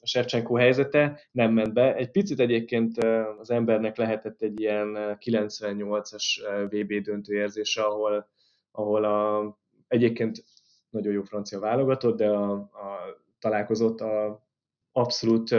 a 0.00 0.06
Shevchenko 0.06 0.54
helyzete, 0.54 1.20
nem 1.30 1.52
ment 1.52 1.72
be. 1.72 1.94
Egy 1.94 2.10
picit 2.10 2.40
egyébként 2.40 2.98
az 3.38 3.50
embernek 3.50 3.96
lehetett 3.96 4.42
egy 4.42 4.60
ilyen 4.60 5.18
98-as 5.20 6.24
VB 6.70 7.02
döntő 7.02 7.34
érzése, 7.34 7.82
ahol, 7.82 8.28
ahol 8.70 9.04
a, 9.04 9.58
egyébként 9.88 10.44
nagyon 10.90 11.12
jó 11.12 11.22
francia 11.22 11.60
válogatott, 11.60 12.16
de 12.16 12.28
a, 12.28 12.52
a, 12.52 13.16
találkozott 13.38 14.00
a 14.00 14.46
abszolút 14.92 15.54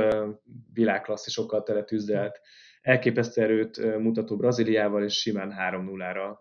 világklasszisokkal 0.74 1.64
teletűzdelt, 1.64 2.40
elképesztő 2.82 3.42
erőt 3.42 3.98
mutató 4.00 4.36
Brazíliával, 4.36 5.04
és 5.04 5.20
simán 5.20 5.56
3-0-ra 5.60 6.38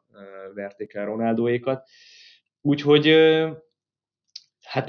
verték 0.54 0.94
el 0.94 1.04
Ronaldóékat. 1.04 1.88
Úgyhogy 2.60 3.08
hát 4.60 4.88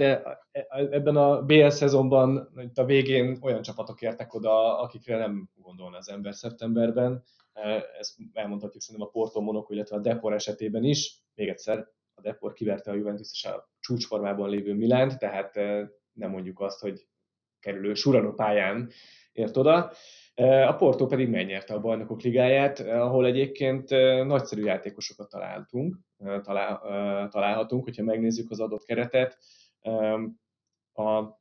ebben 0.68 1.16
a 1.16 1.42
BL 1.42 1.68
szezonban 1.68 2.54
a 2.76 2.86
végén 2.86 3.38
olyan 3.42 3.62
csapatok 3.62 4.02
értek 4.02 4.34
oda, 4.34 4.80
akikre 4.80 5.18
nem 5.18 5.50
gondolna 5.56 5.98
az 5.98 6.10
ember 6.10 6.34
szeptemberben. 6.34 7.24
Ezt 8.00 8.18
elmondhatjuk 8.34 8.82
szerintem 8.82 9.10
a 9.10 9.12
Porto 9.12 9.42
Monaco, 9.42 9.74
illetve 9.74 9.96
a 9.96 10.00
Depor 10.00 10.34
esetében 10.34 10.84
is. 10.84 11.20
Még 11.36 11.48
egyszer, 11.48 11.88
a 12.14 12.22
Depor 12.22 12.54
kiverte 12.54 12.92
a 12.92 12.96
Juventus 12.96 13.30
és 13.32 13.46
a 13.46 13.70
csúcsformában 13.80 14.50
lévő 14.50 14.74
Milánt, 14.74 15.18
tehát 15.18 15.56
nem 16.14 16.30
mondjuk 16.32 16.60
azt, 16.60 16.80
hogy 16.80 17.08
kerülő 17.60 17.94
Surano 17.94 18.34
pályán 18.34 18.90
ért 19.32 19.58
oda. 19.58 19.92
A 20.68 20.74
Porto 20.74 21.06
pedig 21.06 21.30
megnyerte 21.30 21.74
a 21.74 21.80
bajnokok 21.80 22.22
ligáját, 22.22 22.80
ahol 22.80 23.26
egyébként 23.26 23.90
nagyszerű 24.26 24.64
játékosokat 24.64 25.30
találtunk, 25.30 25.96
talál, 26.42 26.80
találhatunk, 27.30 27.84
hogyha 27.84 28.04
megnézzük 28.04 28.52
az 28.52 28.60
adott 28.60 28.84
keretet. 28.84 29.38
A 31.00 31.40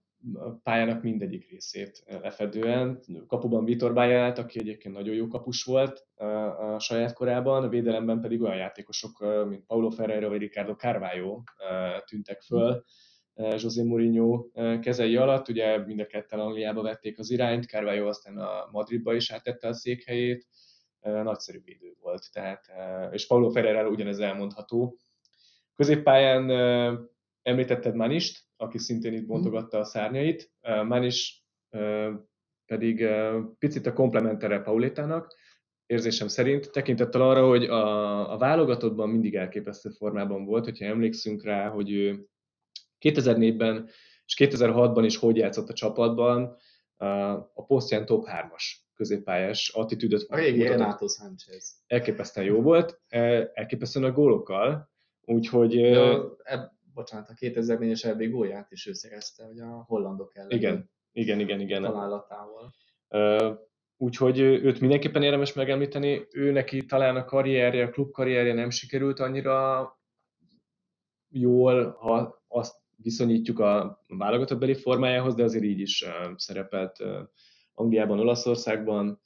pályának 0.63 1.03
mindegyik 1.03 1.51
részét 1.51 2.05
lefedően. 2.23 3.01
Kapuban 3.27 3.65
Vitor 3.65 3.93
Báját, 3.95 4.39
aki 4.39 4.59
egyébként 4.59 4.95
nagyon 4.95 5.15
jó 5.15 5.27
kapus 5.27 5.65
volt 5.65 6.07
a 6.59 6.79
saját 6.79 7.13
korában, 7.13 7.65
a 7.65 7.69
védelemben 7.69 8.21
pedig 8.21 8.43
olyan 8.43 8.57
játékosok, 8.57 9.25
mint 9.49 9.67
Paulo 9.67 9.91
Ferreira 9.91 10.29
vagy 10.29 10.39
Ricardo 10.39 10.75
Carvalho 10.75 11.43
tűntek 12.05 12.41
föl, 12.41 12.85
José 13.35 13.83
Mourinho 13.83 14.47
kezei 14.81 15.17
alatt. 15.17 15.49
Ugye 15.49 15.79
mind 15.79 16.01
a 16.01 16.07
ketten 16.07 16.41
Angliába 16.41 16.83
vették 16.83 17.19
az 17.19 17.31
irányt, 17.31 17.67
Carvalho 17.67 18.09
aztán 18.09 18.39
a 18.39 18.69
Madridba 18.71 19.15
is 19.15 19.31
áttette 19.31 19.69
a 19.69 19.73
székhelyét, 19.73 20.47
nagyszerű 21.01 21.59
védő 21.65 21.97
volt. 22.01 22.33
Tehát, 22.33 22.65
és 23.11 23.27
Paulo 23.27 23.49
Ferreira 23.51 23.89
ugyanez 23.89 24.19
elmondható. 24.19 24.97
Középpályán 25.75 26.51
említetted 27.43 27.95
Manist, 27.95 28.47
aki 28.61 28.79
szintén 28.79 29.13
itt 29.13 29.21
mhm. 29.21 29.29
bontogatta 29.29 29.79
a 29.79 29.85
szárnyait. 29.85 30.53
Manis 30.85 31.45
pedig 32.67 33.07
picit 33.59 33.87
a 33.87 33.93
komplementere 33.93 34.61
Paulétának, 34.61 35.35
érzésem 35.87 36.29
szerint, 36.29 36.71
tekintettel 36.71 37.21
arra, 37.21 37.49
hogy 37.49 37.65
a, 37.65 38.33
a 38.33 38.39
válogatottban 38.39 39.09
mindig 39.09 39.35
elképesztő 39.35 39.91
formában 39.91 40.45
volt, 40.45 40.65
hogyha 40.65 40.85
emlékszünk 40.85 41.45
rá, 41.45 41.69
hogy 41.69 41.93
ő 41.93 42.27
2004-ben 43.01 43.89
és 44.25 44.35
2006-ban 44.39 45.03
is 45.05 45.17
hogy 45.17 45.37
játszott 45.37 45.69
a 45.69 45.73
csapatban, 45.73 46.57
a 47.55 47.65
posztján 47.67 48.07
top 48.07 48.27
3-as 48.27 48.65
középpályás 48.95 49.69
attitűdöt 49.69 50.27
A 50.29 50.37
régi 50.37 50.63
Renato 50.63 51.09
Sanchez. 51.09 51.83
Elképesztően 51.87 52.47
jó 52.47 52.63
volt, 52.63 53.01
elképesztően 53.53 54.11
a 54.11 54.13
gólokkal, 54.13 54.91
úgyhogy... 55.21 55.75
Ja, 55.75 56.37
e, 56.43 56.78
bocsánat, 56.99 57.29
a 57.29 57.35
2004-es 57.35 58.05
EB 58.05 58.31
gólját 58.31 58.71
is 58.71 58.87
ő 58.87 58.93
szerezte, 58.93 59.45
hogy 59.45 59.59
a 59.59 59.85
hollandok 59.87 60.37
ellen. 60.37 60.51
Igen, 60.51 60.91
igen, 61.13 61.41
igen, 61.41 61.61
igen. 61.61 61.83
Találatával. 61.83 62.73
Úgyhogy 63.97 64.39
őt 64.39 64.81
mindenképpen 64.81 65.23
érdemes 65.23 65.53
megemlíteni. 65.53 66.27
Ő 66.31 66.51
neki 66.51 66.85
talán 66.85 67.17
a 67.17 67.25
karrierje, 67.25 67.85
a 67.85 67.91
klub 67.91 68.11
karrierje 68.11 68.53
nem 68.53 68.71
sikerült 68.71 69.21
annyira 69.21 69.89
jól, 71.29 71.91
ha 71.91 72.43
azt 72.49 72.77
viszonyítjuk 72.97 73.59
a 73.59 74.05
válogatottbeli 74.07 74.75
formájához, 74.75 75.35
de 75.35 75.43
azért 75.43 75.65
így 75.65 75.81
is 75.81 76.05
szerepelt 76.37 76.97
Angliában, 77.75 78.19
Olaszországban, 78.19 79.21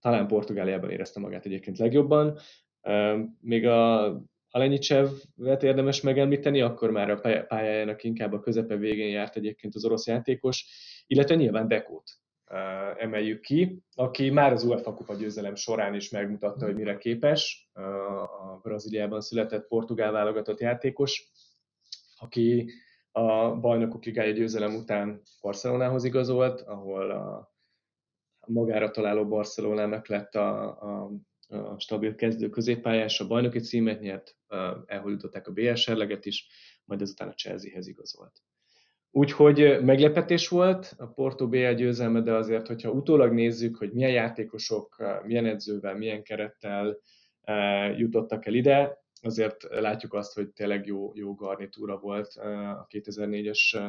talán 0.00 0.26
Portugáliában 0.26 0.90
érezte 0.90 1.20
magát 1.20 1.44
egyébként 1.44 1.78
legjobban. 1.78 2.38
Még 3.40 3.66
a 3.66 4.12
Alenyicsevet 4.50 5.62
érdemes 5.62 6.00
megemlíteni, 6.00 6.60
akkor 6.60 6.90
már 6.90 7.10
a 7.10 7.20
pályájának 7.48 8.04
inkább 8.04 8.32
a 8.32 8.40
közepe 8.40 8.76
végén 8.76 9.10
járt 9.10 9.36
egyébként 9.36 9.74
az 9.74 9.84
orosz 9.84 10.06
játékos, 10.06 10.66
illetve 11.06 11.34
nyilván 11.34 11.68
Dekót 11.68 12.10
emeljük 12.96 13.40
ki, 13.40 13.82
aki 13.94 14.30
már 14.30 14.52
az 14.52 14.64
UEFA 14.64 14.94
kupa 14.94 15.14
győzelem 15.14 15.54
során 15.54 15.94
is 15.94 16.10
megmutatta, 16.10 16.64
hogy 16.64 16.74
mire 16.74 16.98
képes, 16.98 17.70
a 17.72 18.56
Brazíliában 18.62 19.20
született 19.20 19.66
portugál 19.66 20.12
válogatott 20.12 20.60
játékos, 20.60 21.30
aki 22.16 22.70
a 23.12 23.56
bajnokok 23.56 24.04
ligája 24.04 24.32
győzelem 24.32 24.74
után 24.74 25.22
Barcelonához 25.40 26.04
igazolt, 26.04 26.60
ahol 26.60 27.10
a 27.10 27.52
magára 28.46 28.90
találó 28.90 29.28
Barcelonának 29.28 30.06
lett 30.06 30.34
a, 30.34 30.66
a, 30.66 31.10
a 31.48 31.78
stabil 31.78 32.14
kezdő 32.14 32.48
középpályás, 32.48 33.20
a 33.20 33.26
bajnoki 33.26 33.58
címet 33.58 34.00
nyert, 34.00 34.36
elhódították 34.86 35.48
a 35.48 35.52
BL 35.52 35.74
serleget 35.74 36.26
is, 36.26 36.48
majd 36.84 37.00
ezután 37.00 37.28
a 37.28 37.34
Chelseahez 37.34 37.86
igazolt. 37.86 38.42
Úgyhogy 39.10 39.82
meglepetés 39.82 40.48
volt 40.48 40.94
a 40.96 41.06
Porto 41.06 41.48
BL 41.48 41.72
győzelme, 41.72 42.20
de 42.20 42.32
azért, 42.32 42.66
hogyha 42.66 42.90
utólag 42.90 43.32
nézzük, 43.32 43.76
hogy 43.76 43.92
milyen 43.92 44.10
játékosok, 44.10 44.96
milyen 45.24 45.46
edzővel, 45.46 45.96
milyen 45.96 46.22
kerettel 46.22 46.98
jutottak 47.96 48.46
el 48.46 48.54
ide, 48.54 49.02
azért 49.22 49.62
látjuk 49.62 50.14
azt, 50.14 50.34
hogy 50.34 50.48
tényleg 50.48 50.86
jó, 50.86 51.12
jó 51.14 51.34
garnitúra 51.34 51.98
volt 51.98 52.34
a 52.34 52.86
2004-es 52.90 53.80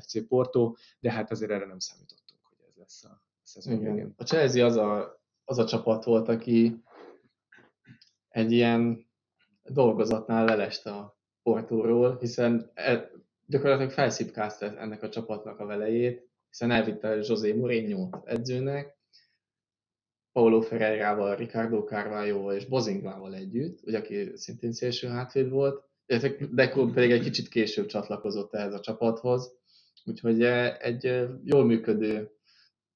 FC 0.00 0.26
Porto, 0.26 0.74
de 1.00 1.12
hát 1.12 1.30
azért 1.30 1.50
erre 1.50 1.66
nem 1.66 1.78
számítottunk, 1.78 2.40
hogy 2.48 2.58
ez 2.68 2.76
lesz 2.76 3.04
a 3.04 3.22
szezon 3.42 3.78
végén. 3.78 4.14
A 4.16 4.22
Chelsea 4.24 4.66
az 4.66 4.76
a, 4.76 5.22
az 5.44 5.58
a 5.58 5.64
csapat 5.64 6.04
volt, 6.04 6.28
aki 6.28 6.82
egy 8.28 8.52
ilyen 8.52 9.06
dolgozatnál 9.62 10.44
leleste 10.44 10.90
a 10.90 11.18
Portóról, 11.42 12.16
hiszen 12.20 12.70
e, 12.74 13.10
gyakorlatilag 13.46 13.90
felszipkázta 13.90 14.78
ennek 14.78 15.02
a 15.02 15.08
csapatnak 15.08 15.58
a 15.58 15.66
velejét, 15.66 16.28
hiszen 16.48 16.70
elvitte 16.70 17.16
José 17.16 17.52
Mourinho 17.52 18.08
edzőnek, 18.24 18.96
Paulo 20.32 20.60
Ferreirával, 20.60 21.36
Ricardo 21.36 21.82
Carvalho 21.82 22.52
és 22.52 22.66
Bozinglával 22.66 23.34
együtt, 23.34 23.78
ugye, 23.82 23.98
aki 23.98 24.30
szintén 24.34 24.72
szélső 24.72 25.08
hátvéd 25.08 25.48
volt, 25.48 25.84
Deco 26.50 26.90
pedig 26.90 27.10
egy 27.10 27.22
kicsit 27.22 27.48
később 27.48 27.86
csatlakozott 27.86 28.54
ehhez 28.54 28.74
a 28.74 28.80
csapathoz, 28.80 29.52
úgyhogy 30.04 30.42
eh, 30.42 30.76
egy 30.78 31.06
eh, 31.06 31.28
jól 31.44 31.64
működő 31.64 32.33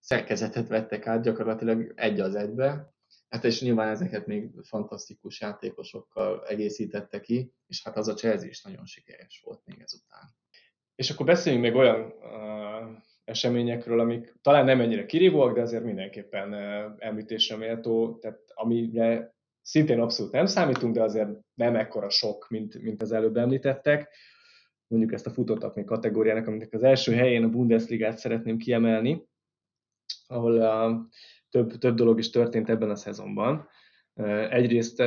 szerkezetet 0.09 0.69
vettek 0.69 1.07
át 1.07 1.23
gyakorlatilag 1.23 1.93
egy 1.97 2.21
az 2.21 2.35
egybe, 2.35 2.93
hát 3.29 3.45
és 3.45 3.63
nyilván 3.63 3.89
ezeket 3.89 4.27
még 4.27 4.51
fantasztikus 4.63 5.41
játékosokkal 5.41 6.45
egészítette 6.47 7.21
ki, 7.21 7.53
és 7.67 7.83
hát 7.85 7.97
az 7.97 8.09
a 8.09 8.15
Chelsea 8.15 8.49
is 8.49 8.63
nagyon 8.63 8.87
sikeres 8.87 9.41
volt 9.45 9.61
még 9.65 9.81
ezután. 9.81 10.21
És 10.95 11.11
akkor 11.11 11.27
beszéljünk 11.27 11.65
még 11.65 11.75
olyan 11.75 12.01
uh, 12.01 12.99
eseményekről, 13.25 14.01
amik 14.01 14.35
talán 14.43 14.65
nem 14.65 14.81
ennyire 14.81 15.07
kirívóak, 15.07 15.55
de 15.55 15.61
azért 15.61 15.85
mindenképpen 15.85 16.55
említésre 16.99 17.57
méltó, 17.57 18.19
tehát 18.19 18.41
amire 18.55 19.35
szintén 19.63 20.01
abszolút 20.01 20.33
nem 20.33 20.47
számítunk, 20.47 20.95
de 20.95 21.03
azért 21.03 21.31
nem 21.55 21.77
ekkora 21.77 22.11
sok, 22.11 22.47
mint, 22.49 22.83
mint 22.83 23.03
az 23.03 23.13
előbb 23.13 23.37
említettek. 23.37 24.15
Mondjuk 24.87 25.13
ezt 25.13 25.27
a 25.27 25.31
futótakni 25.31 25.85
kategóriának, 25.85 26.47
aminek 26.47 26.73
az 26.73 26.83
első 26.83 27.15
helyén 27.15 27.45
a 27.45 27.49
Bundesligát 27.49 28.19
szeretném 28.19 28.57
kiemelni, 28.57 29.27
ahol 30.29 30.63
a, 30.63 31.07
több, 31.51 31.79
több 31.79 31.97
dolog 31.97 32.19
is 32.19 32.31
történt 32.31 32.69
ebben 32.69 32.91
a 32.91 32.97
szezonban. 32.97 33.69
Egyrészt 34.51 35.03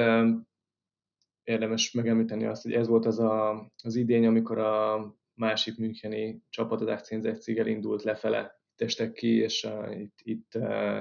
érdemes 1.44 1.92
megemlíteni 1.92 2.46
azt, 2.46 2.64
hogy 2.64 2.74
ez 2.74 2.88
volt 2.88 3.06
az 3.06 3.20
a, 3.20 3.72
az 3.84 3.96
idény, 3.96 4.26
amikor 4.26 4.58
a 4.58 5.06
másik 5.34 5.78
müncheni 5.78 6.42
csapat, 6.50 6.82
az 6.82 6.88
Akcienzekciggel 6.88 7.68
indult 7.68 8.04
lefele, 8.04 8.60
testek 8.76 9.12
ki, 9.12 9.36
és 9.38 9.64
uh, 9.64 10.00
itt, 10.00 10.20
itt 10.24 10.52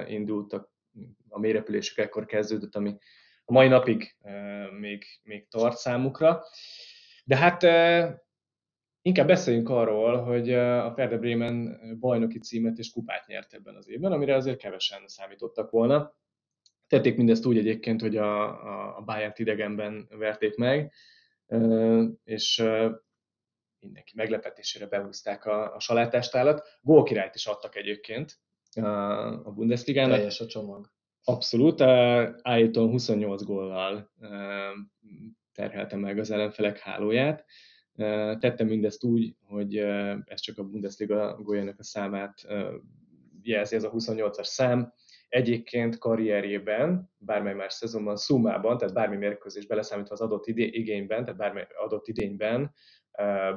indultak 0.07 0.71
a 1.29 1.39
mélyrepülésük 1.39 1.97
ekkor 1.97 2.25
kezdődött, 2.25 2.75
ami 2.75 2.97
a 3.45 3.51
mai 3.51 3.67
napig 3.67 4.15
még, 4.79 5.03
még 5.23 5.47
tart 5.47 5.77
számukra. 5.77 6.43
De 7.25 7.35
hát 7.35 7.63
inkább 9.01 9.27
beszéljünk 9.27 9.69
arról, 9.69 10.17
hogy 10.17 10.53
a 10.53 10.93
Ferde 10.93 11.17
Bremen 11.17 11.79
bajnoki 11.99 12.39
címet 12.39 12.77
és 12.77 12.91
kupát 12.91 13.27
nyert 13.27 13.53
ebben 13.53 13.75
az 13.75 13.89
évben, 13.89 14.11
amire 14.11 14.35
azért 14.35 14.59
kevesen 14.59 15.07
számítottak 15.07 15.71
volna. 15.71 16.15
Tették 16.87 17.17
mindezt 17.17 17.45
úgy 17.45 17.57
egyébként, 17.57 18.01
hogy 18.01 18.17
a, 18.17 18.43
a, 18.47 18.97
a 18.97 19.01
Bayern 19.01 19.33
idegenben 19.35 20.07
verték 20.09 20.55
meg, 20.55 20.93
és 22.23 22.63
mindenki 23.79 24.13
meglepetésére 24.15 24.87
behúzták 24.87 25.45
a, 25.45 25.75
a 25.75 25.79
salátástálat. 25.79 26.67
Gólkirályt 26.81 27.35
is 27.35 27.45
adtak 27.45 27.75
egyébként 27.75 28.39
a 29.43 29.51
Bundesligának. 29.51 30.15
Teljes 30.15 30.39
a 30.39 30.45
csomag. 30.45 30.91
Abszolút, 31.23 31.81
Aiton 32.41 32.89
28 32.89 33.43
góllal 33.43 34.11
terhelte 35.53 35.95
meg 35.95 36.19
az 36.19 36.31
ellenfelek 36.31 36.79
hálóját. 36.79 37.45
Tettem 38.39 38.67
mindezt 38.67 39.03
úgy, 39.03 39.35
hogy 39.43 39.77
ez 40.25 40.39
csak 40.39 40.57
a 40.57 40.63
Bundesliga 40.63 41.41
góljának 41.41 41.79
a 41.79 41.83
számát 41.83 42.47
jelzi, 43.41 43.75
ez 43.75 43.83
a 43.83 43.91
28-as 43.91 44.43
szám. 44.43 44.93
Egyébként 45.29 45.97
karrierjében, 45.97 47.11
bármely 47.17 47.53
más 47.53 47.73
szezonban, 47.73 48.15
szumában, 48.17 48.77
tehát 48.77 48.93
bármi 48.93 49.15
mérkőzés 49.15 49.65
beleszámítva 49.65 50.13
az 50.13 50.21
adott 50.21 50.47
igényben, 50.47 51.23
tehát 51.23 51.39
bármely 51.39 51.67
adott 51.85 52.07
idényben, 52.07 52.73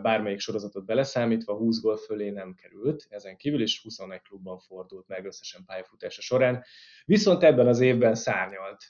bármelyik 0.03 0.39
sorozatot 0.39 0.85
beleszámítva 0.85 1.57
20 1.57 1.81
gól 1.81 1.97
fölé 1.97 2.31
nem 2.31 2.55
került, 2.55 3.07
ezen 3.09 3.37
kívül 3.37 3.63
is 3.63 3.83
21 3.83 4.23
klubban 4.23 4.59
fordult 4.59 5.09
meg 5.09 5.27
összesen 5.27 5.65
pályafutása 5.65 6.21
során, 6.21 6.65
viszont 7.05 7.43
ebben 7.43 7.67
az 7.67 7.81
évben 7.81 8.15
szárnyalt, 8.15 8.85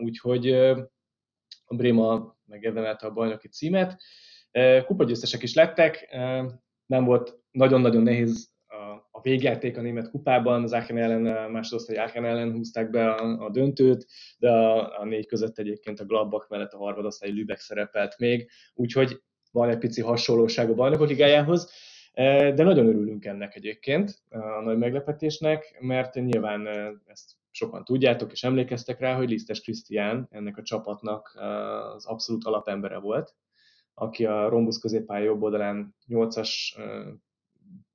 úgyhogy 0.00 0.50
a 1.64 1.74
Bréma 1.76 2.36
megérdemelte 2.44 3.06
a 3.06 3.12
bajnoki 3.12 3.48
címet. 3.48 4.02
Kupagyőztesek 4.86 5.42
is 5.42 5.54
lettek, 5.54 6.16
nem 6.86 7.04
volt 7.04 7.38
nagyon-nagyon 7.50 8.02
nehéz 8.02 8.50
a 9.20 9.20
végjáték 9.22 9.76
a 9.76 9.80
német 9.80 10.10
kupában, 10.10 10.62
az 10.62 10.72
Aachen 10.72 10.98
ellen, 10.98 11.50
másodosztály 11.50 11.96
Aachen 11.96 12.24
ellen 12.24 12.52
húzták 12.52 12.90
be 12.90 13.10
a, 13.10 13.44
a 13.44 13.50
döntőt, 13.50 14.06
de 14.38 14.50
a, 14.50 15.00
a 15.00 15.04
négy 15.04 15.26
között 15.26 15.58
egyébként 15.58 16.00
a 16.00 16.04
Gladbach 16.04 16.50
mellett 16.50 16.72
a 16.72 16.78
harmadosztály 16.78 17.30
Lübeck 17.30 17.60
szerepelt 17.60 18.18
még, 18.18 18.50
úgyhogy 18.74 19.22
van 19.52 19.68
egy 19.68 19.78
pici 19.78 20.00
hasonlóság 20.00 20.70
a 20.70 20.74
bajnokok 20.74 21.08
ligájához, 21.08 21.72
de 22.54 22.62
nagyon 22.62 22.86
örülünk 22.86 23.24
ennek 23.24 23.54
egyébként, 23.54 24.22
a 24.28 24.60
nagy 24.60 24.78
meglepetésnek, 24.78 25.76
mert 25.80 26.14
nyilván 26.14 26.66
ezt 27.06 27.30
sokan 27.50 27.84
tudjátok 27.84 28.32
és 28.32 28.44
emlékeztek 28.44 29.00
rá, 29.00 29.14
hogy 29.14 29.28
Lisztes 29.28 29.60
Krisztián 29.60 30.28
ennek 30.30 30.56
a 30.56 30.62
csapatnak 30.62 31.32
az 31.94 32.06
abszolút 32.06 32.44
alapembere 32.44 32.98
volt, 32.98 33.34
aki 34.00 34.24
a 34.26 34.48
rombusz 34.48 34.78
középpálya 34.78 35.24
jobb 35.24 35.42
oldalán 35.42 35.96
8-as, 36.08 36.50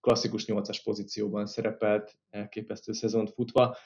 klasszikus 0.01 0.45
8-as 0.47 0.79
pozícióban 0.83 1.45
szerepelt, 1.45 2.15
elképesztő 2.29 2.93
szezont 2.93 3.31
futva. 3.31 3.77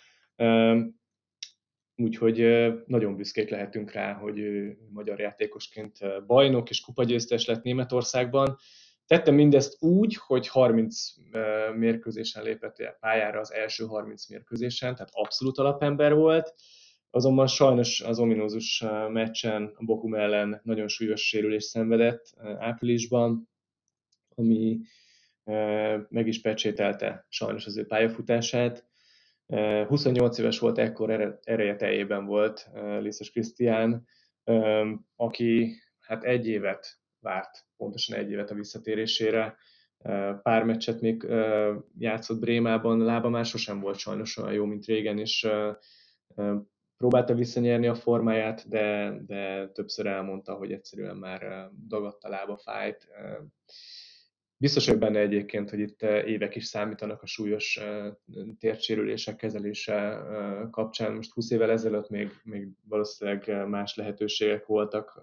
Úgyhogy 1.96 2.38
nagyon 2.86 3.16
büszkék 3.16 3.50
lehetünk 3.50 3.92
rá, 3.92 4.14
hogy 4.14 4.40
ő 4.40 4.78
magyar 4.90 5.20
játékosként 5.20 6.26
bajnok 6.26 6.70
és 6.70 6.82
kupagyőztes 6.82 7.46
lett 7.46 7.64
Németországban. 7.64 8.58
Tettem 9.06 9.36
mindezt 9.36 9.84
úgy, 9.84 10.16
hogy 10.16 10.48
30 10.48 11.14
mérkőzésen 11.76 12.44
lépett 12.44 12.98
pályára 13.00 13.40
az 13.40 13.54
első 13.54 13.86
30 13.86 14.30
mérkőzésen, 14.30 14.96
tehát 14.96 15.12
abszolút 15.14 15.58
alapember 15.58 16.16
volt. 16.16 16.54
Azonban 17.12 17.48
sajnos 17.48 18.02
az 18.02 18.20
ominózus 18.20 18.84
meccsen 19.08 19.74
a 19.76 19.86
Bokum 19.86 20.16
ellen 20.16 20.62
nagyon 20.64 20.88
súlyos 20.88 21.28
sérülés 21.28 21.64
szenvedett 21.64 22.34
áprilisban, 22.58 23.50
ami 24.36 24.80
meg 26.10 26.28
is 26.28 26.42
pecsételte 26.42 27.26
sajnos 27.30 27.66
az 27.66 27.78
ő 27.78 27.86
pályafutását 27.86 28.88
28 29.88 30.38
éves 30.38 30.60
volt, 30.60 30.78
ekkor 30.78 31.40
ereje 31.44 31.76
teljében 31.76 32.26
volt 32.26 32.70
Liszes 33.00 33.32
Krisztián, 33.32 34.08
aki 35.16 35.76
hát 36.00 36.24
egy 36.24 36.48
évet 36.48 37.00
várt, 37.20 37.66
pontosan 37.78 38.18
egy 38.18 38.32
évet 38.32 38.52
a 38.52 38.56
visszatérésére. 38.56 39.58
Pár 40.42 40.64
meccset 40.64 41.02
még 41.02 41.28
játszott 41.98 42.40
Brémában, 42.40 43.00
lába 43.00 43.30
már 43.30 43.46
sosem 43.46 43.80
volt 43.80 43.98
sajnos 43.98 44.38
olyan 44.38 44.54
jó, 44.54 44.66
mint 44.66 44.86
régen, 44.86 45.18
és 45.20 45.48
próbálta 47.00 47.34
visszanyerni 47.34 47.88
a 47.88 47.96
formáját, 47.96 48.68
de, 48.70 49.18
de 49.26 49.70
többször 49.70 50.06
elmondta, 50.06 50.54
hogy 50.54 50.72
egyszerűen 50.72 51.16
már 51.16 51.70
dagadt 51.88 52.24
a 52.24 52.30
lába, 52.30 52.58
fájt. 52.58 53.08
Biztos 54.58 54.86
vagyok 54.86 55.02
benne 55.02 55.20
egyébként, 55.20 55.70
hogy 55.70 55.80
itt 55.80 56.02
évek 56.02 56.56
is 56.56 56.66
számítanak 56.66 57.22
a 57.22 57.26
súlyos 57.26 57.80
tércsérülések 58.60 59.36
kezelése 59.36 60.22
kapcsán. 60.72 61.14
Most 61.14 61.32
20 61.32 61.52
évvel 61.52 61.72
ezelőtt 61.72 62.10
még, 62.10 62.32
még 62.44 62.68
valószínűleg 62.84 63.68
más 63.68 63.96
lehetőségek 63.96 64.66
voltak, 64.66 65.22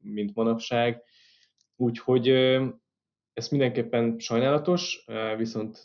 mint 0.00 0.34
manapság. 0.34 1.02
Úgyhogy 1.76 2.28
ez 3.32 3.48
mindenképpen 3.48 4.18
sajnálatos, 4.18 5.04
viszont 5.36 5.78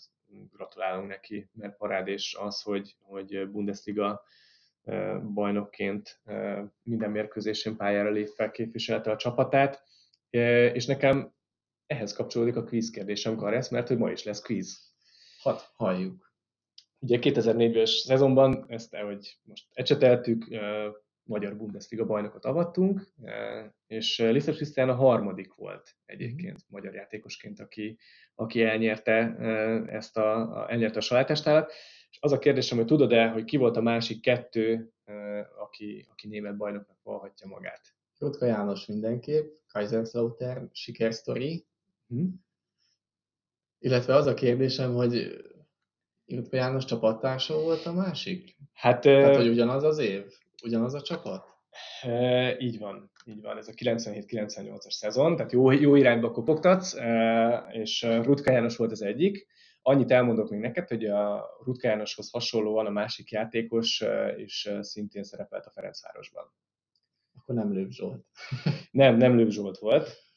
gratulálunk 0.51 1.07
neki, 1.07 1.49
mert 1.53 1.77
parádés 1.77 2.35
az, 2.39 2.61
hogy, 2.61 2.95
hogy 2.99 3.49
Bundesliga 3.49 4.23
bajnokként 5.33 6.21
minden 6.83 7.11
mérkőzésén 7.11 7.75
pályára 7.75 8.09
lépve 8.09 8.51
képviselte 8.51 9.11
a 9.11 9.15
csapatát, 9.15 9.83
és 10.73 10.85
nekem 10.85 11.33
ehhez 11.85 12.13
kapcsolódik 12.13 12.55
a 12.55 12.63
quiz 12.63 12.89
kérdésem, 12.89 13.35
Karesz, 13.35 13.69
mert 13.69 13.87
hogy 13.87 13.97
ma 13.97 14.11
is 14.11 14.23
lesz 14.23 14.41
quiz. 14.41 14.93
Hadd 15.41 15.57
halljuk. 15.73 16.33
Ugye 16.99 17.17
2004-es 17.21 17.89
szezonban 17.89 18.65
ezt, 18.67 18.93
ahogy 18.93 19.37
most 19.43 19.67
ecseteltük, 19.73 20.45
magyar 21.29 21.57
Bundesliga 21.57 22.05
bajnokot 22.05 22.45
avattunk, 22.45 23.07
és 23.87 24.17
Lisztes 24.17 24.55
Krisztián 24.55 24.89
a 24.89 24.95
harmadik 24.95 25.53
volt 25.53 25.95
egyébként 26.05 26.53
mm. 26.53 26.67
magyar 26.67 26.93
játékosként, 26.93 27.59
aki, 27.59 27.97
aki 28.35 28.63
elnyerte 28.63 29.35
ezt 29.89 30.17
a, 30.17 30.57
a, 30.57 30.71
elnyerte 30.71 30.97
a 30.97 31.01
salátástállat. 31.01 31.73
És 32.09 32.17
az 32.21 32.31
a 32.31 32.39
kérdésem, 32.39 32.77
hogy 32.77 32.87
tudod-e, 32.87 33.27
hogy 33.27 33.43
ki 33.43 33.57
volt 33.57 33.77
a 33.77 33.81
másik 33.81 34.21
kettő, 34.21 34.93
aki, 35.59 36.05
aki 36.11 36.27
német 36.27 36.57
bajnoknak 36.57 36.97
valhatja 37.03 37.47
magát? 37.47 37.81
Rutka 38.17 38.45
János 38.45 38.85
mindenképp, 38.85 39.51
Kaiserslautern, 39.67 40.69
sikersztori, 40.71 41.67
Hm? 42.09 42.25
Illetve 43.79 44.15
az 44.15 44.25
a 44.25 44.33
kérdésem, 44.33 44.93
hogy 44.93 45.43
Illetve 46.25 46.57
János 46.57 46.85
csapattársa 46.85 47.61
volt 47.61 47.85
a 47.85 47.93
másik? 47.93 48.55
Hát, 48.73 49.01
Tehát, 49.01 49.35
hogy 49.35 49.47
ugyanaz 49.47 49.83
az 49.83 49.97
év? 49.97 50.23
Ugyanaz 50.63 50.93
a 50.93 51.01
csapat? 51.01 51.45
E, 52.01 52.57
így 52.59 52.79
van, 52.79 53.11
így 53.25 53.41
van. 53.41 53.57
Ez 53.57 53.67
a 53.67 53.71
97-98-as 53.71 54.89
szezon, 54.89 55.35
tehát 55.35 55.51
jó, 55.51 55.71
jó 55.71 55.95
irányba 55.95 56.31
kopogtatsz, 56.31 56.93
e, 56.93 57.67
és 57.71 58.01
Rutka 58.01 58.51
János 58.51 58.77
volt 58.77 58.91
az 58.91 59.01
egyik. 59.01 59.47
Annyit 59.81 60.11
elmondok 60.11 60.49
még 60.49 60.59
neked, 60.59 60.87
hogy 60.87 61.05
a 61.05 61.49
Rutka 61.63 61.87
Jánoshoz 61.87 62.31
hasonlóan 62.31 62.85
a 62.85 62.89
másik 62.89 63.31
játékos 63.31 64.03
és 64.35 64.71
szintén 64.81 65.23
szerepelt 65.23 65.65
a 65.65 65.71
Ferencvárosban. 65.71 66.53
Akkor 67.37 67.55
nem 67.55 67.73
Lőv 67.73 67.89
Zsolt. 67.89 68.25
nem, 68.91 69.17
nem 69.17 69.37
Lőv 69.37 69.49
Zsolt 69.49 69.77
volt 69.77 70.27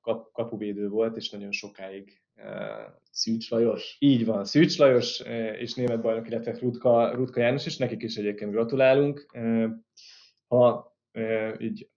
kap, 0.00 0.32
kapuvédő 0.32 0.88
volt, 0.88 1.16
és 1.16 1.30
nagyon 1.30 1.52
sokáig 1.52 2.22
Szűcs 3.10 3.50
Lajos? 3.50 3.96
Így 3.98 4.24
van, 4.24 4.44
Szűcs 4.44 4.78
Lajos 4.78 5.20
és 5.58 5.74
német 5.74 6.00
bajnok, 6.00 6.26
illetve 6.26 6.58
Rutka, 6.58 7.14
Rutka 7.14 7.40
János, 7.40 7.66
és 7.66 7.76
nekik 7.76 8.02
is 8.02 8.16
egyébként 8.16 8.50
gratulálunk. 8.50 9.26
Ha 10.46 10.96
így 11.58 11.90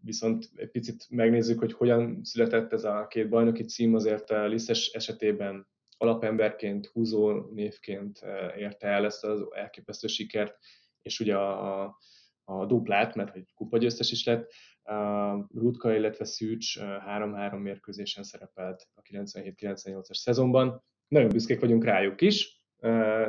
viszont 0.00 0.50
egy 0.56 0.70
picit 0.70 1.06
megnézzük, 1.10 1.58
hogy 1.58 1.72
hogyan 1.72 2.20
született 2.22 2.72
ez 2.72 2.84
a 2.84 3.06
két 3.06 3.28
bajnoki 3.28 3.64
cím, 3.64 3.94
azért 3.94 4.30
a 4.30 4.46
Lisztes 4.46 4.90
esetében 4.92 5.66
alapemberként, 5.96 6.86
húzó 6.86 7.50
névként 7.50 8.20
érte 8.56 8.86
el 8.86 9.04
ezt 9.04 9.24
az 9.24 9.46
elképesztő 9.54 10.06
sikert, 10.06 10.58
és 11.02 11.20
ugye 11.20 11.36
a, 11.36 11.84
a, 12.44 12.66
duplát, 12.66 13.14
mert 13.14 13.30
hogy 13.30 13.54
kupagyőztes 13.54 14.10
is 14.10 14.24
lett, 14.24 14.52
Rutka, 15.54 15.94
illetve 15.94 16.24
Szűcs 16.24 16.78
3-3 16.80 17.62
mérkőzésen 17.62 18.22
szerepelt 18.22 18.88
a 18.94 19.02
97-98-as 19.02 20.14
szezonban. 20.14 20.84
Nagyon 21.08 21.28
büszkék 21.28 21.60
vagyunk 21.60 21.84
rájuk 21.84 22.20
is, 22.20 22.64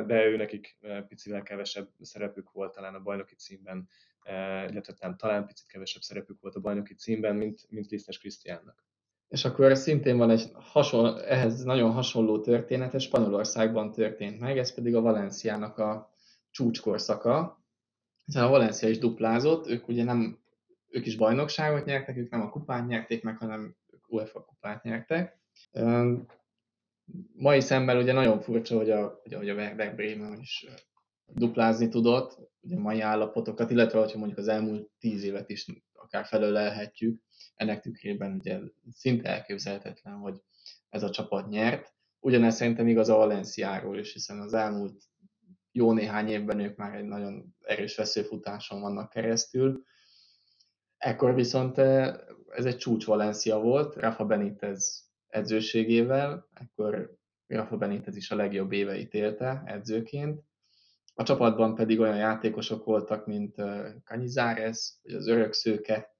de 0.06 0.24
ő 0.26 0.36
nekik 0.36 0.78
picivel 1.08 1.42
kevesebb 1.42 1.88
szerepük 2.00 2.50
volt 2.50 2.72
talán 2.72 2.94
a 2.94 3.00
bajnoki 3.00 3.34
címben, 3.34 3.88
illetve 4.70 4.94
nem, 5.00 5.16
talán 5.16 5.46
picit 5.46 5.66
kevesebb 5.66 6.02
szerepük 6.02 6.40
volt 6.40 6.54
a 6.54 6.60
bajnoki 6.60 6.94
címben, 6.94 7.36
mint, 7.36 7.66
mint 7.68 7.90
Lisztes 7.90 8.18
Krisztiánnak. 8.18 8.87
És 9.28 9.44
akkor 9.44 9.76
szintén 9.76 10.16
van 10.16 10.30
egy 10.30 10.50
hasonló, 10.54 11.16
ehhez 11.16 11.64
nagyon 11.64 11.92
hasonló 11.92 12.40
történet, 12.40 12.94
ez 12.94 13.02
Spanyolországban 13.02 13.92
történt 13.92 14.40
meg, 14.40 14.58
ez 14.58 14.74
pedig 14.74 14.94
a 14.94 15.00
Valenciának 15.00 15.78
a 15.78 16.14
csúcskorszaka, 16.50 17.62
hiszen 18.24 18.44
a 18.44 18.48
Valencia 18.48 18.88
is 18.88 18.98
duplázott, 18.98 19.66
ők 19.66 19.88
ugye 19.88 20.04
nem 20.04 20.38
ők 20.90 21.06
is 21.06 21.16
bajnokságot 21.16 21.84
nyertek, 21.84 22.16
ők 22.16 22.30
nem 22.30 22.40
a 22.40 22.50
kupát 22.50 22.86
nyerték 22.86 23.22
meg, 23.22 23.36
hanem 23.36 23.76
UEFA 24.08 24.44
kupát 24.44 24.82
nyertek. 24.82 25.38
Mai 27.32 27.60
szemben 27.60 27.96
ugye 27.96 28.12
nagyon 28.12 28.40
furcsa, 28.40 28.76
hogy 28.76 28.90
a, 28.90 29.20
hogy 29.22 29.48
a 29.48 29.54
Werder 29.54 29.94
Bremen 29.94 30.38
is 30.40 30.66
duplázni 31.26 31.88
tudott, 31.88 32.38
ugye 32.60 32.78
mai 32.78 33.00
állapotokat, 33.00 33.70
illetve 33.70 33.98
hogyha 33.98 34.18
mondjuk 34.18 34.38
az 34.38 34.48
elmúlt 34.48 34.90
tíz 34.98 35.24
évet 35.24 35.50
is 35.50 35.66
akár 36.08 36.26
felölelhetjük, 36.26 37.22
ennek 37.54 37.80
tükrében 37.80 38.34
ugye 38.34 38.58
szinte 38.92 39.28
elképzelhetetlen, 39.28 40.14
hogy 40.14 40.42
ez 40.88 41.02
a 41.02 41.10
csapat 41.10 41.48
nyert. 41.48 41.92
Ugyanez 42.20 42.54
szerintem 42.54 42.86
igaz 42.86 43.08
a 43.08 43.16
Valenciáról 43.16 43.98
is, 43.98 44.12
hiszen 44.12 44.40
az 44.40 44.54
elmúlt 44.54 45.02
jó 45.72 45.92
néhány 45.92 46.28
évben 46.28 46.60
ők 46.60 46.76
már 46.76 46.94
egy 46.94 47.04
nagyon 47.04 47.56
erős 47.60 47.96
veszőfutáson 47.96 48.80
vannak 48.80 49.10
keresztül. 49.10 49.84
Ekkor 50.96 51.34
viszont 51.34 51.78
eh, 51.78 52.14
ez 52.50 52.64
egy 52.64 52.76
csúcs 52.76 53.06
Valencia 53.06 53.58
volt, 53.58 53.94
Rafa 53.94 54.24
Benitez 54.24 55.10
edzőségével, 55.28 56.48
ekkor 56.54 57.16
Rafa 57.46 57.76
Benitez 57.76 58.16
is 58.16 58.30
a 58.30 58.36
legjobb 58.36 58.72
éveit 58.72 59.14
élte 59.14 59.62
edzőként. 59.66 60.42
A 61.18 61.22
csapatban 61.22 61.74
pedig 61.74 62.00
olyan 62.00 62.16
játékosok 62.16 62.84
voltak, 62.84 63.26
mint 63.26 63.54
Canizares, 64.04 64.98
vagy 65.02 65.14
az 65.14 65.26
örök 65.26 65.52
szőke, 65.52 66.14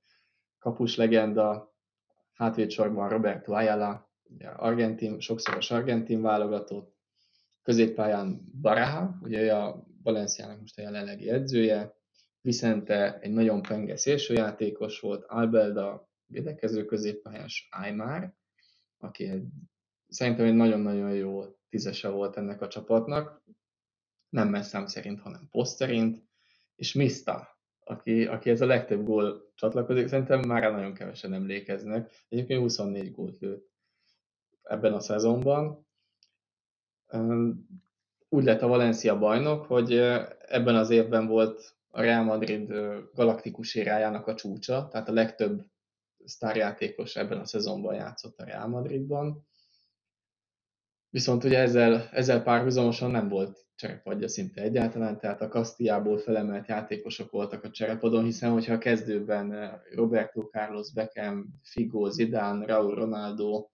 kapus 0.59 0.97
legenda, 0.97 1.75
hátvédsorban 2.33 3.09
Roberto 3.09 3.53
Ayala, 3.53 4.11
argentin, 4.57 5.21
sokszoros 5.21 5.71
argentin 5.71 6.23
válogatott, 6.23 6.97
középpályán 7.63 8.51
Baraha, 8.61 9.19
ugye 9.23 9.55
a 9.55 9.87
Valenciának 10.03 10.61
most 10.61 10.79
a 10.79 10.83
jelenlegi 10.83 11.31
edzője, 11.31 11.95
Vicente 12.41 13.19
egy 13.19 13.33
nagyon 13.33 13.63
penge 13.63 13.97
szélsőjátékos 13.97 15.01
volt, 15.01 15.25
Albelda 15.25 16.09
védekező 16.27 16.85
középpályás 16.85 17.69
Aymar, 17.71 18.35
aki 18.99 19.29
egy, 19.29 19.47
szerintem 20.09 20.47
egy 20.47 20.55
nagyon-nagyon 20.55 21.15
jó 21.15 21.45
tízese 21.69 22.09
volt 22.09 22.37
ennek 22.37 22.61
a 22.61 22.69
csapatnak, 22.69 23.43
nem 24.29 24.49
messzám 24.49 24.87
szerint, 24.87 25.21
hanem 25.21 25.49
poszt 25.51 25.77
szerint, 25.77 26.27
és 26.75 26.93
Mista, 26.93 27.59
aki, 27.85 28.27
aki 28.27 28.51
ez 28.51 28.61
a 28.61 28.67
legtöbb 28.67 29.05
gól 29.05 29.53
csatlakozik, 29.55 30.09
szerintem 30.09 30.41
már 30.41 30.73
nagyon 30.73 30.95
kevesen 30.95 31.33
emlékeznek. 31.33 32.13
Egyébként 32.29 32.61
24 32.61 33.13
gólt 33.13 33.39
lőtt 33.41 33.71
ebben 34.63 34.93
a 34.93 35.01
szezonban. 35.01 35.87
Úgy 38.29 38.45
lett 38.45 38.63
a 38.63 38.69
Valencia 38.69 39.19
bajnok, 39.19 39.65
hogy 39.65 39.93
ebben 40.39 40.77
az 40.77 40.91
évben 40.91 41.27
volt 41.27 41.77
a 41.91 42.01
Real 42.01 42.25
Madrid 42.25 42.73
galaktikus 43.15 43.75
érájának 43.75 44.27
a 44.27 44.35
csúcsa, 44.35 44.89
tehát 44.89 45.09
a 45.09 45.13
legtöbb 45.13 45.65
sztárjátékos 46.25 47.17
ebben 47.17 47.39
a 47.39 47.45
szezonban 47.45 47.95
játszott 47.95 48.41
a 48.41 48.45
Real 48.45 48.69
Madridban. 48.69 49.48
Viszont 51.11 51.45
ugye 51.45 51.59
ezzel, 51.59 52.09
ezzel 52.13 52.43
párhuzamosan 52.43 53.11
nem 53.11 53.29
volt 53.29 53.67
cserepadja 53.75 54.29
szinte 54.29 54.63
egyáltalán, 54.63 55.19
tehát 55.19 55.41
a 55.41 55.49
Kastillából 55.49 56.19
felemelt 56.19 56.69
játékosok 56.69 57.31
voltak 57.31 57.65
a 57.65 57.71
cserepadon, 57.71 58.25
hiszen 58.25 58.53
hogyha 58.53 58.73
a 58.73 58.79
kezdőben 58.79 59.79
Roberto 59.95 60.41
Carlos 60.43 60.93
Beckham, 60.93 61.47
Figo, 61.63 62.11
Zidane, 62.11 62.67
Raúl 62.67 62.95
Ronaldo, 62.95 63.69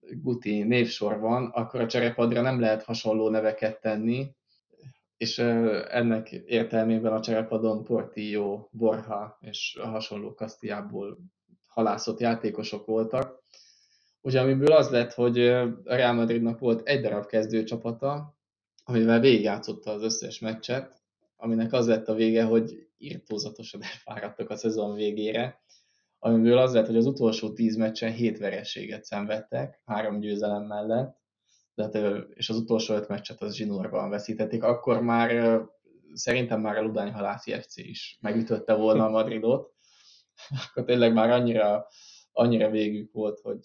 Guti 0.00 0.62
névsor 0.62 1.18
van, 1.18 1.46
akkor 1.46 1.80
a 1.80 1.86
cserepadra 1.86 2.40
nem 2.40 2.60
lehet 2.60 2.82
hasonló 2.82 3.28
neveket 3.28 3.80
tenni, 3.80 4.34
és 5.16 5.38
ennek 5.38 6.30
értelmében 6.30 7.12
a 7.12 7.20
cserepadon 7.20 7.84
Portillo, 7.84 8.68
Borja 8.70 9.38
és 9.40 9.78
a 9.82 9.86
hasonló 9.86 10.34
Kastillából 10.34 11.18
halászott 11.66 12.20
játékosok 12.20 12.86
voltak. 12.86 13.42
Ugye 14.20 14.40
amiből 14.40 14.72
az 14.72 14.90
lett, 14.90 15.12
hogy 15.12 15.48
a 15.48 15.80
Real 15.84 16.12
Madridnak 16.12 16.58
volt 16.58 16.88
egy 16.88 17.00
darab 17.00 17.26
kezdőcsapata, 17.26 18.38
amivel 18.84 19.20
végigjátszotta 19.20 19.90
az 19.90 20.02
összes 20.02 20.38
meccset, 20.38 21.02
aminek 21.36 21.72
az 21.72 21.86
lett 21.86 22.08
a 22.08 22.14
vége, 22.14 22.44
hogy 22.44 22.88
írtózatosan 22.98 23.82
elfáradtak 23.82 24.50
a 24.50 24.56
szezon 24.56 24.94
végére, 24.94 25.62
amiből 26.18 26.58
az 26.58 26.74
lett, 26.74 26.86
hogy 26.86 26.96
az 26.96 27.06
utolsó 27.06 27.52
tíz 27.52 27.76
meccsen 27.76 28.12
hét 28.12 28.38
vereséget 28.38 29.04
szenvedtek, 29.04 29.82
három 29.84 30.20
győzelem 30.20 30.62
mellett, 30.62 31.18
de, 31.74 32.00
és 32.34 32.48
az 32.48 32.56
utolsó 32.56 32.94
öt 32.94 33.08
meccset 33.08 33.42
az 33.42 33.54
zsinórban 33.54 34.10
veszítették. 34.10 34.62
Akkor 34.62 35.02
már 35.02 35.60
szerintem 36.12 36.60
már 36.60 36.76
a 36.76 36.82
Ludány 36.82 37.12
Halászi 37.12 37.52
FC 37.60 37.76
is 37.76 38.18
megütötte 38.20 38.74
volna 38.74 39.04
a 39.04 39.10
Madridot, 39.10 39.72
akkor 40.68 40.84
tényleg 40.84 41.12
már 41.12 41.30
annyira, 41.30 41.86
annyira 42.32 42.70
végük 42.70 43.12
volt, 43.12 43.40
hogy 43.40 43.58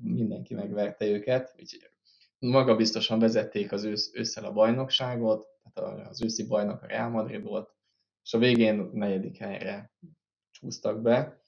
mindenki 0.00 0.54
megverte 0.54 1.06
őket, 1.06 1.54
úgyhogy 1.58 1.90
maga 2.38 2.76
biztosan 2.76 3.18
vezették 3.18 3.72
az 3.72 3.84
ősz, 3.84 4.10
ősszel 4.14 4.44
a 4.44 4.52
bajnokságot, 4.52 5.46
tehát 5.74 6.08
az 6.08 6.22
őszi 6.22 6.46
bajnok 6.46 6.82
a 6.82 6.86
Real 6.86 7.08
Madrid 7.08 7.42
volt, 7.42 7.74
és 8.24 8.34
a 8.34 8.38
végén 8.38 8.90
negyedik 8.92 9.36
helyre 9.36 9.92
csúsztak 10.50 11.02
be. 11.02 11.40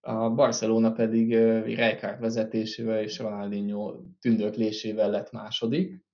A 0.00 0.30
Barcelona 0.30 0.92
pedig 0.92 1.34
Rijkaard 1.62 2.20
vezetésével 2.20 3.02
és 3.02 3.18
Ronaldinho 3.18 3.96
tündöklésével 4.20 5.10
lett 5.10 5.30
második. 5.30 6.04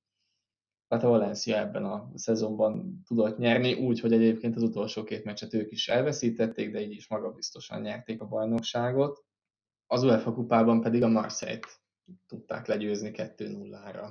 Tehát 0.89 1.05
a 1.05 1.09
Valencia 1.09 1.59
ebben 1.59 1.85
a 1.85 2.11
szezonban 2.15 3.03
tudott 3.07 3.39
nyerni, 3.39 3.73
úgy, 3.73 4.01
hogy 4.01 4.13
egyébként 4.13 4.57
az 4.57 4.63
utolsó 4.63 5.05
két 5.05 5.25
meccset 5.25 5.55
ők 5.55 5.71
is 5.71 5.89
elveszítették, 5.89 6.73
de 6.73 6.81
így 6.81 6.93
is 6.93 7.09
magabiztosan 7.09 7.81
nyerték 7.81 8.21
a 8.21 8.27
bajnokságot. 8.27 9.25
Az 9.93 10.03
UEFA 10.03 10.33
kupában 10.33 10.81
pedig 10.81 11.03
a 11.03 11.09
Marseille-t 11.09 11.81
tudták 12.27 12.67
legyőzni 12.67 13.11
2-0-ra. 13.15 14.09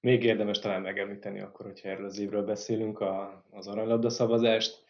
Még 0.00 0.24
érdemes 0.24 0.58
talán 0.58 0.82
megemlíteni 0.82 1.40
akkor, 1.40 1.66
hogyha 1.66 1.88
erről 1.88 2.04
az 2.04 2.18
évről 2.18 2.44
beszélünk, 2.44 3.00
a, 3.00 3.44
az 3.50 3.66
aranylabda 3.66 4.10
szavazást. 4.10 4.84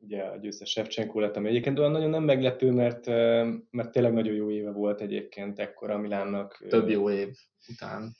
ugye 0.00 0.22
a 0.22 0.36
győztes 0.36 0.70
Shevchenko 0.70 1.20
lett, 1.20 1.36
ami 1.36 1.48
egyébként 1.48 1.78
olyan 1.78 1.90
nagyon 1.90 2.10
nem 2.10 2.22
meglepő, 2.22 2.70
mert, 2.70 3.06
mert 3.70 3.90
tényleg 3.90 4.12
nagyon 4.12 4.34
jó 4.34 4.50
éve 4.50 4.70
volt 4.70 5.00
egyébként 5.00 5.58
ekkor 5.58 5.90
a 5.90 5.98
Milánnak. 5.98 6.64
Több 6.68 6.88
jó 6.88 7.10
év 7.10 7.36
után. 7.68 8.16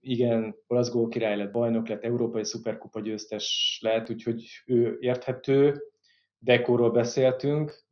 igen, 0.00 0.56
olasz 0.66 0.90
gól 0.90 1.08
király 1.08 1.36
lett, 1.36 1.52
bajnok 1.52 1.88
lett, 1.88 2.04
európai 2.04 2.44
szuperkupa 2.44 3.00
győztes 3.00 3.78
lett, 3.82 4.10
úgyhogy 4.10 4.62
ő 4.66 4.96
érthető. 5.00 5.82
Dekóról 6.38 6.90
beszéltünk, 6.90 7.86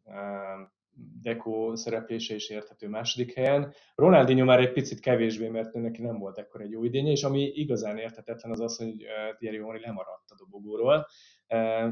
Deco 1.22 1.76
szereplése 1.76 2.34
is 2.34 2.48
érthető 2.48 2.88
második 2.88 3.34
helyen. 3.34 3.74
Ronaldinho 3.94 4.44
már 4.44 4.60
egy 4.60 4.72
picit 4.72 5.00
kevésbé, 5.00 5.48
mert 5.48 5.72
neki 5.72 6.02
nem 6.02 6.18
volt 6.18 6.38
ekkor 6.38 6.60
egy 6.60 6.70
jó 6.70 6.84
idénye, 6.84 7.10
és 7.10 7.22
ami 7.22 7.42
igazán 7.42 7.98
érthetetlen 7.98 8.52
az 8.52 8.60
az, 8.60 8.76
hogy 8.76 9.06
Thierry 9.38 9.58
Henry 9.58 9.80
lemaradt 9.80 10.30
a 10.30 10.34
dobogóról, 10.38 11.06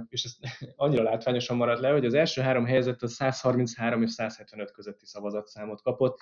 és 0.08 0.24
ez 0.24 0.36
annyira 0.76 1.02
látványosan 1.02 1.56
maradt 1.56 1.80
le, 1.80 1.90
hogy 1.90 2.04
az 2.04 2.14
első 2.14 2.42
három 2.42 2.64
helyzet 2.64 3.02
a 3.02 3.08
133 3.08 4.02
és 4.02 4.10
175 4.10 4.70
közötti 4.70 5.06
szavazatszámot 5.06 5.82
kapott, 5.82 6.18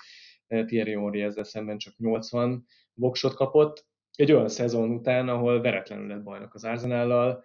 Thierry 0.47 0.93
Henry 0.93 1.22
ezzel 1.22 1.45
szemben 1.45 1.78
csak 1.78 1.97
80 1.97 2.66
voksot 2.95 3.35
kapott, 3.35 3.87
egy 4.16 4.33
olyan 4.33 4.49
szezon 4.49 4.91
után, 4.91 5.28
ahol 5.28 5.61
veretlenül 5.61 6.07
lett 6.07 6.22
bajnok 6.22 6.55
az 6.55 6.64
Arsenállal, 6.64 7.45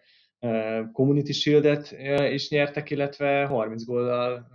Community 0.91 1.31
Shield-et 1.31 1.91
is 2.33 2.49
nyertek, 2.49 2.89
illetve 2.89 3.45
30 3.45 3.83
góllal 3.83 4.47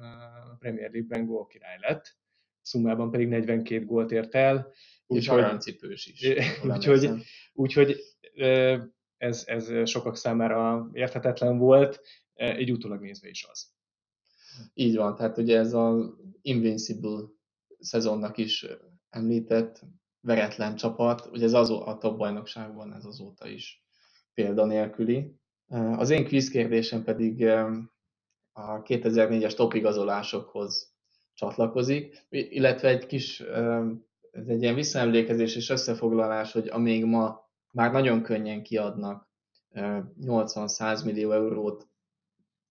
Premier 0.62 0.90
League-ben 0.90 1.26
gól 1.26 1.46
király 1.46 1.78
lett, 1.80 2.16
szumában 2.60 3.10
pedig 3.10 3.28
42 3.28 3.84
gólt 3.84 4.12
ért 4.12 4.34
el. 4.34 4.72
Úgyhogy 5.06 5.38
aranycipős 5.38 6.06
is. 6.06 6.28
Úgyhogy, 6.64 7.10
úgyhogy 7.52 7.96
ez, 9.16 9.42
ez 9.46 9.88
sokak 9.88 10.16
számára 10.16 10.90
érthetetlen 10.92 11.58
volt, 11.58 12.00
egy 12.34 12.72
utólag 12.72 13.00
nézve 13.00 13.28
is 13.28 13.46
az. 13.50 13.70
Így 14.74 14.96
van, 14.96 15.16
tehát 15.16 15.38
ugye 15.38 15.58
ez 15.58 15.74
az 15.74 16.14
Invincible 16.42 17.22
szezonnak 17.78 18.38
is 18.38 18.66
említett 19.10 19.84
veretlen 20.20 20.76
csapat, 20.76 21.26
ugye 21.26 21.44
ez 21.44 21.52
az 21.52 21.70
a 21.70 21.98
top 22.00 22.18
bajnokságban 22.18 22.94
ez 22.94 23.04
azóta 23.04 23.48
is 23.48 23.84
példanélküli. 24.34 25.36
Az 25.96 26.10
én 26.10 26.24
kvíz 26.24 26.50
kérdésem 26.50 27.04
pedig 27.04 27.46
a 28.52 28.82
2004-es 28.82 29.54
topigazolásokhoz 29.54 30.94
csatlakozik, 31.34 32.26
illetve 32.28 32.88
egy 32.88 33.06
kis, 33.06 33.40
ez 34.30 34.46
egy 34.46 34.62
ilyen 34.62 34.74
visszaemlékezés 34.74 35.56
és 35.56 35.70
összefoglalás, 35.70 36.52
hogy 36.52 36.68
amíg 36.68 37.04
ma 37.04 37.50
már 37.72 37.92
nagyon 37.92 38.22
könnyen 38.22 38.62
kiadnak 38.62 39.30
80-100 39.74 41.04
millió 41.04 41.32
eurót 41.32 41.88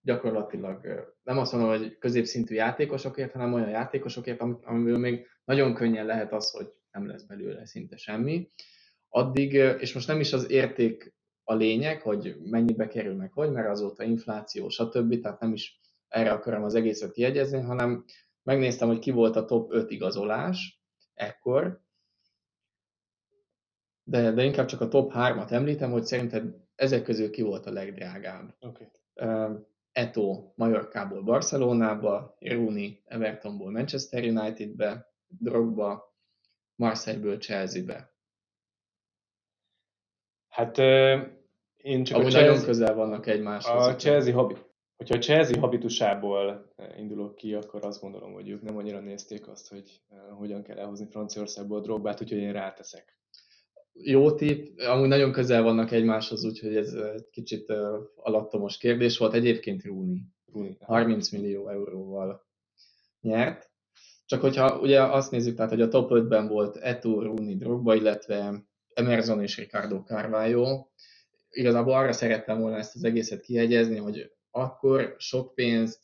gyakorlatilag 0.00 0.80
nem 1.22 1.38
azt 1.38 1.52
mondom, 1.52 1.70
hogy 1.70 1.98
középszintű 1.98 2.54
játékosokért, 2.54 3.32
hanem 3.32 3.52
olyan 3.52 3.68
játékosokért, 3.68 4.40
amiből 4.40 4.98
még 4.98 5.26
nagyon 5.44 5.74
könnyen 5.74 6.06
lehet 6.06 6.32
az, 6.32 6.50
hogy 6.50 6.72
nem 6.90 7.06
lesz 7.06 7.22
belőle 7.22 7.66
szinte 7.66 7.96
semmi. 7.96 8.50
Addig, 9.08 9.52
és 9.52 9.94
most 9.94 10.06
nem 10.06 10.20
is 10.20 10.32
az 10.32 10.50
érték 10.50 11.14
a 11.52 11.56
lényeg, 11.56 12.02
hogy 12.02 12.36
mennyibe 12.44 12.88
kerül 12.88 13.14
meg, 13.14 13.32
hogy, 13.32 13.50
mert 13.52 13.68
azóta 13.68 14.02
infláció, 14.02 14.68
stb. 14.68 15.20
Tehát 15.20 15.40
nem 15.40 15.52
is 15.52 15.80
erre 16.08 16.32
akarom 16.32 16.62
az 16.62 16.74
egészet 16.74 17.12
kiegyezni, 17.12 17.60
hanem 17.60 18.04
megnéztem, 18.42 18.88
hogy 18.88 18.98
ki 18.98 19.10
volt 19.10 19.36
a 19.36 19.44
top 19.44 19.72
5 19.72 19.90
igazolás 19.90 20.82
ekkor. 21.14 21.80
de, 24.04 24.32
de 24.32 24.44
inkább 24.44 24.66
csak 24.66 24.80
a 24.80 24.88
top 24.88 25.12
3-at 25.14 25.50
említem, 25.50 25.90
hogy 25.90 26.04
szerinted 26.04 26.54
ezek 26.74 27.02
közül 27.02 27.30
ki 27.30 27.42
volt 27.42 27.66
a 27.66 27.72
legdrágább. 27.72 28.54
Okay. 28.60 28.86
Eto 29.92 30.52
Mallorcából 30.54 31.22
Barcelonába, 31.22 32.36
Rooney 32.38 33.02
Evertonból 33.04 33.70
Manchester 33.70 34.24
Unitedbe, 34.24 35.12
Drogba 35.26 36.16
Marseille-ből 36.74 37.38
Chelsea-be. 37.38 38.12
Hát 40.48 40.76
én 41.82 42.04
csak 42.04 42.18
Ahogy 42.18 42.26
a 42.26 42.30
Chelsea, 42.30 42.50
nagyon 42.50 42.66
közel 42.66 42.94
vannak 42.94 43.26
egymáshoz. 43.26 43.86
A 43.86 43.96
Chelsea, 43.96 44.34
habi, 44.34 44.54
hogyha 44.96 45.14
a 45.14 45.18
Chelsea 45.18 45.60
habitusából 45.60 46.74
indulok 46.96 47.34
ki, 47.34 47.54
akkor 47.54 47.84
azt 47.84 48.00
gondolom, 48.00 48.32
hogy 48.32 48.48
ők 48.48 48.62
nem 48.62 48.76
annyira 48.76 49.00
nézték 49.00 49.48
azt, 49.48 49.68
hogy 49.68 50.00
hogyan 50.38 50.62
kell 50.62 50.78
elhozni 50.78 51.06
Franciaországból 51.10 51.78
a 51.78 51.82
drogbát, 51.82 52.20
úgyhogy 52.20 52.38
én 52.38 52.52
ráteszek. 52.52 53.20
Jó 53.92 54.32
tipp, 54.32 54.78
amúgy 54.78 55.08
nagyon 55.08 55.32
közel 55.32 55.62
vannak 55.62 55.90
egymáshoz, 55.90 56.44
úgyhogy 56.44 56.76
ez 56.76 56.92
egy 56.92 57.28
kicsit 57.30 57.72
alattomos 58.16 58.78
kérdés 58.78 59.18
volt. 59.18 59.34
Egyébként 59.34 59.84
Rooney. 59.84 60.22
Rooney. 60.52 60.76
30 60.80 61.30
millió 61.30 61.68
euróval 61.68 62.46
nyert. 63.20 63.70
Csak 64.26 64.40
hogyha 64.40 64.80
ugye 64.80 65.02
azt 65.02 65.30
nézzük, 65.30 65.56
tehát 65.56 65.70
hogy 65.70 65.80
a 65.80 65.88
top 65.88 66.10
5-ben 66.10 66.48
volt 66.48 66.76
Eto, 66.76 67.22
Rooney, 67.22 67.56
Drogba, 67.56 67.94
illetve 67.94 68.64
Emerson 68.94 69.42
és 69.42 69.56
Ricardo 69.56 70.02
Carvalho. 70.02 70.86
Igazából 71.52 71.94
arra 71.94 72.12
szerettem 72.12 72.60
volna 72.60 72.76
ezt 72.76 72.94
az 72.94 73.04
egészet 73.04 73.40
kiegyezni, 73.40 73.96
hogy 73.96 74.32
akkor 74.50 75.14
sok 75.18 75.54
pénzt 75.54 76.00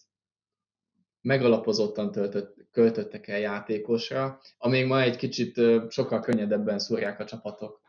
megalapozottan 1.20 2.12
töltött, 2.12 2.54
költöttek 2.70 3.28
el 3.28 3.38
játékosra, 3.38 4.40
amíg 4.58 4.86
ma 4.86 5.00
egy 5.02 5.16
kicsit 5.16 5.60
sokkal 5.88 6.20
könnyedebben 6.20 6.78
szúrják 6.78 7.20
a 7.20 7.24
csapatok 7.24 7.80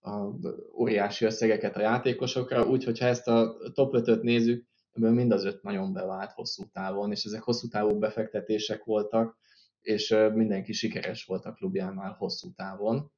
a 0.00 0.30
óriási 0.74 1.24
összegeket 1.24 1.76
a 1.76 1.80
játékosokra, 1.80 2.66
úgyhogy 2.66 2.98
ha 2.98 3.06
ezt 3.06 3.28
a 3.28 3.56
top 3.72 3.94
5-öt 3.96 4.22
nézzük, 4.22 4.66
ebből 4.92 5.10
mind 5.12 5.32
az 5.32 5.44
öt 5.44 5.62
nagyon 5.62 5.92
bevált 5.92 6.32
hosszú 6.32 6.64
távon, 6.72 7.10
és 7.10 7.24
ezek 7.24 7.42
hosszú 7.42 7.68
távú 7.68 7.98
befektetések 7.98 8.84
voltak, 8.84 9.38
és 9.80 10.16
mindenki 10.32 10.72
sikeres 10.72 11.24
volt 11.24 11.44
a 11.44 11.52
klubjánál 11.52 12.12
hosszú 12.12 12.52
távon. 12.52 13.12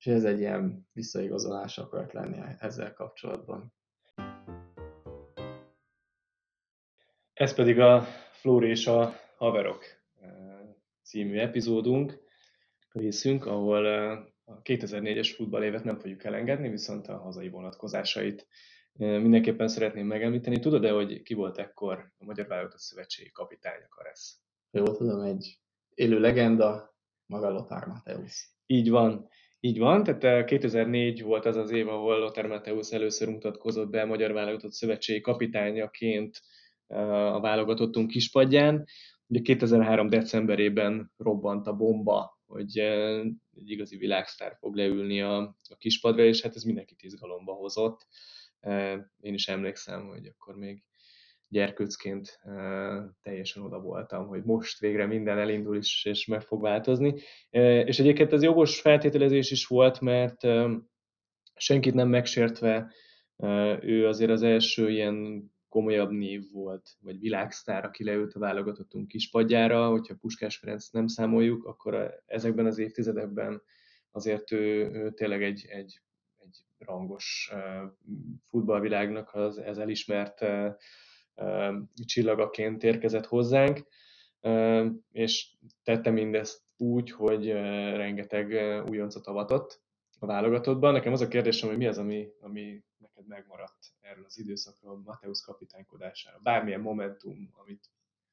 És 0.00 0.06
ez 0.06 0.24
egy 0.24 0.38
ilyen 0.38 0.88
visszaigazolás 0.92 1.78
akart 1.78 2.12
lenni 2.12 2.38
ezzel 2.58 2.92
kapcsolatban. 2.92 3.74
Ez 7.32 7.54
pedig 7.54 7.78
a 7.78 8.02
Flóri 8.32 8.68
és 8.68 8.86
a 8.86 9.14
Haverok 9.36 9.84
című 11.02 11.38
epizódunk, 11.38 12.18
részünk, 12.92 13.46
ahol 13.46 13.86
a 14.44 14.62
2004-es 14.62 15.32
futballévet 15.36 15.84
nem 15.84 15.98
fogjuk 15.98 16.24
elengedni, 16.24 16.68
viszont 16.68 17.06
a 17.06 17.18
hazai 17.18 17.48
vonatkozásait 17.48 18.48
mindenképpen 18.92 19.68
szeretném 19.68 20.06
megemlíteni. 20.06 20.58
Tudod-e, 20.58 20.90
hogy 20.90 21.22
ki 21.22 21.34
volt 21.34 21.58
ekkor 21.58 22.12
a 22.18 22.24
Magyar 22.24 22.46
Válogatott 22.46 22.80
Szövetségi 22.80 23.30
kapitánya 23.30 23.88
Karesz? 23.88 24.40
Jó, 24.70 24.84
tudom, 24.84 25.20
egy 25.20 25.60
élő 25.94 26.20
legenda, 26.20 26.96
maga 27.26 27.50
Lothar 27.50 27.86
Mateusz. 27.86 28.54
Így 28.66 28.90
van. 28.90 29.28
Így 29.62 29.78
van, 29.78 30.18
tehát 30.18 30.44
2004 30.44 31.22
volt 31.22 31.46
az 31.46 31.56
az 31.56 31.70
év, 31.70 31.88
ahol 31.88 32.18
Lothar 32.18 32.46
Mateusz 32.46 32.92
először 32.92 33.28
mutatkozott 33.28 33.90
be 33.90 34.02
a 34.02 34.06
Magyar 34.06 34.32
Válogatott 34.32 34.72
Szövetségi 34.72 35.20
kapitányaként 35.20 36.40
a 36.86 37.40
válogatottunk 37.40 38.10
kispadján. 38.10 38.84
Ugye 39.26 39.40
2003. 39.40 40.08
decemberében 40.08 41.12
robbant 41.16 41.66
a 41.66 41.72
bomba, 41.72 42.38
hogy 42.46 42.78
egy 43.56 43.70
igazi 43.70 43.96
világsztár 43.96 44.56
fog 44.58 44.74
leülni 44.74 45.22
a, 45.22 45.38
a 45.68 45.76
kispadra, 45.78 46.24
és 46.24 46.42
hát 46.42 46.54
ez 46.54 46.62
mindenkit 46.62 47.02
izgalomba 47.02 47.52
hozott. 47.52 48.06
Én 49.20 49.34
is 49.34 49.48
emlékszem, 49.48 50.06
hogy 50.06 50.26
akkor 50.26 50.56
még 50.56 50.82
gyerkőcként 51.50 52.40
teljesen 53.22 53.62
oda 53.62 53.80
voltam, 53.80 54.26
hogy 54.26 54.42
most 54.42 54.78
végre 54.78 55.06
minden 55.06 55.38
elindul 55.38 55.76
is, 55.76 56.04
és 56.04 56.26
meg 56.26 56.42
fog 56.42 56.62
változni. 56.62 57.14
És 57.84 57.98
egyébként 57.98 58.32
ez 58.32 58.42
jogos 58.42 58.80
feltételezés 58.80 59.50
is 59.50 59.66
volt, 59.66 60.00
mert 60.00 60.40
senkit 61.54 61.94
nem 61.94 62.08
megsértve, 62.08 62.92
ő 63.80 64.06
azért 64.06 64.30
az 64.30 64.42
első 64.42 64.90
ilyen 64.90 65.50
komolyabb 65.68 66.10
név 66.10 66.42
volt, 66.52 66.90
vagy 67.00 67.18
világsztár, 67.18 67.84
aki 67.84 68.04
leült 68.04 68.34
a 68.34 68.38
válogatottunk 68.38 69.08
kispadjára, 69.08 69.88
hogyha 69.88 70.16
Puskás 70.20 70.56
Ferenc 70.56 70.88
nem 70.88 71.06
számoljuk, 71.06 71.64
akkor 71.64 72.22
ezekben 72.26 72.66
az 72.66 72.78
évtizedekben 72.78 73.62
azért 74.10 74.52
ő, 74.52 74.90
ő 74.92 75.10
tényleg 75.10 75.42
egy, 75.42 75.66
egy, 75.68 76.00
egy 76.38 76.64
rangos 76.78 77.52
futballvilágnak 78.48 79.34
az 79.34 79.58
ez 79.58 79.78
elismert 79.78 80.44
csillagaként 82.04 82.82
érkezett 82.82 83.26
hozzánk, 83.26 83.86
és 85.12 85.54
tette 85.82 86.10
mindezt 86.10 86.62
úgy, 86.76 87.10
hogy 87.10 87.52
rengeteg 87.96 88.52
újoncot 88.88 89.26
avatott 89.26 89.80
a 90.18 90.26
válogatottban. 90.26 90.92
Nekem 90.92 91.12
az 91.12 91.20
a 91.20 91.28
kérdésem, 91.28 91.68
hogy 91.68 91.78
mi 91.78 91.86
az, 91.86 91.98
ami, 91.98 92.28
ami 92.40 92.82
neked 92.98 93.26
megmaradt 93.26 93.78
erről 94.00 94.24
az 94.24 94.38
időszakról, 94.38 95.02
Mateusz 95.04 95.40
kapitánykodására? 95.40 96.38
Bármilyen 96.42 96.80
momentum, 96.80 97.50
amit... 97.62 97.84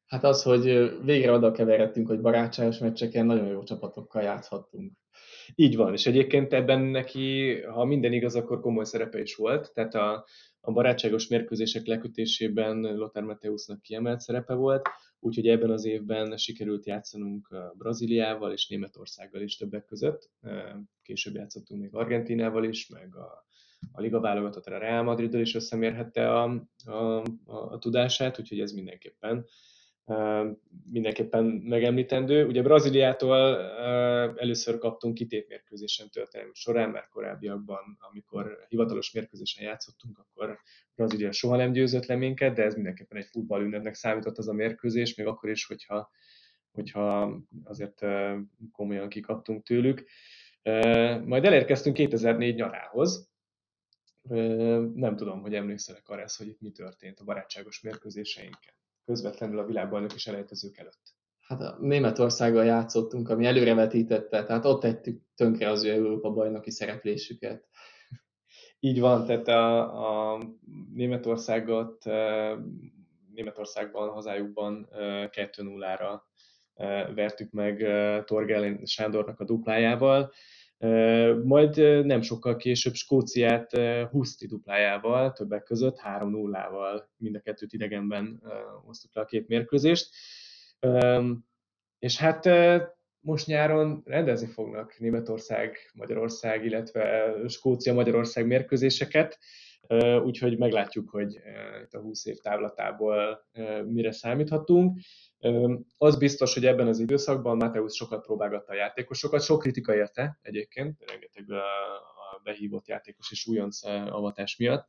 Hát 0.06 0.24
az, 0.24 0.44
hogy 0.44 0.64
végre 1.04 1.32
oda 1.32 1.52
keveredtünk, 1.52 2.08
hogy 2.08 2.22
barátságos 2.22 2.78
meccseken 2.78 3.26
nagyon 3.26 3.48
jó 3.48 3.64
csapatokkal 3.64 4.22
játszhattunk. 4.22 4.94
Így 5.56 5.76
van, 5.76 5.94
és 5.94 6.08
egyébként 6.08 6.54
ebben 6.54 6.82
neki, 6.82 7.60
ha 7.62 7.86
minden 7.86 8.14
igaz, 8.14 8.36
akkor 8.36 8.60
komoly 8.60 8.86
szerepe 8.86 9.22
is 9.22 9.36
volt, 9.36 9.74
tehát 9.74 9.96
a, 9.96 10.26
a 10.62 10.72
barátságos 10.72 11.28
mérkőzések 11.28 11.86
lekötésében 11.86 12.96
Lothar 12.96 13.24
Mateusznak 13.24 13.82
kiemelt 13.82 14.20
szerepe 14.20 14.54
volt, 14.54 14.90
úgyhogy 15.20 15.48
ebben 15.48 15.70
az 15.70 15.86
évben 15.86 16.38
sikerült 16.38 16.86
játszanunk 16.86 17.56
Brazíliával 17.78 18.52
és 18.52 18.68
Németországgal 18.68 19.42
is 19.42 19.58
többek 19.58 19.86
között. 19.86 20.30
Később 21.02 21.36
játszottunk 21.36 21.82
még 21.82 21.96
Argentinával 21.96 22.64
is, 22.64 22.88
meg 22.88 23.16
a, 23.16 23.46
a 23.92 24.02
Liga 24.02 24.20
válogatott 24.20 24.66
a 24.66 24.78
Real 24.78 25.04
Madriddal 25.04 25.42
is 25.42 25.56
összemérhette 25.56 26.32
a, 26.34 26.68
a, 26.86 26.92
a, 26.92 27.24
a 27.46 27.78
tudását, 27.78 28.40
úgyhogy 28.40 28.60
ez 28.60 28.72
mindenképpen 28.72 29.46
mindenképpen 30.92 31.46
megemlítendő. 31.46 32.46
Ugye 32.46 32.62
Brazíliától 32.62 33.62
először 34.38 34.78
kaptunk 34.78 35.14
kitétmérkőzésen 35.14 36.10
történelmi 36.10 36.52
során, 36.54 36.90
mert 36.90 37.10
korábbiakban, 37.10 37.98
amikor 38.00 38.66
hivatalos 38.70 39.12
mérkőzésen 39.12 39.64
játszottunk, 39.64 40.26
akkor 40.38 40.60
Brazília 40.96 41.32
soha 41.32 41.56
nem 41.56 41.72
győzött 41.72 42.06
le 42.06 42.16
minket, 42.16 42.56
de 42.56 42.64
ez 42.64 42.74
mindenképpen 42.74 43.18
egy 43.18 43.28
futballünnepnek 43.32 43.94
számított 43.94 44.38
az 44.38 44.48
a 44.48 44.54
mérkőzés, 44.54 45.16
még 45.16 45.28
akkor 45.28 45.50
is, 45.50 45.66
hogyha, 45.66 46.12
hogyha 46.72 47.38
azért 47.64 48.06
komolyan 48.72 49.10
kikaptunk 49.10 49.66
tőlük. 49.66 50.04
Majd 51.26 51.46
elérkeztünk 51.46 51.96
2004 51.96 52.56
nyarához, 52.56 53.32
nem 54.94 55.16
tudom, 55.16 55.42
hogy 55.42 55.54
emlékszelek 55.54 56.10
arra, 56.10 56.26
hogy 56.38 56.48
itt 56.48 56.62
mi 56.62 56.72
történt 56.72 57.20
a 57.20 57.24
barátságos 57.24 57.82
mérkőzéseinken 57.82 58.74
közvetlenül 59.06 59.60
a 59.60 59.66
világbajnok 59.66 60.16
is 60.16 60.28
elejtezők 60.28 60.78
előtt. 60.78 61.16
Hát 61.40 61.62
a 61.62 61.78
Németországgal 61.82 62.66
játszottunk, 62.66 63.30
ami 63.30 63.46
előrevetítette, 63.46 64.44
tehát 64.44 64.66
ott 64.66 64.82
tettük 64.82 65.22
tönkre 65.36 65.70
az 65.70 65.84
ő 65.84 65.92
Európa 65.92 66.30
bajnoki 66.34 66.72
szereplésüket. 66.72 67.68
Így 68.80 69.00
van, 69.00 69.26
tehát 69.26 69.48
a, 69.48 70.34
a 70.34 70.40
Németországot 70.94 72.04
Németországban, 73.34 74.10
hazájukban 74.10 74.88
2-0-ra 74.92 76.20
vertük 77.16 77.52
meg 77.52 77.78
Torgel 78.26 78.80
Sándornak 78.86 79.40
a 79.40 79.46
duplájával, 79.46 80.32
majd 81.44 82.06
nem 82.06 82.22
sokkal 82.22 82.56
később 82.56 82.94
Skóciát 82.94 83.72
20 84.12 84.48
duplájával, 84.48 85.32
többek 85.32 85.64
között 85.64 86.02
3-0-val 86.04 87.04
mind 87.18 87.36
a 87.36 87.40
kettőt 87.40 87.74
idegenben 87.74 88.42
hoztuk 88.86 89.16
le 89.16 89.22
a 89.22 89.26
két 89.26 89.48
mérkőzést. 89.48 90.10
És 92.00 92.18
hát 92.18 92.46
most 93.20 93.48
nyáron 93.48 94.02
rendezni 94.06 94.48
fognak 94.48 94.96
Németország, 95.00 95.78
Magyarország, 95.94 96.66
illetve 96.66 97.34
Skócia, 97.48 97.94
Magyarország 97.94 98.48
mérkőzéseket, 98.48 99.40
úgyhogy 100.24 100.58
meglátjuk, 100.58 101.10
hogy 101.10 101.40
itt 101.84 101.94
a 101.94 102.00
20 102.00 102.26
év 102.26 102.38
távlatából 102.38 103.48
mire 103.86 104.12
számíthatunk. 104.12 105.00
Az 105.98 106.18
biztos, 106.18 106.54
hogy 106.54 106.66
ebben 106.66 106.88
az 106.88 107.00
időszakban 107.00 107.58
Mateusz 107.58 107.96
sokat 107.96 108.26
próbálgatta 108.26 108.72
a 108.72 108.76
játékosokat, 108.76 109.42
sok 109.42 109.60
kritika 109.60 109.96
érte 109.96 110.40
egyébként, 110.42 111.04
rengeteg 111.08 111.52
a 111.52 112.42
behívott 112.44 112.88
játékos 112.88 113.32
és 113.32 113.48
újonc 113.48 113.84
avatás 113.86 114.58
miatt. 114.58 114.88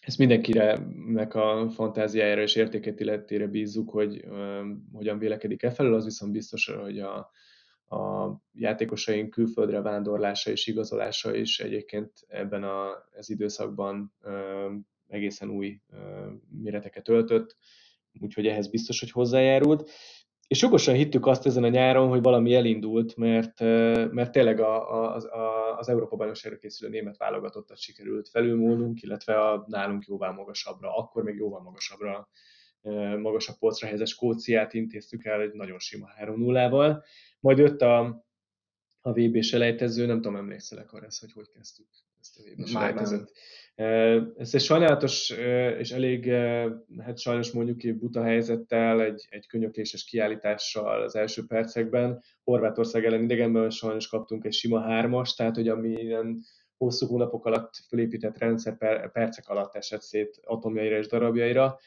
Ezt 0.00 0.18
mindenkire 0.18 0.78
meg 0.94 1.34
a 1.34 1.70
fantáziájára 1.70 2.42
és 2.42 2.54
értéket 2.54 3.00
illetére 3.00 3.46
bízzuk, 3.46 3.90
hogy 3.90 4.24
hogyan 4.92 5.18
vélekedik 5.18 5.62
e 5.62 5.70
felől, 5.70 5.94
az 5.94 6.04
viszont 6.04 6.32
biztos, 6.32 6.66
hogy 6.66 6.98
a, 6.98 7.30
a 7.96 8.34
játékosaink 8.52 9.30
külföldre 9.30 9.80
vándorlása 9.80 10.50
és 10.50 10.66
igazolása 10.66 11.34
is 11.34 11.60
egyébként 11.60 12.12
ebben 12.28 12.62
a, 12.62 12.88
az 13.16 13.30
időszakban 13.30 14.12
egészen 15.06 15.50
új 15.50 15.80
méreteket 16.48 17.08
öltött, 17.08 17.56
úgyhogy 18.20 18.46
ehhez 18.46 18.70
biztos, 18.70 19.00
hogy 19.00 19.10
hozzájárult. 19.10 19.90
És 20.50 20.62
jogosan 20.62 20.94
hittük 20.94 21.26
azt 21.26 21.46
ezen 21.46 21.64
a 21.64 21.68
nyáron, 21.68 22.08
hogy 22.08 22.22
valami 22.22 22.54
elindult, 22.54 23.16
mert, 23.16 23.60
mert 24.12 24.32
tényleg 24.32 24.60
a, 24.60 24.92
a, 24.92 25.16
a, 25.16 25.76
az 25.78 25.88
Európa 25.88 26.16
bajnokságra 26.16 26.58
készülő 26.58 26.90
német 26.90 27.16
válogatottat 27.16 27.78
sikerült 27.78 28.28
felülmúlnunk, 28.28 29.02
illetve 29.02 29.40
a 29.40 29.64
nálunk 29.66 30.06
jóval 30.06 30.32
magasabbra, 30.32 30.96
akkor 30.96 31.22
még 31.22 31.36
jóval 31.36 31.60
magasabbra, 31.60 32.28
magasabb 33.18 33.56
polcra 33.58 33.86
helyezett 33.86 34.06
Skóciát 34.06 34.74
intéztük 34.74 35.24
el 35.24 35.40
egy 35.40 35.52
nagyon 35.52 35.78
sima 35.78 36.06
3-0-val. 36.22 37.04
Majd 37.40 37.58
jött 37.58 37.80
a, 37.80 38.24
a 39.00 39.12
VB 39.12 39.42
selejtező, 39.42 40.06
nem 40.06 40.16
tudom, 40.16 40.36
emlékszelek 40.36 40.92
arra, 40.92 41.06
hogy 41.20 41.32
hogy 41.32 41.48
kezdtük 41.48 41.86
ezt 42.20 42.38
a 42.38 42.42
VB 42.42 42.66
selejtezőt. 42.66 43.32
Ez 44.36 44.54
egy 44.54 44.60
sajnálatos 44.60 45.30
és 45.78 45.90
elég, 45.90 46.30
hát 46.98 47.18
sajnos 47.18 47.50
mondjuk 47.50 47.98
buta 47.98 48.22
helyzettel, 48.22 49.02
egy, 49.02 49.26
egy 49.30 49.46
könyökléses 49.46 50.04
kiállítással 50.04 51.02
az 51.02 51.16
első 51.16 51.46
percekben. 51.46 52.22
Horvátország 52.42 53.04
ellen 53.04 53.22
idegenben 53.22 53.70
sajnos 53.70 54.08
kaptunk 54.08 54.44
egy 54.44 54.52
sima 54.52 54.80
hármas, 54.80 55.34
tehát 55.34 55.54
hogy 55.54 55.68
ami 55.68 55.88
ilyen 55.88 56.42
hosszú 56.76 57.06
hónapok 57.06 57.46
alatt 57.46 57.74
felépített 57.88 58.38
rendszer 58.38 58.76
per, 58.76 59.12
percek 59.12 59.48
alatt 59.48 59.74
esett 59.74 60.02
szét 60.02 60.40
atomjaira 60.44 60.96
és 60.96 61.06
darabjaira. 61.06 61.78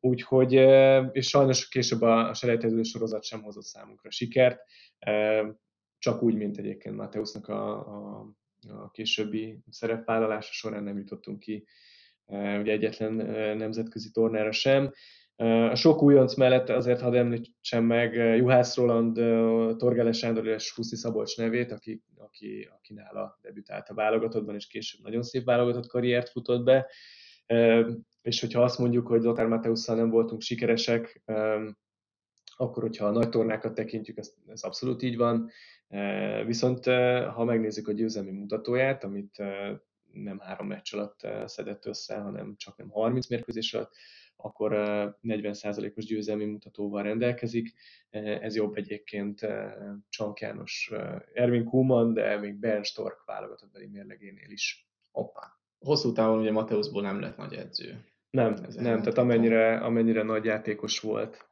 Úgyhogy, 0.00 0.52
és 1.12 1.28
sajnos 1.28 1.68
később 1.68 2.02
a, 2.02 2.28
a 2.28 2.34
selejtező 2.34 2.82
sorozat 2.82 3.24
sem 3.24 3.42
hozott 3.42 3.64
számunkra 3.64 4.10
sikert, 4.10 4.60
csak 5.98 6.22
úgy, 6.22 6.34
mint 6.34 6.58
egyébként 6.58 6.96
Mateusznak 6.96 7.48
a, 7.48 7.78
a 7.78 8.26
a 8.66 8.90
későbbi 8.90 9.58
szerepvállalása 9.70 10.52
során 10.52 10.82
nem 10.82 10.98
jutottunk 10.98 11.38
ki 11.38 11.64
e, 12.26 12.58
ugye 12.58 12.72
egyetlen 12.72 13.20
e, 13.20 13.54
nemzetközi 13.54 14.10
tornára 14.10 14.52
sem. 14.52 14.92
E, 15.36 15.70
a 15.70 15.74
sok 15.74 16.02
újonc 16.02 16.34
mellett 16.34 16.68
azért 16.68 17.00
hadd 17.00 17.14
említsem 17.14 17.84
meg 17.84 18.14
Juhász 18.14 18.76
Roland, 18.76 19.14
Torgeles 19.76 20.18
Sándor 20.18 20.46
és 20.46 20.74
Huszi 20.74 20.96
Szabolcs 20.96 21.36
nevét, 21.36 21.72
aki, 21.72 22.02
aki, 22.16 22.68
aki 22.72 22.94
nála 22.94 23.38
debütált 23.42 23.88
a 23.88 23.94
válogatottban, 23.94 24.54
és 24.54 24.66
később 24.66 25.02
nagyon 25.02 25.22
szép 25.22 25.44
válogatott 25.44 25.86
karriert 25.86 26.28
futott 26.28 26.64
be. 26.64 26.90
És 28.22 28.40
hogyha 28.40 28.62
azt 28.62 28.78
mondjuk, 28.78 29.06
hogy 29.06 29.22
Lothar 29.22 29.46
Mateusszal 29.46 29.96
nem 29.96 30.10
voltunk 30.10 30.40
sikeresek, 30.40 31.22
akkor, 32.60 32.82
hogyha 32.82 33.06
a 33.06 33.10
nagy 33.10 33.28
tornákat 33.28 33.74
tekintjük, 33.74 34.16
ez, 34.16 34.34
ez 34.46 34.62
abszolút 34.62 35.02
így 35.02 35.16
van. 35.16 35.50
Viszont 36.46 36.84
ha 37.34 37.44
megnézzük 37.44 37.88
a 37.88 37.92
győzelmi 37.92 38.30
mutatóját, 38.30 39.04
amit 39.04 39.42
nem 40.12 40.38
három 40.38 40.66
meccs 40.66 40.94
alatt 40.94 41.26
szedett 41.44 41.86
össze, 41.86 42.16
hanem 42.16 42.54
csak 42.56 42.76
nem 42.76 42.90
30 42.90 43.28
mérkőzés 43.28 43.74
alatt, 43.74 43.92
akkor 44.36 44.72
40%-os 45.22 46.04
győzelmi 46.04 46.44
mutatóval 46.44 47.02
rendelkezik. 47.02 47.74
Ez 48.40 48.56
jobb 48.56 48.76
egyébként 48.76 49.46
Csank 50.08 50.40
János, 50.40 50.92
Ervin 51.34 51.64
Kuman, 51.64 52.14
de 52.14 52.38
még 52.38 52.54
Bernd 52.54 52.84
Stork 52.84 53.24
válogatott 53.24 53.72
beli 53.72 53.86
mérlegénél 53.86 54.50
is. 54.50 54.88
Hoppá. 55.10 55.58
Hosszú 55.78 56.12
távon 56.12 56.38
ugye 56.38 56.52
Mateuszból 56.52 57.02
nem 57.02 57.20
lett 57.20 57.36
nagy 57.36 57.54
edző. 57.54 58.04
Nem, 58.30 58.52
nem, 58.76 58.98
tehát 58.98 59.18
amennyire, 59.18 59.78
amennyire 59.78 60.22
nagy 60.22 60.44
játékos 60.44 61.00
volt, 61.00 61.50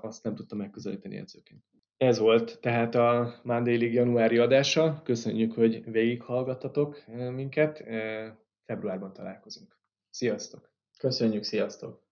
azt 0.00 0.24
nem 0.24 0.34
tudta 0.34 0.54
megközelíteni 0.54 1.16
edzőként. 1.16 1.64
Ez 1.96 2.18
volt 2.18 2.60
tehát 2.60 2.94
a 2.94 3.40
League 3.44 3.90
januári 3.90 4.38
adása. 4.38 5.00
Köszönjük, 5.04 5.52
hogy 5.52 5.90
végighallgattatok 5.90 7.04
minket. 7.34 7.84
Februárban 8.64 9.12
találkozunk. 9.12 9.78
Sziasztok! 10.10 10.72
Köszönjük, 10.98 11.42
sziasztok! 11.42 12.03